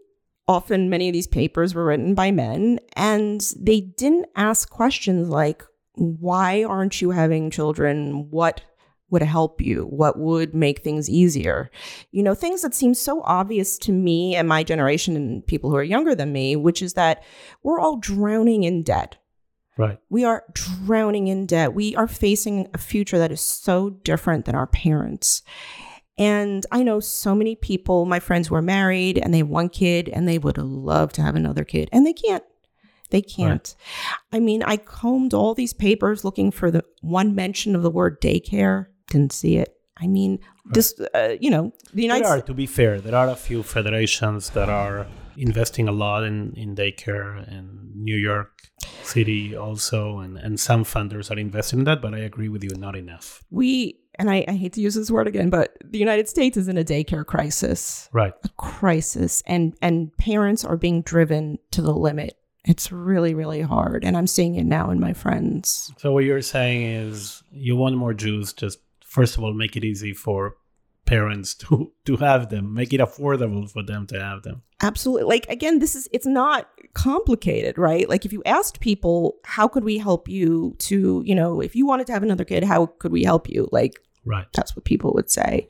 often 0.46 0.88
many 0.88 1.08
of 1.08 1.12
these 1.12 1.26
papers 1.26 1.74
were 1.74 1.84
written 1.84 2.14
by 2.14 2.30
men 2.30 2.78
and 2.94 3.40
they 3.58 3.80
didn't 3.80 4.26
ask 4.36 4.70
questions 4.70 5.28
like, 5.28 5.64
why 5.94 6.62
aren't 6.62 7.02
you 7.02 7.10
having 7.10 7.50
children? 7.50 8.30
What 8.30 8.60
would 9.10 9.22
help 9.22 9.60
you? 9.60 9.86
What 9.86 10.20
would 10.20 10.54
make 10.54 10.82
things 10.82 11.10
easier? 11.10 11.68
You 12.12 12.22
know, 12.22 12.36
things 12.36 12.62
that 12.62 12.76
seem 12.76 12.94
so 12.94 13.22
obvious 13.24 13.76
to 13.78 13.90
me 13.90 14.36
and 14.36 14.46
my 14.46 14.62
generation 14.62 15.16
and 15.16 15.44
people 15.44 15.68
who 15.68 15.76
are 15.76 15.82
younger 15.82 16.14
than 16.14 16.32
me, 16.32 16.54
which 16.54 16.80
is 16.80 16.94
that 16.94 17.24
we're 17.64 17.80
all 17.80 17.96
drowning 17.96 18.62
in 18.62 18.84
debt. 18.84 19.16
Right. 19.78 19.98
We 20.10 20.24
are 20.24 20.44
drowning 20.52 21.28
in 21.28 21.46
debt. 21.46 21.74
We 21.74 21.96
are 21.96 22.08
facing 22.08 22.68
a 22.74 22.78
future 22.78 23.18
that 23.18 23.32
is 23.32 23.40
so 23.40 23.90
different 23.90 24.44
than 24.44 24.54
our 24.54 24.66
parents. 24.66 25.42
And 26.18 26.66
I 26.70 26.82
know 26.82 27.00
so 27.00 27.34
many 27.34 27.56
people, 27.56 28.04
my 28.04 28.20
friends 28.20 28.50
were 28.50 28.62
married 28.62 29.18
and 29.18 29.32
they 29.32 29.38
have 29.38 29.48
one 29.48 29.70
kid 29.70 30.08
and 30.10 30.28
they 30.28 30.38
would 30.38 30.58
love 30.58 31.12
to 31.14 31.22
have 31.22 31.36
another 31.36 31.64
kid 31.64 31.88
and 31.92 32.06
they 32.06 32.12
can't. 32.12 32.44
They 33.10 33.22
can't. 33.22 33.74
Right. 33.78 34.18
I 34.32 34.40
mean, 34.40 34.62
I 34.62 34.76
combed 34.76 35.34
all 35.34 35.54
these 35.54 35.72
papers 35.72 36.24
looking 36.24 36.50
for 36.50 36.70
the 36.70 36.84
one 37.00 37.34
mention 37.34 37.74
of 37.74 37.82
the 37.82 37.90
word 37.90 38.20
daycare 38.20 38.86
didn't 39.08 39.32
see 39.32 39.56
it. 39.56 39.76
I 39.98 40.06
mean, 40.06 40.38
right. 40.64 40.74
this, 40.74 40.98
uh, 41.14 41.36
you 41.40 41.50
know, 41.50 41.72
the 41.92 42.02
United 42.02 42.24
There 42.24 42.32
are, 42.32 42.40
to 42.42 42.54
be 42.54 42.66
fair, 42.66 43.00
there 43.00 43.14
are 43.14 43.28
a 43.28 43.36
few 43.36 43.62
federations 43.62 44.50
that 44.50 44.68
are 44.68 45.06
investing 45.36 45.88
a 45.88 45.92
lot 45.92 46.24
in, 46.24 46.52
in 46.54 46.74
daycare 46.74 47.46
and 47.48 47.94
New 47.94 48.16
York 48.16 48.62
City 49.02 49.56
also, 49.56 50.18
and, 50.18 50.36
and 50.38 50.58
some 50.58 50.84
funders 50.84 51.30
are 51.30 51.38
investing 51.38 51.80
in 51.80 51.84
that, 51.86 52.02
but 52.02 52.14
I 52.14 52.18
agree 52.18 52.48
with 52.48 52.64
you, 52.64 52.70
not 52.76 52.96
enough. 52.96 53.44
We, 53.50 54.00
and 54.18 54.30
I, 54.30 54.44
I 54.48 54.52
hate 54.52 54.72
to 54.74 54.80
use 54.80 54.94
this 54.94 55.10
word 55.10 55.26
again, 55.26 55.50
but 55.50 55.76
the 55.84 55.98
United 55.98 56.28
States 56.28 56.56
is 56.56 56.68
in 56.68 56.78
a 56.78 56.84
daycare 56.84 57.26
crisis. 57.26 58.08
Right. 58.12 58.32
A 58.44 58.48
crisis. 58.50 59.42
And, 59.46 59.74
and 59.82 60.16
parents 60.16 60.64
are 60.64 60.76
being 60.76 61.02
driven 61.02 61.58
to 61.72 61.82
the 61.82 61.94
limit. 61.94 62.36
It's 62.64 62.92
really, 62.92 63.34
really 63.34 63.60
hard. 63.60 64.04
And 64.04 64.16
I'm 64.16 64.26
seeing 64.26 64.54
it 64.54 64.64
now 64.64 64.90
in 64.90 65.00
my 65.00 65.12
friends. 65.12 65.92
So, 65.98 66.12
what 66.12 66.24
you're 66.24 66.42
saying 66.42 66.82
is 66.82 67.42
you 67.50 67.74
want 67.74 67.96
more 67.96 68.14
Jews, 68.14 68.52
just 68.52 68.78
first 69.04 69.36
of 69.36 69.42
all 69.42 69.52
make 69.52 69.76
it 69.76 69.84
easy 69.84 70.12
for 70.12 70.56
parents 71.06 71.54
to 71.54 71.92
to 72.04 72.16
have 72.16 72.50
them 72.50 72.74
make 72.74 72.92
it 72.92 73.00
affordable 73.00 73.70
for 73.70 73.82
them 73.82 74.06
to 74.06 74.20
have 74.20 74.42
them. 74.42 74.62
Absolutely. 74.80 75.24
Like 75.24 75.46
again 75.48 75.78
this 75.78 75.94
is 75.94 76.08
it's 76.12 76.26
not 76.26 76.68
complicated 76.94 77.78
right? 77.78 78.08
Like 78.08 78.24
if 78.24 78.32
you 78.32 78.42
asked 78.44 78.80
people 78.80 79.36
how 79.44 79.68
could 79.68 79.84
we 79.84 79.98
help 79.98 80.28
you 80.28 80.76
to 80.80 81.22
you 81.24 81.34
know 81.34 81.60
if 81.60 81.74
you 81.74 81.86
wanted 81.86 82.06
to 82.08 82.12
have 82.12 82.22
another 82.22 82.44
kid 82.44 82.64
how 82.64 82.86
could 82.86 83.12
we 83.12 83.24
help 83.24 83.48
you? 83.48 83.68
Like 83.72 84.00
right. 84.24 84.46
that's 84.52 84.76
what 84.76 84.84
people 84.84 85.12
would 85.14 85.30
say. 85.30 85.68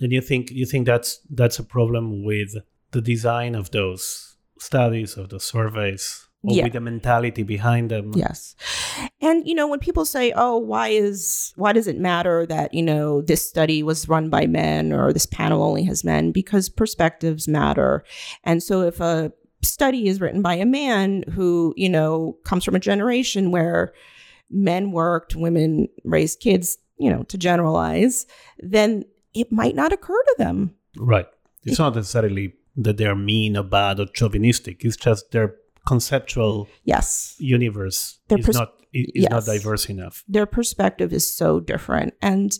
And 0.00 0.12
you 0.12 0.20
think 0.20 0.50
you 0.50 0.66
think 0.66 0.86
that's 0.86 1.20
that's 1.30 1.58
a 1.58 1.64
problem 1.64 2.24
with 2.24 2.54
the 2.90 3.00
design 3.00 3.54
of 3.54 3.70
those 3.70 4.36
studies 4.58 5.16
of 5.16 5.28
the 5.28 5.40
surveys 5.40 6.25
or 6.42 6.54
yeah. 6.54 6.64
with 6.64 6.72
the 6.72 6.80
mentality 6.80 7.42
behind 7.42 7.90
them 7.90 8.12
yes 8.14 8.54
And 9.20 9.46
you 9.46 9.54
know, 9.54 9.68
when 9.68 9.80
people 9.80 10.04
say, 10.04 10.32
"Oh, 10.36 10.56
why 10.56 10.88
is 10.88 11.52
why 11.56 11.72
does 11.72 11.86
it 11.86 11.98
matter 11.98 12.46
that, 12.46 12.72
you 12.72 12.82
know, 12.82 13.22
this 13.22 13.46
study 13.46 13.82
was 13.82 14.08
run 14.08 14.30
by 14.30 14.46
men 14.46 14.92
or 14.92 15.12
this 15.12 15.26
panel 15.26 15.62
only 15.62 15.84
has 15.84 16.04
men?" 16.04 16.32
Because 16.32 16.68
perspectives 16.68 17.48
matter. 17.48 18.04
And 18.44 18.62
so 18.62 18.82
if 18.82 19.00
a 19.00 19.32
study 19.62 20.06
is 20.06 20.20
written 20.20 20.42
by 20.42 20.54
a 20.54 20.66
man 20.66 21.24
who, 21.32 21.74
you 21.76 21.88
know, 21.88 22.38
comes 22.44 22.64
from 22.64 22.74
a 22.74 22.80
generation 22.80 23.50
where 23.50 23.92
men 24.50 24.92
worked, 24.92 25.34
women 25.34 25.88
raised 26.04 26.40
kids, 26.40 26.78
you 26.98 27.10
know, 27.10 27.24
to 27.24 27.38
generalize, 27.38 28.26
then 28.58 29.04
it 29.34 29.50
might 29.50 29.74
not 29.74 29.92
occur 29.92 30.22
to 30.22 30.34
them. 30.38 30.74
Right. 30.96 31.26
It's 31.64 31.78
not 31.78 31.96
necessarily 31.96 32.54
that 32.76 32.96
they're 32.96 33.16
mean 33.16 33.56
or 33.56 33.64
bad 33.64 33.98
or 33.98 34.06
chauvinistic. 34.06 34.84
It's 34.84 34.96
just 34.96 35.32
their 35.32 35.56
conceptual 35.86 36.68
yes 36.84 37.34
universe 37.38 38.18
Their 38.28 38.38
is 38.38 38.46
pers- 38.46 38.56
not 38.56 38.72
is 38.92 39.06
yes. 39.14 39.30
not 39.30 39.44
diverse 39.44 39.88
enough. 39.88 40.24
their 40.28 40.46
perspective 40.46 41.12
is 41.12 41.26
so 41.40 41.60
different. 41.60 42.14
And 42.22 42.50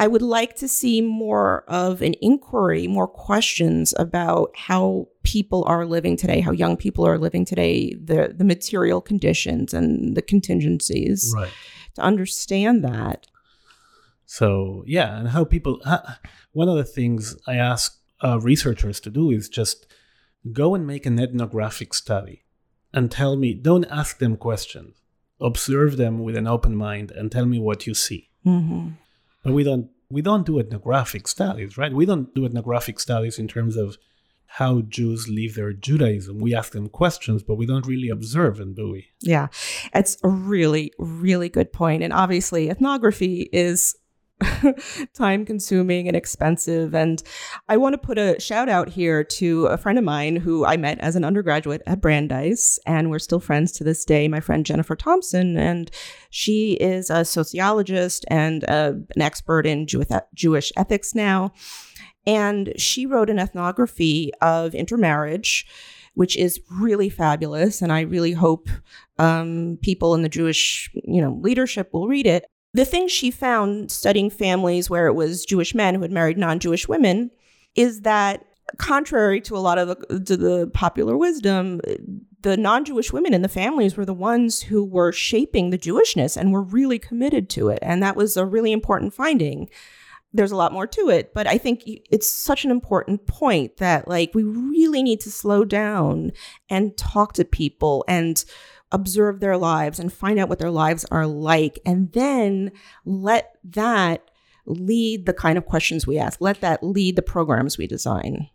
I 0.00 0.06
would 0.06 0.22
like 0.22 0.54
to 0.56 0.68
see 0.68 1.00
more 1.00 1.64
of 1.66 2.02
an 2.02 2.14
inquiry, 2.20 2.86
more 2.86 3.08
questions 3.08 3.92
about 3.98 4.50
how 4.56 5.08
people 5.24 5.64
are 5.66 5.84
living 5.86 6.16
today, 6.16 6.38
how 6.40 6.52
young 6.52 6.76
people 6.76 7.04
are 7.04 7.18
living 7.18 7.44
today, 7.44 7.94
the 8.10 8.32
the 8.36 8.44
material 8.44 9.00
conditions 9.00 9.74
and 9.74 10.16
the 10.16 10.22
contingencies 10.22 11.32
Right. 11.36 11.50
to 11.96 12.00
understand 12.02 12.84
that. 12.84 13.26
So 14.26 14.84
yeah, 14.86 15.18
and 15.18 15.28
how 15.28 15.44
people. 15.44 15.80
Uh, 15.84 15.98
one 16.52 16.68
of 16.68 16.76
the 16.76 16.84
things 16.84 17.36
I 17.46 17.56
ask 17.56 17.98
uh, 18.22 18.38
researchers 18.40 19.00
to 19.00 19.10
do 19.10 19.30
is 19.30 19.48
just 19.48 19.86
go 20.52 20.74
and 20.74 20.86
make 20.86 21.06
an 21.06 21.18
ethnographic 21.18 21.94
study, 21.94 22.44
and 22.92 23.10
tell 23.10 23.36
me. 23.36 23.54
Don't 23.54 23.84
ask 23.86 24.18
them 24.18 24.36
questions. 24.36 24.96
Observe 25.40 25.96
them 25.96 26.20
with 26.20 26.36
an 26.36 26.46
open 26.46 26.74
mind 26.74 27.10
and 27.10 27.30
tell 27.30 27.46
me 27.46 27.58
what 27.58 27.86
you 27.86 27.94
see. 27.94 28.30
hmm 28.44 28.88
But 29.44 29.52
we 29.52 29.64
don't. 29.64 29.90
We 30.10 30.22
don't 30.22 30.46
do 30.46 30.58
ethnographic 30.58 31.28
studies, 31.28 31.76
right? 31.76 31.92
We 31.92 32.06
don't 32.06 32.34
do 32.34 32.46
ethnographic 32.46 32.98
studies 32.98 33.38
in 33.38 33.46
terms 33.46 33.76
of 33.76 33.98
how 34.46 34.80
Jews 34.80 35.28
live 35.28 35.54
their 35.54 35.74
Judaism. 35.74 36.38
We 36.38 36.54
ask 36.54 36.72
them 36.72 36.88
questions, 36.88 37.42
but 37.42 37.56
we 37.56 37.66
don't 37.66 37.86
really 37.86 38.08
observe 38.08 38.56
them, 38.56 38.72
do 38.72 38.90
we? 38.90 39.08
Yeah, 39.20 39.48
it's 39.94 40.16
a 40.24 40.28
really, 40.28 40.92
really 40.98 41.50
good 41.50 41.70
point. 41.74 42.02
And 42.02 42.14
obviously, 42.14 42.70
ethnography 42.70 43.50
is 43.52 43.94
time 45.14 45.44
consuming 45.44 46.06
and 46.06 46.16
expensive. 46.16 46.94
And 46.94 47.22
I 47.68 47.76
want 47.76 47.94
to 47.94 47.98
put 47.98 48.18
a 48.18 48.40
shout 48.40 48.68
out 48.68 48.88
here 48.88 49.24
to 49.24 49.66
a 49.66 49.78
friend 49.78 49.98
of 49.98 50.04
mine 50.04 50.36
who 50.36 50.64
I 50.64 50.76
met 50.76 50.98
as 51.00 51.16
an 51.16 51.24
undergraduate 51.24 51.82
at 51.86 52.00
Brandeis, 52.00 52.78
and 52.86 53.10
we're 53.10 53.18
still 53.18 53.40
friends 53.40 53.72
to 53.72 53.84
this 53.84 54.04
day, 54.04 54.28
my 54.28 54.40
friend 54.40 54.64
Jennifer 54.64 54.96
Thompson. 54.96 55.56
And 55.56 55.90
she 56.30 56.74
is 56.74 57.10
a 57.10 57.24
sociologist 57.24 58.24
and 58.28 58.64
uh, 58.68 58.92
an 59.14 59.22
expert 59.22 59.66
in 59.66 59.86
Jew- 59.86 60.04
Jewish 60.34 60.72
ethics 60.76 61.14
now. 61.14 61.52
And 62.26 62.72
she 62.76 63.06
wrote 63.06 63.30
an 63.30 63.38
ethnography 63.38 64.32
of 64.40 64.74
intermarriage 64.74 65.66
which 66.18 66.36
is 66.36 66.60
really 66.80 67.08
fabulous. 67.08 67.80
And 67.80 67.92
I 67.92 68.00
really 68.00 68.32
hope 68.32 68.68
um, 69.20 69.78
people 69.82 70.16
in 70.16 70.22
the 70.22 70.28
Jewish, 70.28 70.90
you 70.92 71.22
know, 71.22 71.38
leadership 71.40 71.90
will 71.92 72.08
read 72.08 72.26
it. 72.26 72.44
The 72.74 72.84
thing 72.84 73.08
she 73.08 73.30
found 73.30 73.90
studying 73.90 74.30
families 74.30 74.90
where 74.90 75.06
it 75.06 75.14
was 75.14 75.44
Jewish 75.44 75.74
men 75.74 75.94
who 75.94 76.02
had 76.02 76.12
married 76.12 76.38
non-Jewish 76.38 76.86
women 76.88 77.30
is 77.74 78.02
that 78.02 78.44
contrary 78.76 79.40
to 79.40 79.56
a 79.56 79.58
lot 79.58 79.78
of 79.78 79.88
the, 79.88 80.36
the 80.36 80.70
popular 80.74 81.16
wisdom, 81.16 81.80
the 82.42 82.56
non-Jewish 82.56 83.12
women 83.12 83.32
in 83.32 83.42
the 83.42 83.48
families 83.48 83.96
were 83.96 84.04
the 84.04 84.14
ones 84.14 84.62
who 84.62 84.84
were 84.84 85.12
shaping 85.12 85.70
the 85.70 85.78
Jewishness 85.78 86.36
and 86.36 86.52
were 86.52 86.62
really 86.62 86.98
committed 86.98 87.48
to 87.50 87.68
it. 87.68 87.78
And 87.80 88.02
that 88.02 88.16
was 88.16 88.36
a 88.36 88.44
really 88.44 88.72
important 88.72 89.14
finding 89.14 89.68
there's 90.32 90.52
a 90.52 90.56
lot 90.56 90.72
more 90.72 90.86
to 90.86 91.08
it 91.08 91.32
but 91.32 91.46
i 91.46 91.56
think 91.56 91.82
it's 91.86 92.28
such 92.28 92.64
an 92.64 92.70
important 92.70 93.26
point 93.26 93.78
that 93.78 94.06
like 94.06 94.30
we 94.34 94.42
really 94.42 95.02
need 95.02 95.20
to 95.20 95.30
slow 95.30 95.64
down 95.64 96.30
and 96.68 96.96
talk 96.96 97.32
to 97.32 97.44
people 97.44 98.04
and 98.06 98.44
observe 98.92 99.40
their 99.40 99.56
lives 99.56 99.98
and 99.98 100.12
find 100.12 100.38
out 100.38 100.48
what 100.48 100.58
their 100.58 100.70
lives 100.70 101.04
are 101.10 101.26
like 101.26 101.78
and 101.84 102.12
then 102.12 102.72
let 103.04 103.56
that 103.64 104.30
lead 104.66 105.26
the 105.26 105.32
kind 105.32 105.58
of 105.58 105.66
questions 105.66 106.06
we 106.06 106.18
ask. 106.18 106.40
Let 106.40 106.60
that 106.60 106.82
lead 106.82 107.16
the 107.16 107.22
programs 107.22 107.78
we 107.78 107.86
design. 107.86 108.50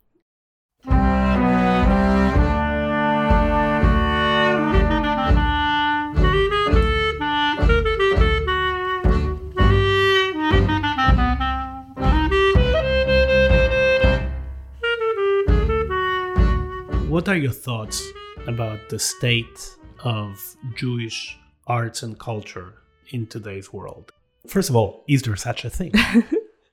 What 17.10 17.30
are 17.30 17.38
your 17.38 17.52
thoughts 17.52 18.04
about 18.48 18.90
the 18.90 18.98
state 18.98 19.78
of 20.04 20.56
Jewish 20.76 21.38
arts 21.68 22.04
and 22.04 22.20
culture 22.20 22.74
in 23.10 23.28
today's 23.28 23.72
world? 23.74 24.12
First 24.48 24.70
of 24.70 24.76
all, 24.76 25.04
is 25.08 25.22
there 25.24 25.36
such 25.36 25.66
a 25.66 25.70
thing? 25.70 25.94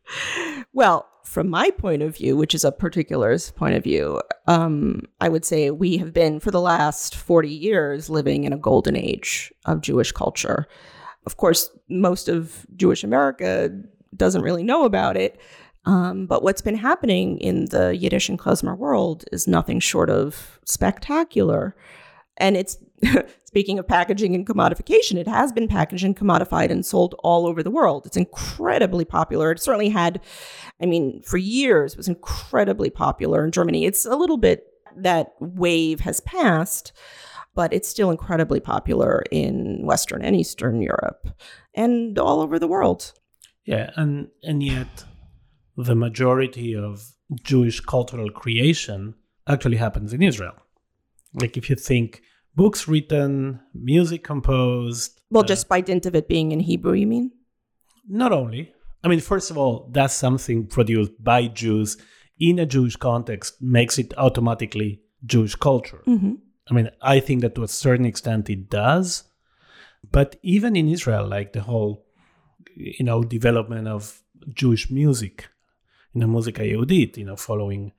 well, 0.73 1.07
from 1.25 1.49
my 1.49 1.71
point 1.71 2.03
of 2.03 2.17
view, 2.17 2.37
which 2.37 2.55
is 2.55 2.65
a 2.65 2.73
particular's 2.73 3.53
point 3.53 3.77
of 3.77 3.85
view, 3.85 4.21
um, 4.49 5.03
I 5.21 5.29
would 5.29 5.45
say 5.45 5.71
we 5.71 5.97
have 5.99 6.13
been 6.13 6.41
for 6.41 6.51
the 6.51 6.61
last 6.61 7.15
40 7.15 7.49
years 7.49 8.11
living 8.11 8.45
in 8.45 8.53
a 8.53 8.59
golden 8.59 8.97
age 8.97 9.53
of 9.65 9.81
Jewish 9.81 10.11
culture. 10.11 10.67
Of 11.27 11.37
course, 11.37 11.71
most 11.89 12.29
of 12.29 12.67
Jewish 12.75 13.05
America 13.05 13.71
doesn't 14.17 14.43
really 14.43 14.65
know 14.65 14.85
about 14.85 15.17
it. 15.17 15.41
Um, 15.87 16.27
but 16.27 16.43
what's 16.43 16.61
been 16.61 16.77
happening 16.77 17.39
in 17.39 17.67
the 17.67 17.97
Yiddish 17.97 18.29
and 18.29 18.39
klezmer 18.39 18.77
world 18.77 19.25
is 19.33 19.47
nothing 19.47 19.81
short 19.81 20.11
of 20.11 20.59
spectacular. 20.65 21.75
And 22.37 22.57
it's 22.57 22.77
speaking 23.45 23.79
of 23.79 23.87
packaging 23.87 24.35
and 24.35 24.47
commodification, 24.47 25.17
it 25.17 25.27
has 25.27 25.53
been 25.53 25.69
packaged 25.69 26.05
and 26.05 26.17
commodified 26.17 26.71
and 26.71 26.85
sold 26.85 27.15
all 27.21 27.47
over 27.47 27.63
the 27.63 27.71
world. 27.71 28.07
It's 28.07 28.17
incredibly 28.17 29.05
popular. 29.05 29.53
It 29.53 29.61
certainly 29.61 29.89
had, 29.89 30.21
I 30.81 30.87
mean, 30.87 31.23
for 31.23 31.37
years, 31.37 31.97
was 31.97 32.09
incredibly 32.09 32.91
popular 32.91 33.45
in 33.45 33.53
Germany. 33.53 33.87
It's 33.87 34.05
a 34.05 34.17
little 34.17 34.39
bit 34.39 34.67
that 34.97 35.35
wave 35.41 36.01
has 36.01 36.21
passed, 36.21 36.93
but 37.55 37.73
it's 37.73 37.89
still 37.89 38.11
incredibly 38.11 38.61
popular 38.61 39.25
in 39.31 39.85
Western 39.85 40.23
and 40.23 40.37
Eastern 40.37 40.83
Europe 40.83 41.29
and 41.75 42.19
all 42.19 42.41
over 42.41 42.59
the 42.59 42.69
world. 42.69 43.13
Yeah, 43.65 43.91
and 43.97 44.29
and 44.43 44.63
yet 44.63 45.05
the 45.77 45.95
majority 45.95 46.75
of 46.75 47.13
Jewish 47.43 47.81
cultural 47.81 48.31
creation 48.31 49.15
actually 49.47 49.77
happens 49.77 50.13
in 50.13 50.23
Israel. 50.23 50.55
Like 51.35 51.57
if 51.57 51.71
you 51.71 51.77
think 51.77 52.23
books 52.55 52.89
written, 52.89 53.61
music 53.75 54.25
composed. 54.25 55.21
Well, 55.31 55.45
uh, 55.45 55.47
just 55.47 55.69
by 55.69 55.81
dint 55.81 56.07
of 56.07 56.15
it 56.15 56.29
being 56.29 56.53
in 56.53 56.61
Hebrew, 56.61 56.95
you 56.95 57.07
mean? 57.07 57.33
not 58.11 58.33
only. 58.33 58.75
I 59.03 59.09
mean, 59.09 59.21
first 59.21 59.51
of 59.51 59.57
all, 59.57 59.89
that's 59.93 60.13
something 60.13 60.67
produced 60.67 61.13
by 61.23 61.47
Jews 61.47 61.97
in 62.39 62.59
a 62.59 62.67
Jewish 62.67 62.97
context 62.97 63.63
makes 63.63 63.99
it 63.99 64.13
automatically 64.19 65.01
Jewish 65.25 65.55
culture. 65.55 66.03
Mm-hmm. 66.07 66.35
I 66.71 66.75
mean, 66.75 66.91
I 67.01 67.21
think 67.21 67.41
that 67.43 67.55
to 67.55 67.63
a 67.63 67.69
certain 67.69 68.05
extent 68.05 68.51
it 68.51 68.69
does. 68.69 69.25
But 70.11 70.37
even 70.43 70.77
in 70.77 70.89
Israel, 70.89 71.27
like 71.27 71.53
the 71.53 71.63
whole, 71.63 72.05
you 72.75 73.05
know, 73.05 73.23
development 73.23 73.89
of 73.89 74.23
Jewish 74.53 74.91
music, 74.91 75.49
you 76.13 76.21
know, 76.21 76.27
Musica 76.27 76.63
Yehudit, 76.63 77.17
you 77.17 77.25
know, 77.25 77.37
following 77.37 77.93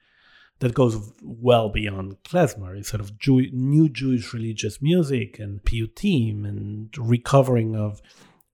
that 0.62 0.74
goes 0.74 1.12
well 1.22 1.70
beyond 1.70 2.16
klezmer. 2.24 2.78
It's 2.78 2.90
sort 2.90 3.02
of 3.02 3.20
Jew- 3.20 3.52
new 3.52 3.90
Jewish 3.90 4.34
religious 4.34 4.82
music 4.82 5.38
and 5.38 5.62
piyutim 5.64 6.48
and 6.48 6.96
recovering 6.98 7.76
of 7.76 8.02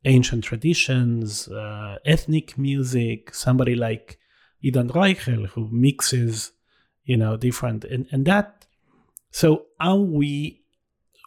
ancient 0.06 0.44
traditions, 0.44 1.48
uh, 1.50 1.98
ethnic 2.06 2.58
music. 2.58 3.34
Somebody 3.34 3.76
like 3.76 4.18
Idan 4.64 4.90
Reichel 4.92 5.48
who 5.48 5.70
mixes, 5.72 6.52
you 7.06 7.18
know, 7.18 7.38
different 7.38 7.86
and 7.86 8.08
and 8.12 8.26
that. 8.26 8.66
So 9.32 9.66
are 9.80 9.98
we 9.98 10.64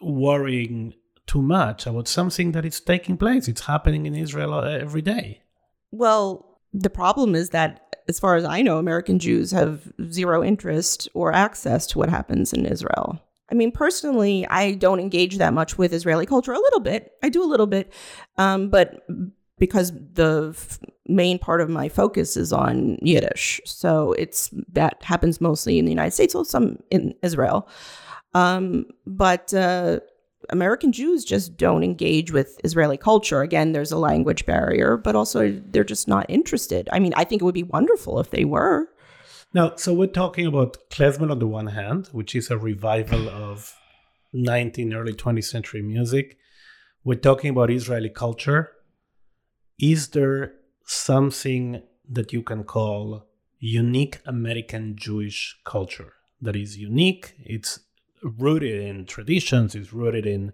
worrying 0.01 0.95
too 1.27 1.43
much 1.43 1.87
about 1.87 2.09
something 2.09 2.53
that 2.53 2.65
is 2.65 2.81
taking 2.81 3.17
place? 3.17 3.47
It's 3.49 3.67
happening 3.67 4.07
in 4.07 4.15
Israel 4.15 4.55
uh, 4.55 4.63
every 4.87 5.03
day. 5.03 5.43
Well, 5.93 6.59
the 6.73 6.91
problem 6.91 7.35
is 7.35 7.51
that, 7.51 7.90
as 8.09 8.19
far 8.19 8.37
as 8.37 8.45
I 8.45 8.63
know, 8.63 8.79
American 8.79 9.19
Jews 9.19 9.51
have 9.51 9.93
zero 10.11 10.43
interest 10.43 11.09
or 11.15 11.33
access 11.33 11.87
to 11.89 11.99
what 11.99 12.09
happens 12.09 12.53
in 12.53 12.67
Israel. 12.67 13.21
I 13.51 13.55
mean, 13.55 13.73
personally, 13.73 14.47
I 14.47 14.73
don't 14.73 15.01
engage 15.01 15.39
that 15.39 15.53
much 15.53 15.77
with 15.77 15.93
Israeli 15.93 16.27
culture. 16.27 16.53
A 16.53 16.59
little 16.59 16.81
bit, 16.81 17.13
I 17.23 17.29
do 17.29 17.43
a 17.43 17.47
little 17.47 17.67
bit, 17.67 17.93
um, 18.37 18.71
but 18.71 19.05
because 19.59 19.93
the 19.93 20.55
f- 20.57 20.79
main 21.07 21.39
part 21.39 21.61
of 21.61 21.69
my 21.69 21.89
focus 21.89 22.37
is 22.37 22.53
on 22.53 22.97
Yiddish, 23.03 23.61
so 23.65 24.13
it's 24.13 24.51
that 24.73 25.03
happens 25.03 25.41
mostly 25.41 25.79
in 25.79 25.85
the 25.85 25.91
United 25.91 26.13
States, 26.13 26.35
or 26.35 26.45
some 26.45 26.79
in 26.91 27.15
Israel. 27.23 27.69
Um, 28.35 28.87
but 29.07 29.53
uh, 29.53 30.01
American 30.49 30.93
Jews 30.93 31.25
just 31.25 31.57
don't 31.57 31.85
engage 31.85 32.33
with 32.33 32.59
Israeli 32.65 32.97
culture. 32.97 33.43
Again, 33.43 33.73
there's 33.73 33.93
a 33.93 33.99
language 33.99 34.47
barrier, 34.47 34.97
but 34.97 35.15
also 35.15 35.61
they're 35.71 35.85
just 35.85 36.09
not 36.09 36.27
interested. 36.29 36.89
I 36.93 36.99
mean, 36.99 37.13
I 37.17 37.25
think 37.25 37.43
it 37.43 37.45
would 37.45 37.55
be 37.55 37.63
wonderful 37.63 38.19
if 38.21 38.31
they 38.31 38.45
were. 38.45 38.89
Now, 39.53 39.75
so 39.77 39.93
we're 39.93 40.07
talking 40.07 40.47
about 40.47 40.79
klezmer 40.91 41.31
on 41.31 41.39
the 41.41 41.47
one 41.47 41.69
hand, 41.69 42.09
which 42.13 42.35
is 42.35 42.51
a 42.51 42.59
revival 42.59 43.29
of 43.29 43.75
19th, 44.35 44.95
early 44.95 45.13
20th 45.13 45.45
century 45.45 45.83
music. 45.83 46.39
We're 47.05 47.19
talking 47.19 47.51
about 47.51 47.71
Israeli 47.71 48.11
culture. 48.11 48.71
Is 49.79 50.09
there 50.09 50.55
something 50.85 51.83
that 52.09 52.33
you 52.33 52.43
can 52.43 52.65
call 52.65 53.27
unique 53.59 54.21
American 54.25 54.97
Jewish 54.97 55.59
culture 55.65 56.13
that 56.41 56.57
is 56.57 56.77
unique? 56.77 57.35
It's 57.41 57.81
rooted 58.23 58.81
in 58.81 59.07
traditions, 59.07 59.75
it's 59.75 59.93
rooted 59.93 60.27
in, 60.27 60.53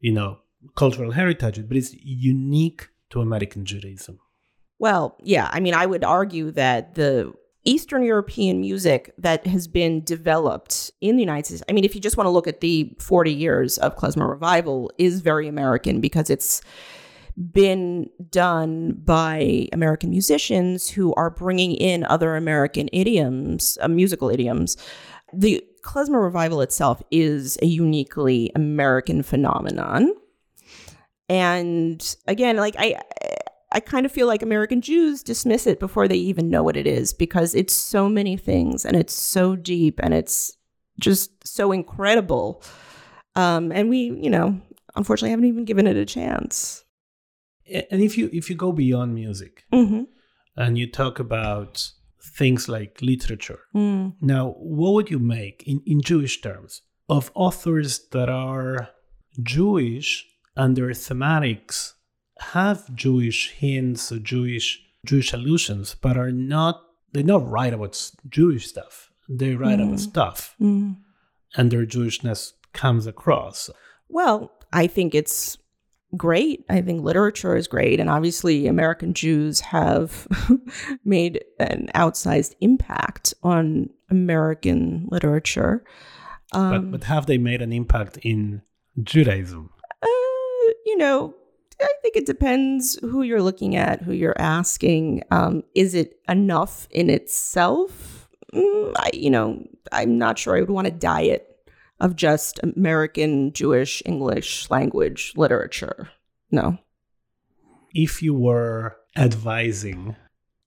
you 0.00 0.12
know, 0.12 0.38
cultural 0.76 1.12
heritage, 1.12 1.60
but 1.68 1.76
it's 1.76 1.94
unique 1.94 2.88
to 3.10 3.20
American 3.20 3.64
Judaism. 3.64 4.18
Well, 4.78 5.16
yeah, 5.22 5.48
I 5.52 5.60
mean, 5.60 5.74
I 5.74 5.86
would 5.86 6.04
argue 6.04 6.50
that 6.52 6.94
the 6.94 7.32
Eastern 7.64 8.04
European 8.04 8.60
music 8.60 9.12
that 9.18 9.46
has 9.46 9.66
been 9.66 10.04
developed 10.04 10.90
in 11.00 11.16
the 11.16 11.22
United 11.22 11.46
States, 11.46 11.62
I 11.68 11.72
mean, 11.72 11.84
if 11.84 11.94
you 11.94 12.00
just 12.00 12.16
want 12.16 12.26
to 12.26 12.30
look 12.30 12.46
at 12.46 12.60
the 12.60 12.94
40 13.00 13.32
years 13.32 13.78
of 13.78 13.96
klezmer 13.96 14.28
revival, 14.28 14.90
is 14.98 15.20
very 15.20 15.48
American 15.48 16.00
because 16.00 16.30
it's 16.30 16.62
been 17.52 18.08
done 18.30 18.92
by 19.04 19.68
American 19.72 20.10
musicians 20.10 20.88
who 20.88 21.12
are 21.14 21.28
bringing 21.28 21.74
in 21.74 22.04
other 22.04 22.36
American 22.36 22.88
idioms, 22.92 23.76
uh, 23.82 23.88
musical 23.88 24.30
idioms. 24.30 24.76
The 25.34 25.62
klezmer 25.86 26.22
revival 26.22 26.60
itself 26.60 27.02
is 27.10 27.56
a 27.62 27.66
uniquely 27.66 28.50
American 28.54 29.22
phenomenon. 29.22 30.12
And 31.28 32.16
again, 32.26 32.56
like 32.56 32.74
I 32.78 33.00
I 33.72 33.80
kind 33.80 34.06
of 34.06 34.12
feel 34.12 34.26
like 34.26 34.42
American 34.42 34.80
Jews 34.80 35.22
dismiss 35.22 35.66
it 35.66 35.80
before 35.80 36.08
they 36.08 36.16
even 36.16 36.48
know 36.50 36.62
what 36.62 36.76
it 36.76 36.86
is 36.86 37.12
because 37.12 37.54
it's 37.54 37.74
so 37.74 38.08
many 38.08 38.36
things 38.36 38.84
and 38.84 38.96
it's 38.96 39.12
so 39.14 39.56
deep 39.56 40.00
and 40.02 40.14
it's 40.14 40.56
just 41.00 41.30
so 41.46 41.72
incredible. 41.72 42.62
Um, 43.34 43.72
and 43.72 43.90
we, 43.90 43.98
you 43.98 44.30
know, 44.30 44.60
unfortunately 44.94 45.30
haven't 45.30 45.46
even 45.46 45.64
given 45.64 45.86
it 45.86 45.96
a 45.96 46.06
chance. 46.06 46.84
And 47.90 48.00
if 48.00 48.16
you 48.16 48.30
if 48.32 48.48
you 48.48 48.56
go 48.56 48.72
beyond 48.72 49.14
music 49.14 49.64
Mm-hmm. 49.72 50.04
and 50.56 50.78
you 50.78 50.90
talk 50.90 51.18
about 51.18 51.90
things 52.34 52.68
like 52.68 53.00
literature, 53.02 53.60
Mm. 53.74 54.14
now 54.20 54.50
what 54.58 54.92
would 54.94 55.10
you 55.10 55.18
make 55.18 55.62
in, 55.66 55.80
in 55.86 56.00
Jewish 56.00 56.40
terms 56.40 56.82
of 57.08 57.30
authors 57.34 58.08
that 58.12 58.28
are 58.28 58.88
Jewish 59.42 60.26
and 60.56 60.76
their 60.76 60.90
thematics 60.90 61.92
have 62.38 62.94
Jewish 62.94 63.50
hints 63.52 64.10
or 64.12 64.18
Jewish 64.18 64.82
Jewish 65.04 65.32
allusions, 65.32 65.94
but 66.00 66.16
are 66.16 66.32
not 66.32 66.82
they 67.12 67.22
not 67.22 67.48
write 67.48 67.72
about 67.72 68.10
Jewish 68.28 68.66
stuff. 68.66 69.10
They 69.28 69.54
write 69.54 69.80
about 69.80 69.94
Mm. 69.98 70.08
stuff, 70.10 70.54
Mm. 70.60 70.96
and 71.56 71.70
their 71.70 71.86
Jewishness 71.86 72.52
comes 72.72 73.06
across. 73.06 73.70
Well, 74.08 74.50
I 74.72 74.86
think 74.88 75.14
it's 75.14 75.58
great. 76.16 76.64
I 76.68 76.82
think 76.82 77.02
literature 77.02 77.56
is 77.56 77.66
great. 77.66 78.00
And 78.00 78.10
obviously, 78.10 78.66
American 78.66 79.14
Jews 79.14 79.60
have 79.60 80.26
made 81.04 81.44
an 81.58 81.88
outsized 81.94 82.54
impact 82.60 83.34
on 83.42 83.90
American 84.10 85.08
literature. 85.10 85.84
Um, 86.52 86.90
but 86.90 86.90
but 87.00 87.04
have 87.04 87.26
they 87.26 87.38
made 87.38 87.62
an 87.62 87.72
impact 87.72 88.18
in 88.18 88.62
Judaism? 89.02 89.70
uh, 90.02 90.72
you 90.84 90.96
know, 90.96 91.34
I 91.80 91.92
think 92.02 92.16
it 92.16 92.26
depends 92.26 92.98
who 93.00 93.22
you're 93.22 93.42
looking 93.42 93.76
at, 93.76 94.02
who 94.02 94.12
you're 94.12 94.40
asking. 94.40 95.22
Um, 95.30 95.62
is 95.74 95.94
it 95.94 96.18
enough 96.28 96.88
in 96.90 97.10
itself? 97.10 98.28
Mm, 98.54 98.92
I, 98.96 99.10
you 99.12 99.30
know, 99.30 99.62
I'm 99.92 100.18
not 100.18 100.38
sure 100.38 100.56
I 100.56 100.60
would 100.60 100.70
want 100.70 100.86
a 100.86 100.92
diet 100.92 101.55
of 102.00 102.16
just 102.16 102.60
American 102.62 103.52
Jewish 103.52 104.02
English 104.04 104.70
language 104.70 105.32
literature. 105.36 106.10
No. 106.50 106.78
if 107.94 108.22
you 108.22 108.34
were 108.34 108.96
advising 109.16 110.16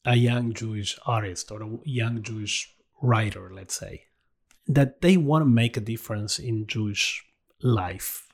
a 0.06 0.16
young 0.16 0.52
Jewish 0.54 0.98
artist 1.06 1.52
or 1.52 1.62
a 1.62 1.70
young 1.86 2.24
Jewish 2.24 2.74
writer, 3.04 3.52
let's 3.54 3.76
say, 3.76 4.06
that 4.68 5.02
they 5.02 5.16
want 5.18 5.44
to 5.44 5.50
make 5.50 5.78
a 5.78 5.82
difference 5.82 6.40
in 6.40 6.66
Jewish 6.68 7.24
life, 7.62 8.28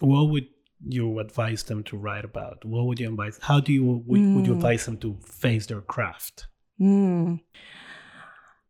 what 0.00 0.30
would 0.30 0.46
you 0.86 1.18
advise 1.18 1.62
them 1.64 1.82
to 1.84 1.96
write 1.98 2.24
about? 2.24 2.64
What 2.64 2.86
would 2.86 2.98
you 3.00 3.08
advise? 3.10 3.38
How 3.42 3.60
do 3.60 3.72
you 3.72 3.84
would, 3.84 4.06
would 4.34 4.46
you 4.46 4.54
Mm. 4.54 4.56
advise 4.56 4.86
them 4.86 4.96
to 4.98 5.18
face 5.24 5.66
their 5.66 5.82
craft? 5.82 6.46
Hmm. 6.78 7.36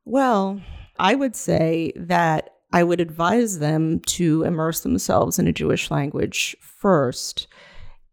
Well, 0.05 0.61
I 0.99 1.15
would 1.15 1.37
say 1.37 1.93
that 1.97 2.51
I 2.75 2.83
would 2.83 3.01
advise 3.01 3.61
them 3.61 4.01
to 4.01 4.43
immerse 4.43 4.81
themselves 4.81 5.39
in 5.39 5.47
a 5.47 5.53
Jewish 5.53 5.93
language 5.93 6.57
first 6.61 7.47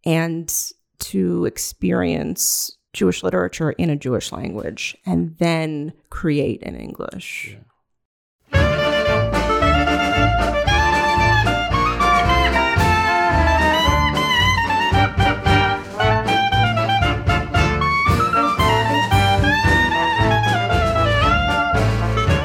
and 0.05 0.53
to 0.99 1.45
experience 1.45 2.77
Jewish 2.93 3.23
literature 3.23 3.71
in 3.71 3.89
a 3.89 3.95
Jewish 3.95 4.31
language 4.31 4.95
and 5.03 5.35
then 5.39 5.93
create 6.11 6.61
in 6.61 6.75
English. 6.75 7.57
Yeah. 8.53 8.81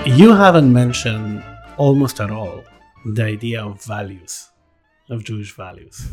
You 0.07 0.33
haven't 0.33 0.73
mentioned 0.73 1.43
almost 1.77 2.21
at 2.21 2.31
all 2.31 2.65
the 3.05 3.23
idea 3.23 3.63
of 3.63 3.83
values, 3.85 4.51
of 5.11 5.25
Jewish 5.25 5.55
values. 5.55 6.09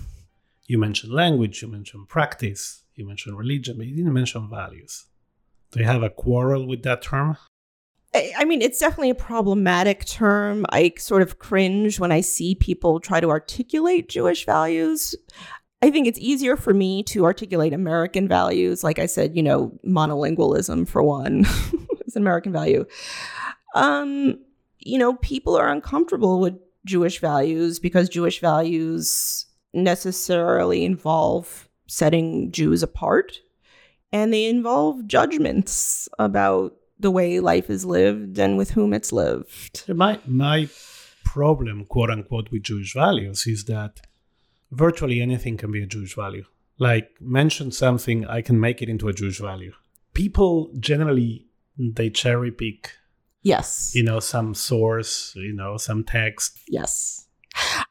You 0.68 0.78
mentioned 0.78 1.14
language, 1.14 1.62
you 1.62 1.68
mentioned 1.68 2.08
practice, 2.08 2.84
you 2.96 3.08
mentioned 3.08 3.38
religion, 3.38 3.78
but 3.78 3.88
you 3.88 3.96
didn't 3.96 4.14
mention 4.14 4.50
values. 4.50 5.06
Do 5.72 5.80
you 5.80 5.86
have 5.86 6.04
a 6.04 6.10
quarrel 6.10 6.68
with 6.68 6.84
that 6.84 7.02
term? 7.02 7.38
I 8.38 8.46
mean, 8.46 8.62
it's 8.62 8.78
definitely 8.78 9.10
a 9.10 9.16
problematic 9.16 10.06
term. 10.06 10.68
I 10.70 10.94
sort 11.00 11.24
of 11.24 11.40
cringe 11.40 12.00
when 12.00 12.12
I 12.12 12.22
see 12.22 12.54
people 12.54 13.00
try 13.00 13.20
to 13.20 13.32
articulate 13.32 14.08
Jewish 14.08 14.46
values. 14.46 15.16
I 15.82 15.90
think 15.90 16.06
it's 16.06 16.20
easier 16.20 16.56
for 16.56 16.76
me 16.76 17.02
to 17.04 17.26
articulate 17.26 17.74
American 17.74 18.28
values. 18.28 18.84
Like 18.84 19.00
I 19.00 19.08
said, 19.08 19.36
you 19.36 19.42
know, 19.42 19.78
monolingualism 19.86 20.88
for 20.88 21.02
one 21.02 21.40
is 22.06 22.16
an 22.16 22.22
American 22.22 22.54
value. 22.54 22.86
Um, 23.74 24.38
you 24.86 24.98
know, 24.98 25.16
people 25.16 25.56
are 25.56 25.70
uncomfortable 25.70 26.40
with 26.40 26.56
Jewish 26.86 27.20
values 27.20 27.80
because 27.80 28.10
Jewish 28.10 28.40
values 28.40 29.46
necessarily 29.74 30.86
involve 30.86 31.68
setting 31.88 32.52
Jews 32.52 32.84
apart 32.84 33.40
and 34.12 34.34
they 34.34 34.46
involve 34.46 35.08
judgments 35.08 36.08
about 36.20 36.76
the 37.00 37.12
way 37.12 37.40
life 37.40 37.70
is 37.70 37.86
lived 37.86 38.38
and 38.38 38.58
with 38.58 38.72
whom 38.72 38.94
it's 38.94 39.12
lived. 39.12 39.86
My, 39.88 40.20
my 40.26 40.70
problem, 41.26 41.86
quote 41.86 42.12
unquote, 42.12 42.52
with 42.52 42.64
Jewish 42.64 42.94
values 42.94 43.48
is 43.48 43.66
that 43.66 44.02
virtually 44.72 45.22
anything 45.22 45.58
can 45.58 45.72
be 45.72 45.82
a 45.82 45.88
Jewish 45.88 46.16
value. 46.16 46.46
Like, 46.80 47.10
mention 47.20 47.72
something, 47.72 48.26
I 48.26 48.42
can 48.42 48.60
make 48.60 48.82
it 48.82 48.90
into 48.90 49.08
a 49.08 49.14
Jewish 49.14 49.40
value. 49.40 49.74
People 50.14 50.72
generally, 50.80 51.48
they 51.78 52.10
cherry 52.10 52.52
pick, 52.52 52.92
Yes. 53.44 53.92
you 53.94 54.04
know, 54.04 54.20
some 54.20 54.54
source, 54.54 55.34
you 55.36 55.54
know, 55.54 55.78
some 55.78 56.04
text. 56.04 56.60
Yes. 56.68 57.28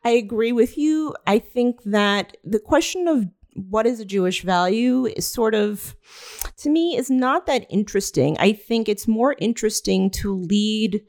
I 0.05 0.11
agree 0.11 0.53
with 0.53 0.77
you. 0.77 1.15
I 1.27 1.39
think 1.39 1.83
that 1.85 2.37
the 2.43 2.59
question 2.59 3.07
of 3.07 3.27
what 3.55 3.87
is 3.87 4.01
a 4.01 4.05
Jewish 4.05 4.43
value 4.43 5.07
is 5.07 5.27
sort 5.27 5.55
of, 5.55 5.95
to 6.57 6.71
me, 6.71 6.97
is 6.97 7.11
not 7.11 7.47
that 7.47 7.67
interesting. 7.69 8.37
I 8.39 8.53
think 8.53 8.89
it's 8.89 9.07
more 9.07 9.37
interesting 9.39 10.11
to 10.13 10.35
lead 10.35 11.03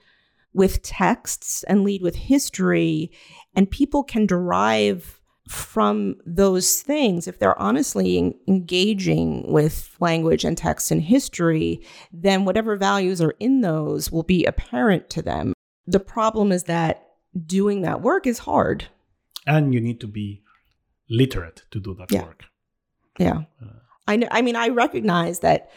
with 0.53 0.83
texts 0.83 1.63
and 1.63 1.83
lead 1.83 2.01
with 2.01 2.15
history, 2.15 3.11
and 3.55 3.71
people 3.71 4.03
can 4.03 4.25
derive 4.27 5.19
from 5.47 6.15
those 6.25 6.81
things 6.81 7.27
if 7.27 7.37
they're 7.39 7.59
honestly 7.59 8.17
en- 8.17 8.33
engaging 8.47 9.43
with 9.51 9.95
language 9.99 10.45
and 10.45 10.57
text 10.57 10.89
and 10.91 11.01
history 11.01 11.85
then 12.13 12.45
whatever 12.45 12.75
values 12.77 13.21
are 13.21 13.35
in 13.39 13.61
those 13.61 14.11
will 14.11 14.23
be 14.23 14.45
apparent 14.45 15.09
to 15.09 15.21
them 15.21 15.53
the 15.85 15.99
problem 15.99 16.51
is 16.51 16.63
that 16.63 17.07
doing 17.45 17.81
that 17.81 18.01
work 18.01 18.25
is 18.27 18.39
hard. 18.39 18.85
And 19.45 19.73
you 19.73 19.81
need 19.81 19.99
to 20.01 20.07
be 20.07 20.43
literate 21.09 21.63
to 21.71 21.79
do 21.79 21.93
that 21.95 22.11
Yeah. 22.11 22.23
work. 22.23 22.43
Yeah. 23.19 23.41
Uh. 23.61 23.79
I 24.07 24.15
know, 24.17 24.27
I 24.31 24.41
mean 24.41 24.55
I 24.55 24.69
recognize 24.69 25.39
that 25.39 25.69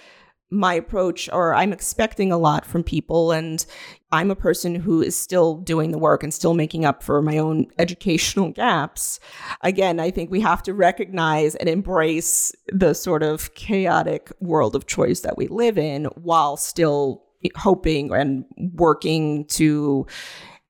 my 0.51 0.75
approach 0.75 1.29
or 1.33 1.55
I'm 1.55 1.73
expecting 1.73 2.31
a 2.31 2.39
lot 2.39 2.65
from 2.65 2.85
people 2.85 3.33
and 3.33 3.65
I'm 4.13 4.31
a 4.31 4.37
person 4.37 4.77
who 4.77 5.03
is 5.03 5.19
still 5.19 5.57
doing 5.57 5.91
the 5.91 5.99
work 5.99 6.23
and 6.23 6.33
still 6.33 6.55
making 6.55 6.85
up 6.85 7.03
for 7.03 7.21
my 7.21 7.39
own 7.39 7.67
educational 7.79 8.51
gaps. 8.51 9.19
Again, 9.63 9.99
I 9.99 10.11
think 10.11 10.31
we 10.31 10.41
have 10.41 10.63
to 10.65 10.75
recognize 10.75 11.55
and 11.57 11.69
embrace 11.69 12.53
the 12.69 12.95
sort 12.95 13.23
of 13.23 13.55
chaotic 13.55 14.31
world 14.41 14.77
of 14.77 14.87
choice 14.87 15.21
that 15.21 15.37
we 15.37 15.49
live 15.49 15.79
in 15.79 16.05
while 16.15 16.57
still 16.57 17.25
hoping 17.57 18.13
and 18.13 18.45
working 18.75 19.45
to 19.47 20.07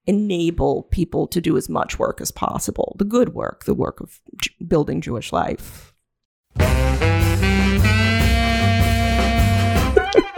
enable 0.06 0.84
people 0.84 1.26
to 1.26 1.40
do 1.40 1.56
as 1.56 1.68
much 1.68 1.98
work 1.98 2.20
as 2.20 2.30
possible 2.30 2.94
the 2.98 3.04
good 3.04 3.34
work, 3.34 3.64
the 3.64 3.74
work 3.74 4.00
of 4.00 4.20
building 4.66 5.00
Jewish 5.00 5.32
life. 5.32 5.85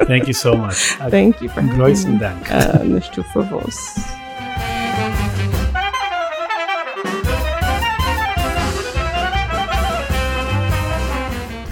Thank 0.09 0.26
you 0.26 0.32
so 0.32 0.54
much. 0.54 0.74
Thank 1.11 1.42
you 1.42 1.50
for 1.50 1.61
Grüßen 1.61 2.18
Dank. 2.18 2.50
Uh, 2.50 2.82
nicht 2.82 3.14
für 3.14 3.44
was. 3.50 3.94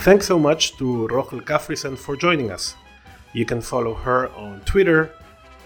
Thanks 0.04 0.26
so 0.26 0.38
much 0.38 0.76
to 0.76 1.08
Rokhl 1.08 1.40
Kafrissen 1.40 1.96
for 1.96 2.14
joining 2.14 2.50
us. 2.52 2.76
You 3.32 3.46
can 3.46 3.62
follow 3.62 3.94
her 3.94 4.28
on 4.36 4.60
Twitter 4.66 5.10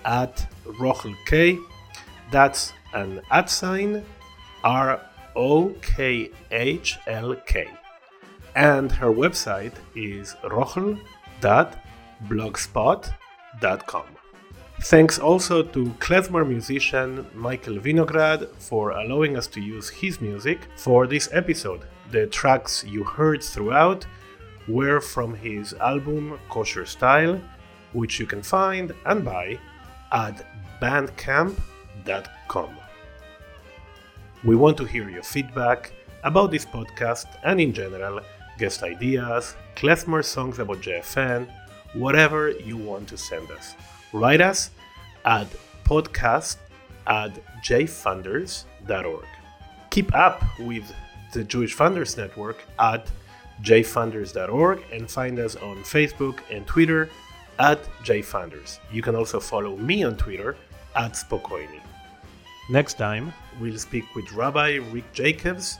at 0.05 0.47
RokhlK. 0.64 1.59
That's 2.31 2.73
an 2.95 3.21
at 3.33 3.51
sign 3.51 4.05
R 4.62 5.01
O 5.35 5.75
K 5.83 6.31
H 6.53 7.01
L 7.09 7.35
K. 7.47 7.68
And 8.55 8.93
her 8.93 9.11
website 9.11 9.75
is 9.97 10.37
rokhl.blogspot.com. 12.29 14.05
Thanks 14.83 15.18
also 15.18 15.62
to 15.62 15.85
klezmer 15.99 16.47
musician 16.49 17.27
Michael 17.35 17.75
Winograd 17.77 18.49
for 18.57 18.93
allowing 18.93 19.37
us 19.37 19.47
to 19.49 19.61
use 19.61 19.91
his 19.91 20.23
music 20.23 20.61
for 20.77 21.07
this 21.07 21.29
episode. 21.33 21.83
The 22.11 22.27
tracks 22.29 22.83
you 22.85 23.05
heard 23.05 23.43
throughout 23.43 24.07
were 24.66 25.01
from 25.01 25.35
his 25.35 25.75
album 25.75 26.39
Kosher 26.49 26.87
Style, 26.87 27.39
which 27.93 28.18
you 28.18 28.27
can 28.27 28.43
find 28.43 28.95
and 29.05 29.23
buy 29.23 29.59
at 30.12 30.47
bandcamp.com. 30.81 32.71
We 34.43 34.57
want 34.57 34.79
to 34.79 34.87
hear 34.87 35.11
your 35.11 35.23
feedback 35.23 35.93
about 36.25 36.51
this 36.51 36.64
podcast 36.64 37.27
and 37.45 37.61
in 37.61 37.75
general, 37.75 38.21
guest 38.59 38.83
ideas, 38.83 39.57
klezmer 39.77 40.25
songs 40.25 40.59
about 40.59 40.81
JFN, 40.81 41.47
whatever 41.95 42.51
you 42.51 42.76
want 42.76 43.09
to 43.09 43.16
send 43.16 43.51
us. 43.51 43.74
Write 44.12 44.41
us 44.41 44.70
at 45.24 45.47
podcast 45.84 46.57
at 47.07 47.32
jfunders.org. 47.62 49.24
Keep 49.91 50.14
up 50.14 50.43
with 50.61 50.93
the 51.32 51.45
Jewish 51.45 51.76
Funders 51.76 52.16
Network 52.16 52.64
at 52.78 53.11
jfunders.org 53.62 54.82
and 54.93 55.11
find 55.11 55.38
us 55.38 55.57
on 55.57 55.76
Facebook 55.78 56.41
and 56.51 56.66
Twitter 56.66 57.11
at 57.59 57.82
jfunders. 58.03 58.78
You 58.91 59.03
can 59.03 59.14
also 59.14 59.38
follow 59.38 59.76
me 59.76 60.03
on 60.03 60.16
Twitter 60.16 60.57
at 60.97 61.12
Spokoiny. 61.12 61.80
Next 62.70 62.95
time, 62.95 63.32
we'll 63.61 63.78
speak 63.78 64.05
with 64.14 64.32
Rabbi 64.32 64.76
Rick 64.93 65.12
Jacobs, 65.12 65.78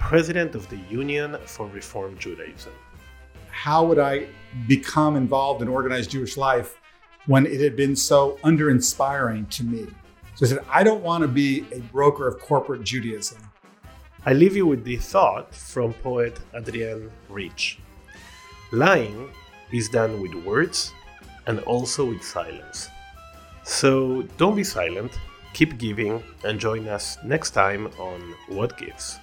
president 0.00 0.54
of 0.54 0.68
the 0.68 0.78
Union 0.90 1.38
for 1.46 1.68
Reform 1.68 2.18
Judaism. 2.18 2.72
How 3.52 3.84
would 3.84 3.98
I 3.98 4.26
become 4.66 5.14
involved 5.14 5.62
in 5.62 5.68
organized 5.68 6.10
Jewish 6.10 6.36
life 6.36 6.80
when 7.26 7.46
it 7.46 7.60
had 7.60 7.76
been 7.76 7.94
so 7.94 8.38
under 8.42 8.70
inspiring 8.70 9.46
to 9.46 9.62
me? 9.62 9.86
So 10.34 10.46
I 10.46 10.48
said, 10.48 10.64
I 10.68 10.82
don't 10.82 11.02
want 11.02 11.22
to 11.22 11.28
be 11.28 11.66
a 11.72 11.78
broker 11.78 12.26
of 12.26 12.40
corporate 12.40 12.82
Judaism. 12.82 13.38
I 14.24 14.32
leave 14.32 14.56
you 14.56 14.66
with 14.66 14.84
the 14.84 14.96
thought 14.96 15.54
from 15.54 15.92
poet 15.92 16.40
Adrienne 16.54 17.10
Rich. 17.28 17.78
Lying 18.72 19.30
is 19.70 19.88
done 19.88 20.20
with 20.20 20.34
words 20.46 20.92
and 21.46 21.60
also 21.60 22.06
with 22.06 22.24
silence. 22.24 22.88
So 23.64 24.22
don't 24.38 24.56
be 24.56 24.64
silent, 24.64 25.12
keep 25.52 25.76
giving, 25.76 26.22
and 26.42 26.58
join 26.58 26.88
us 26.88 27.18
next 27.22 27.50
time 27.50 27.88
on 27.98 28.34
What 28.48 28.78
Gives. 28.78 29.18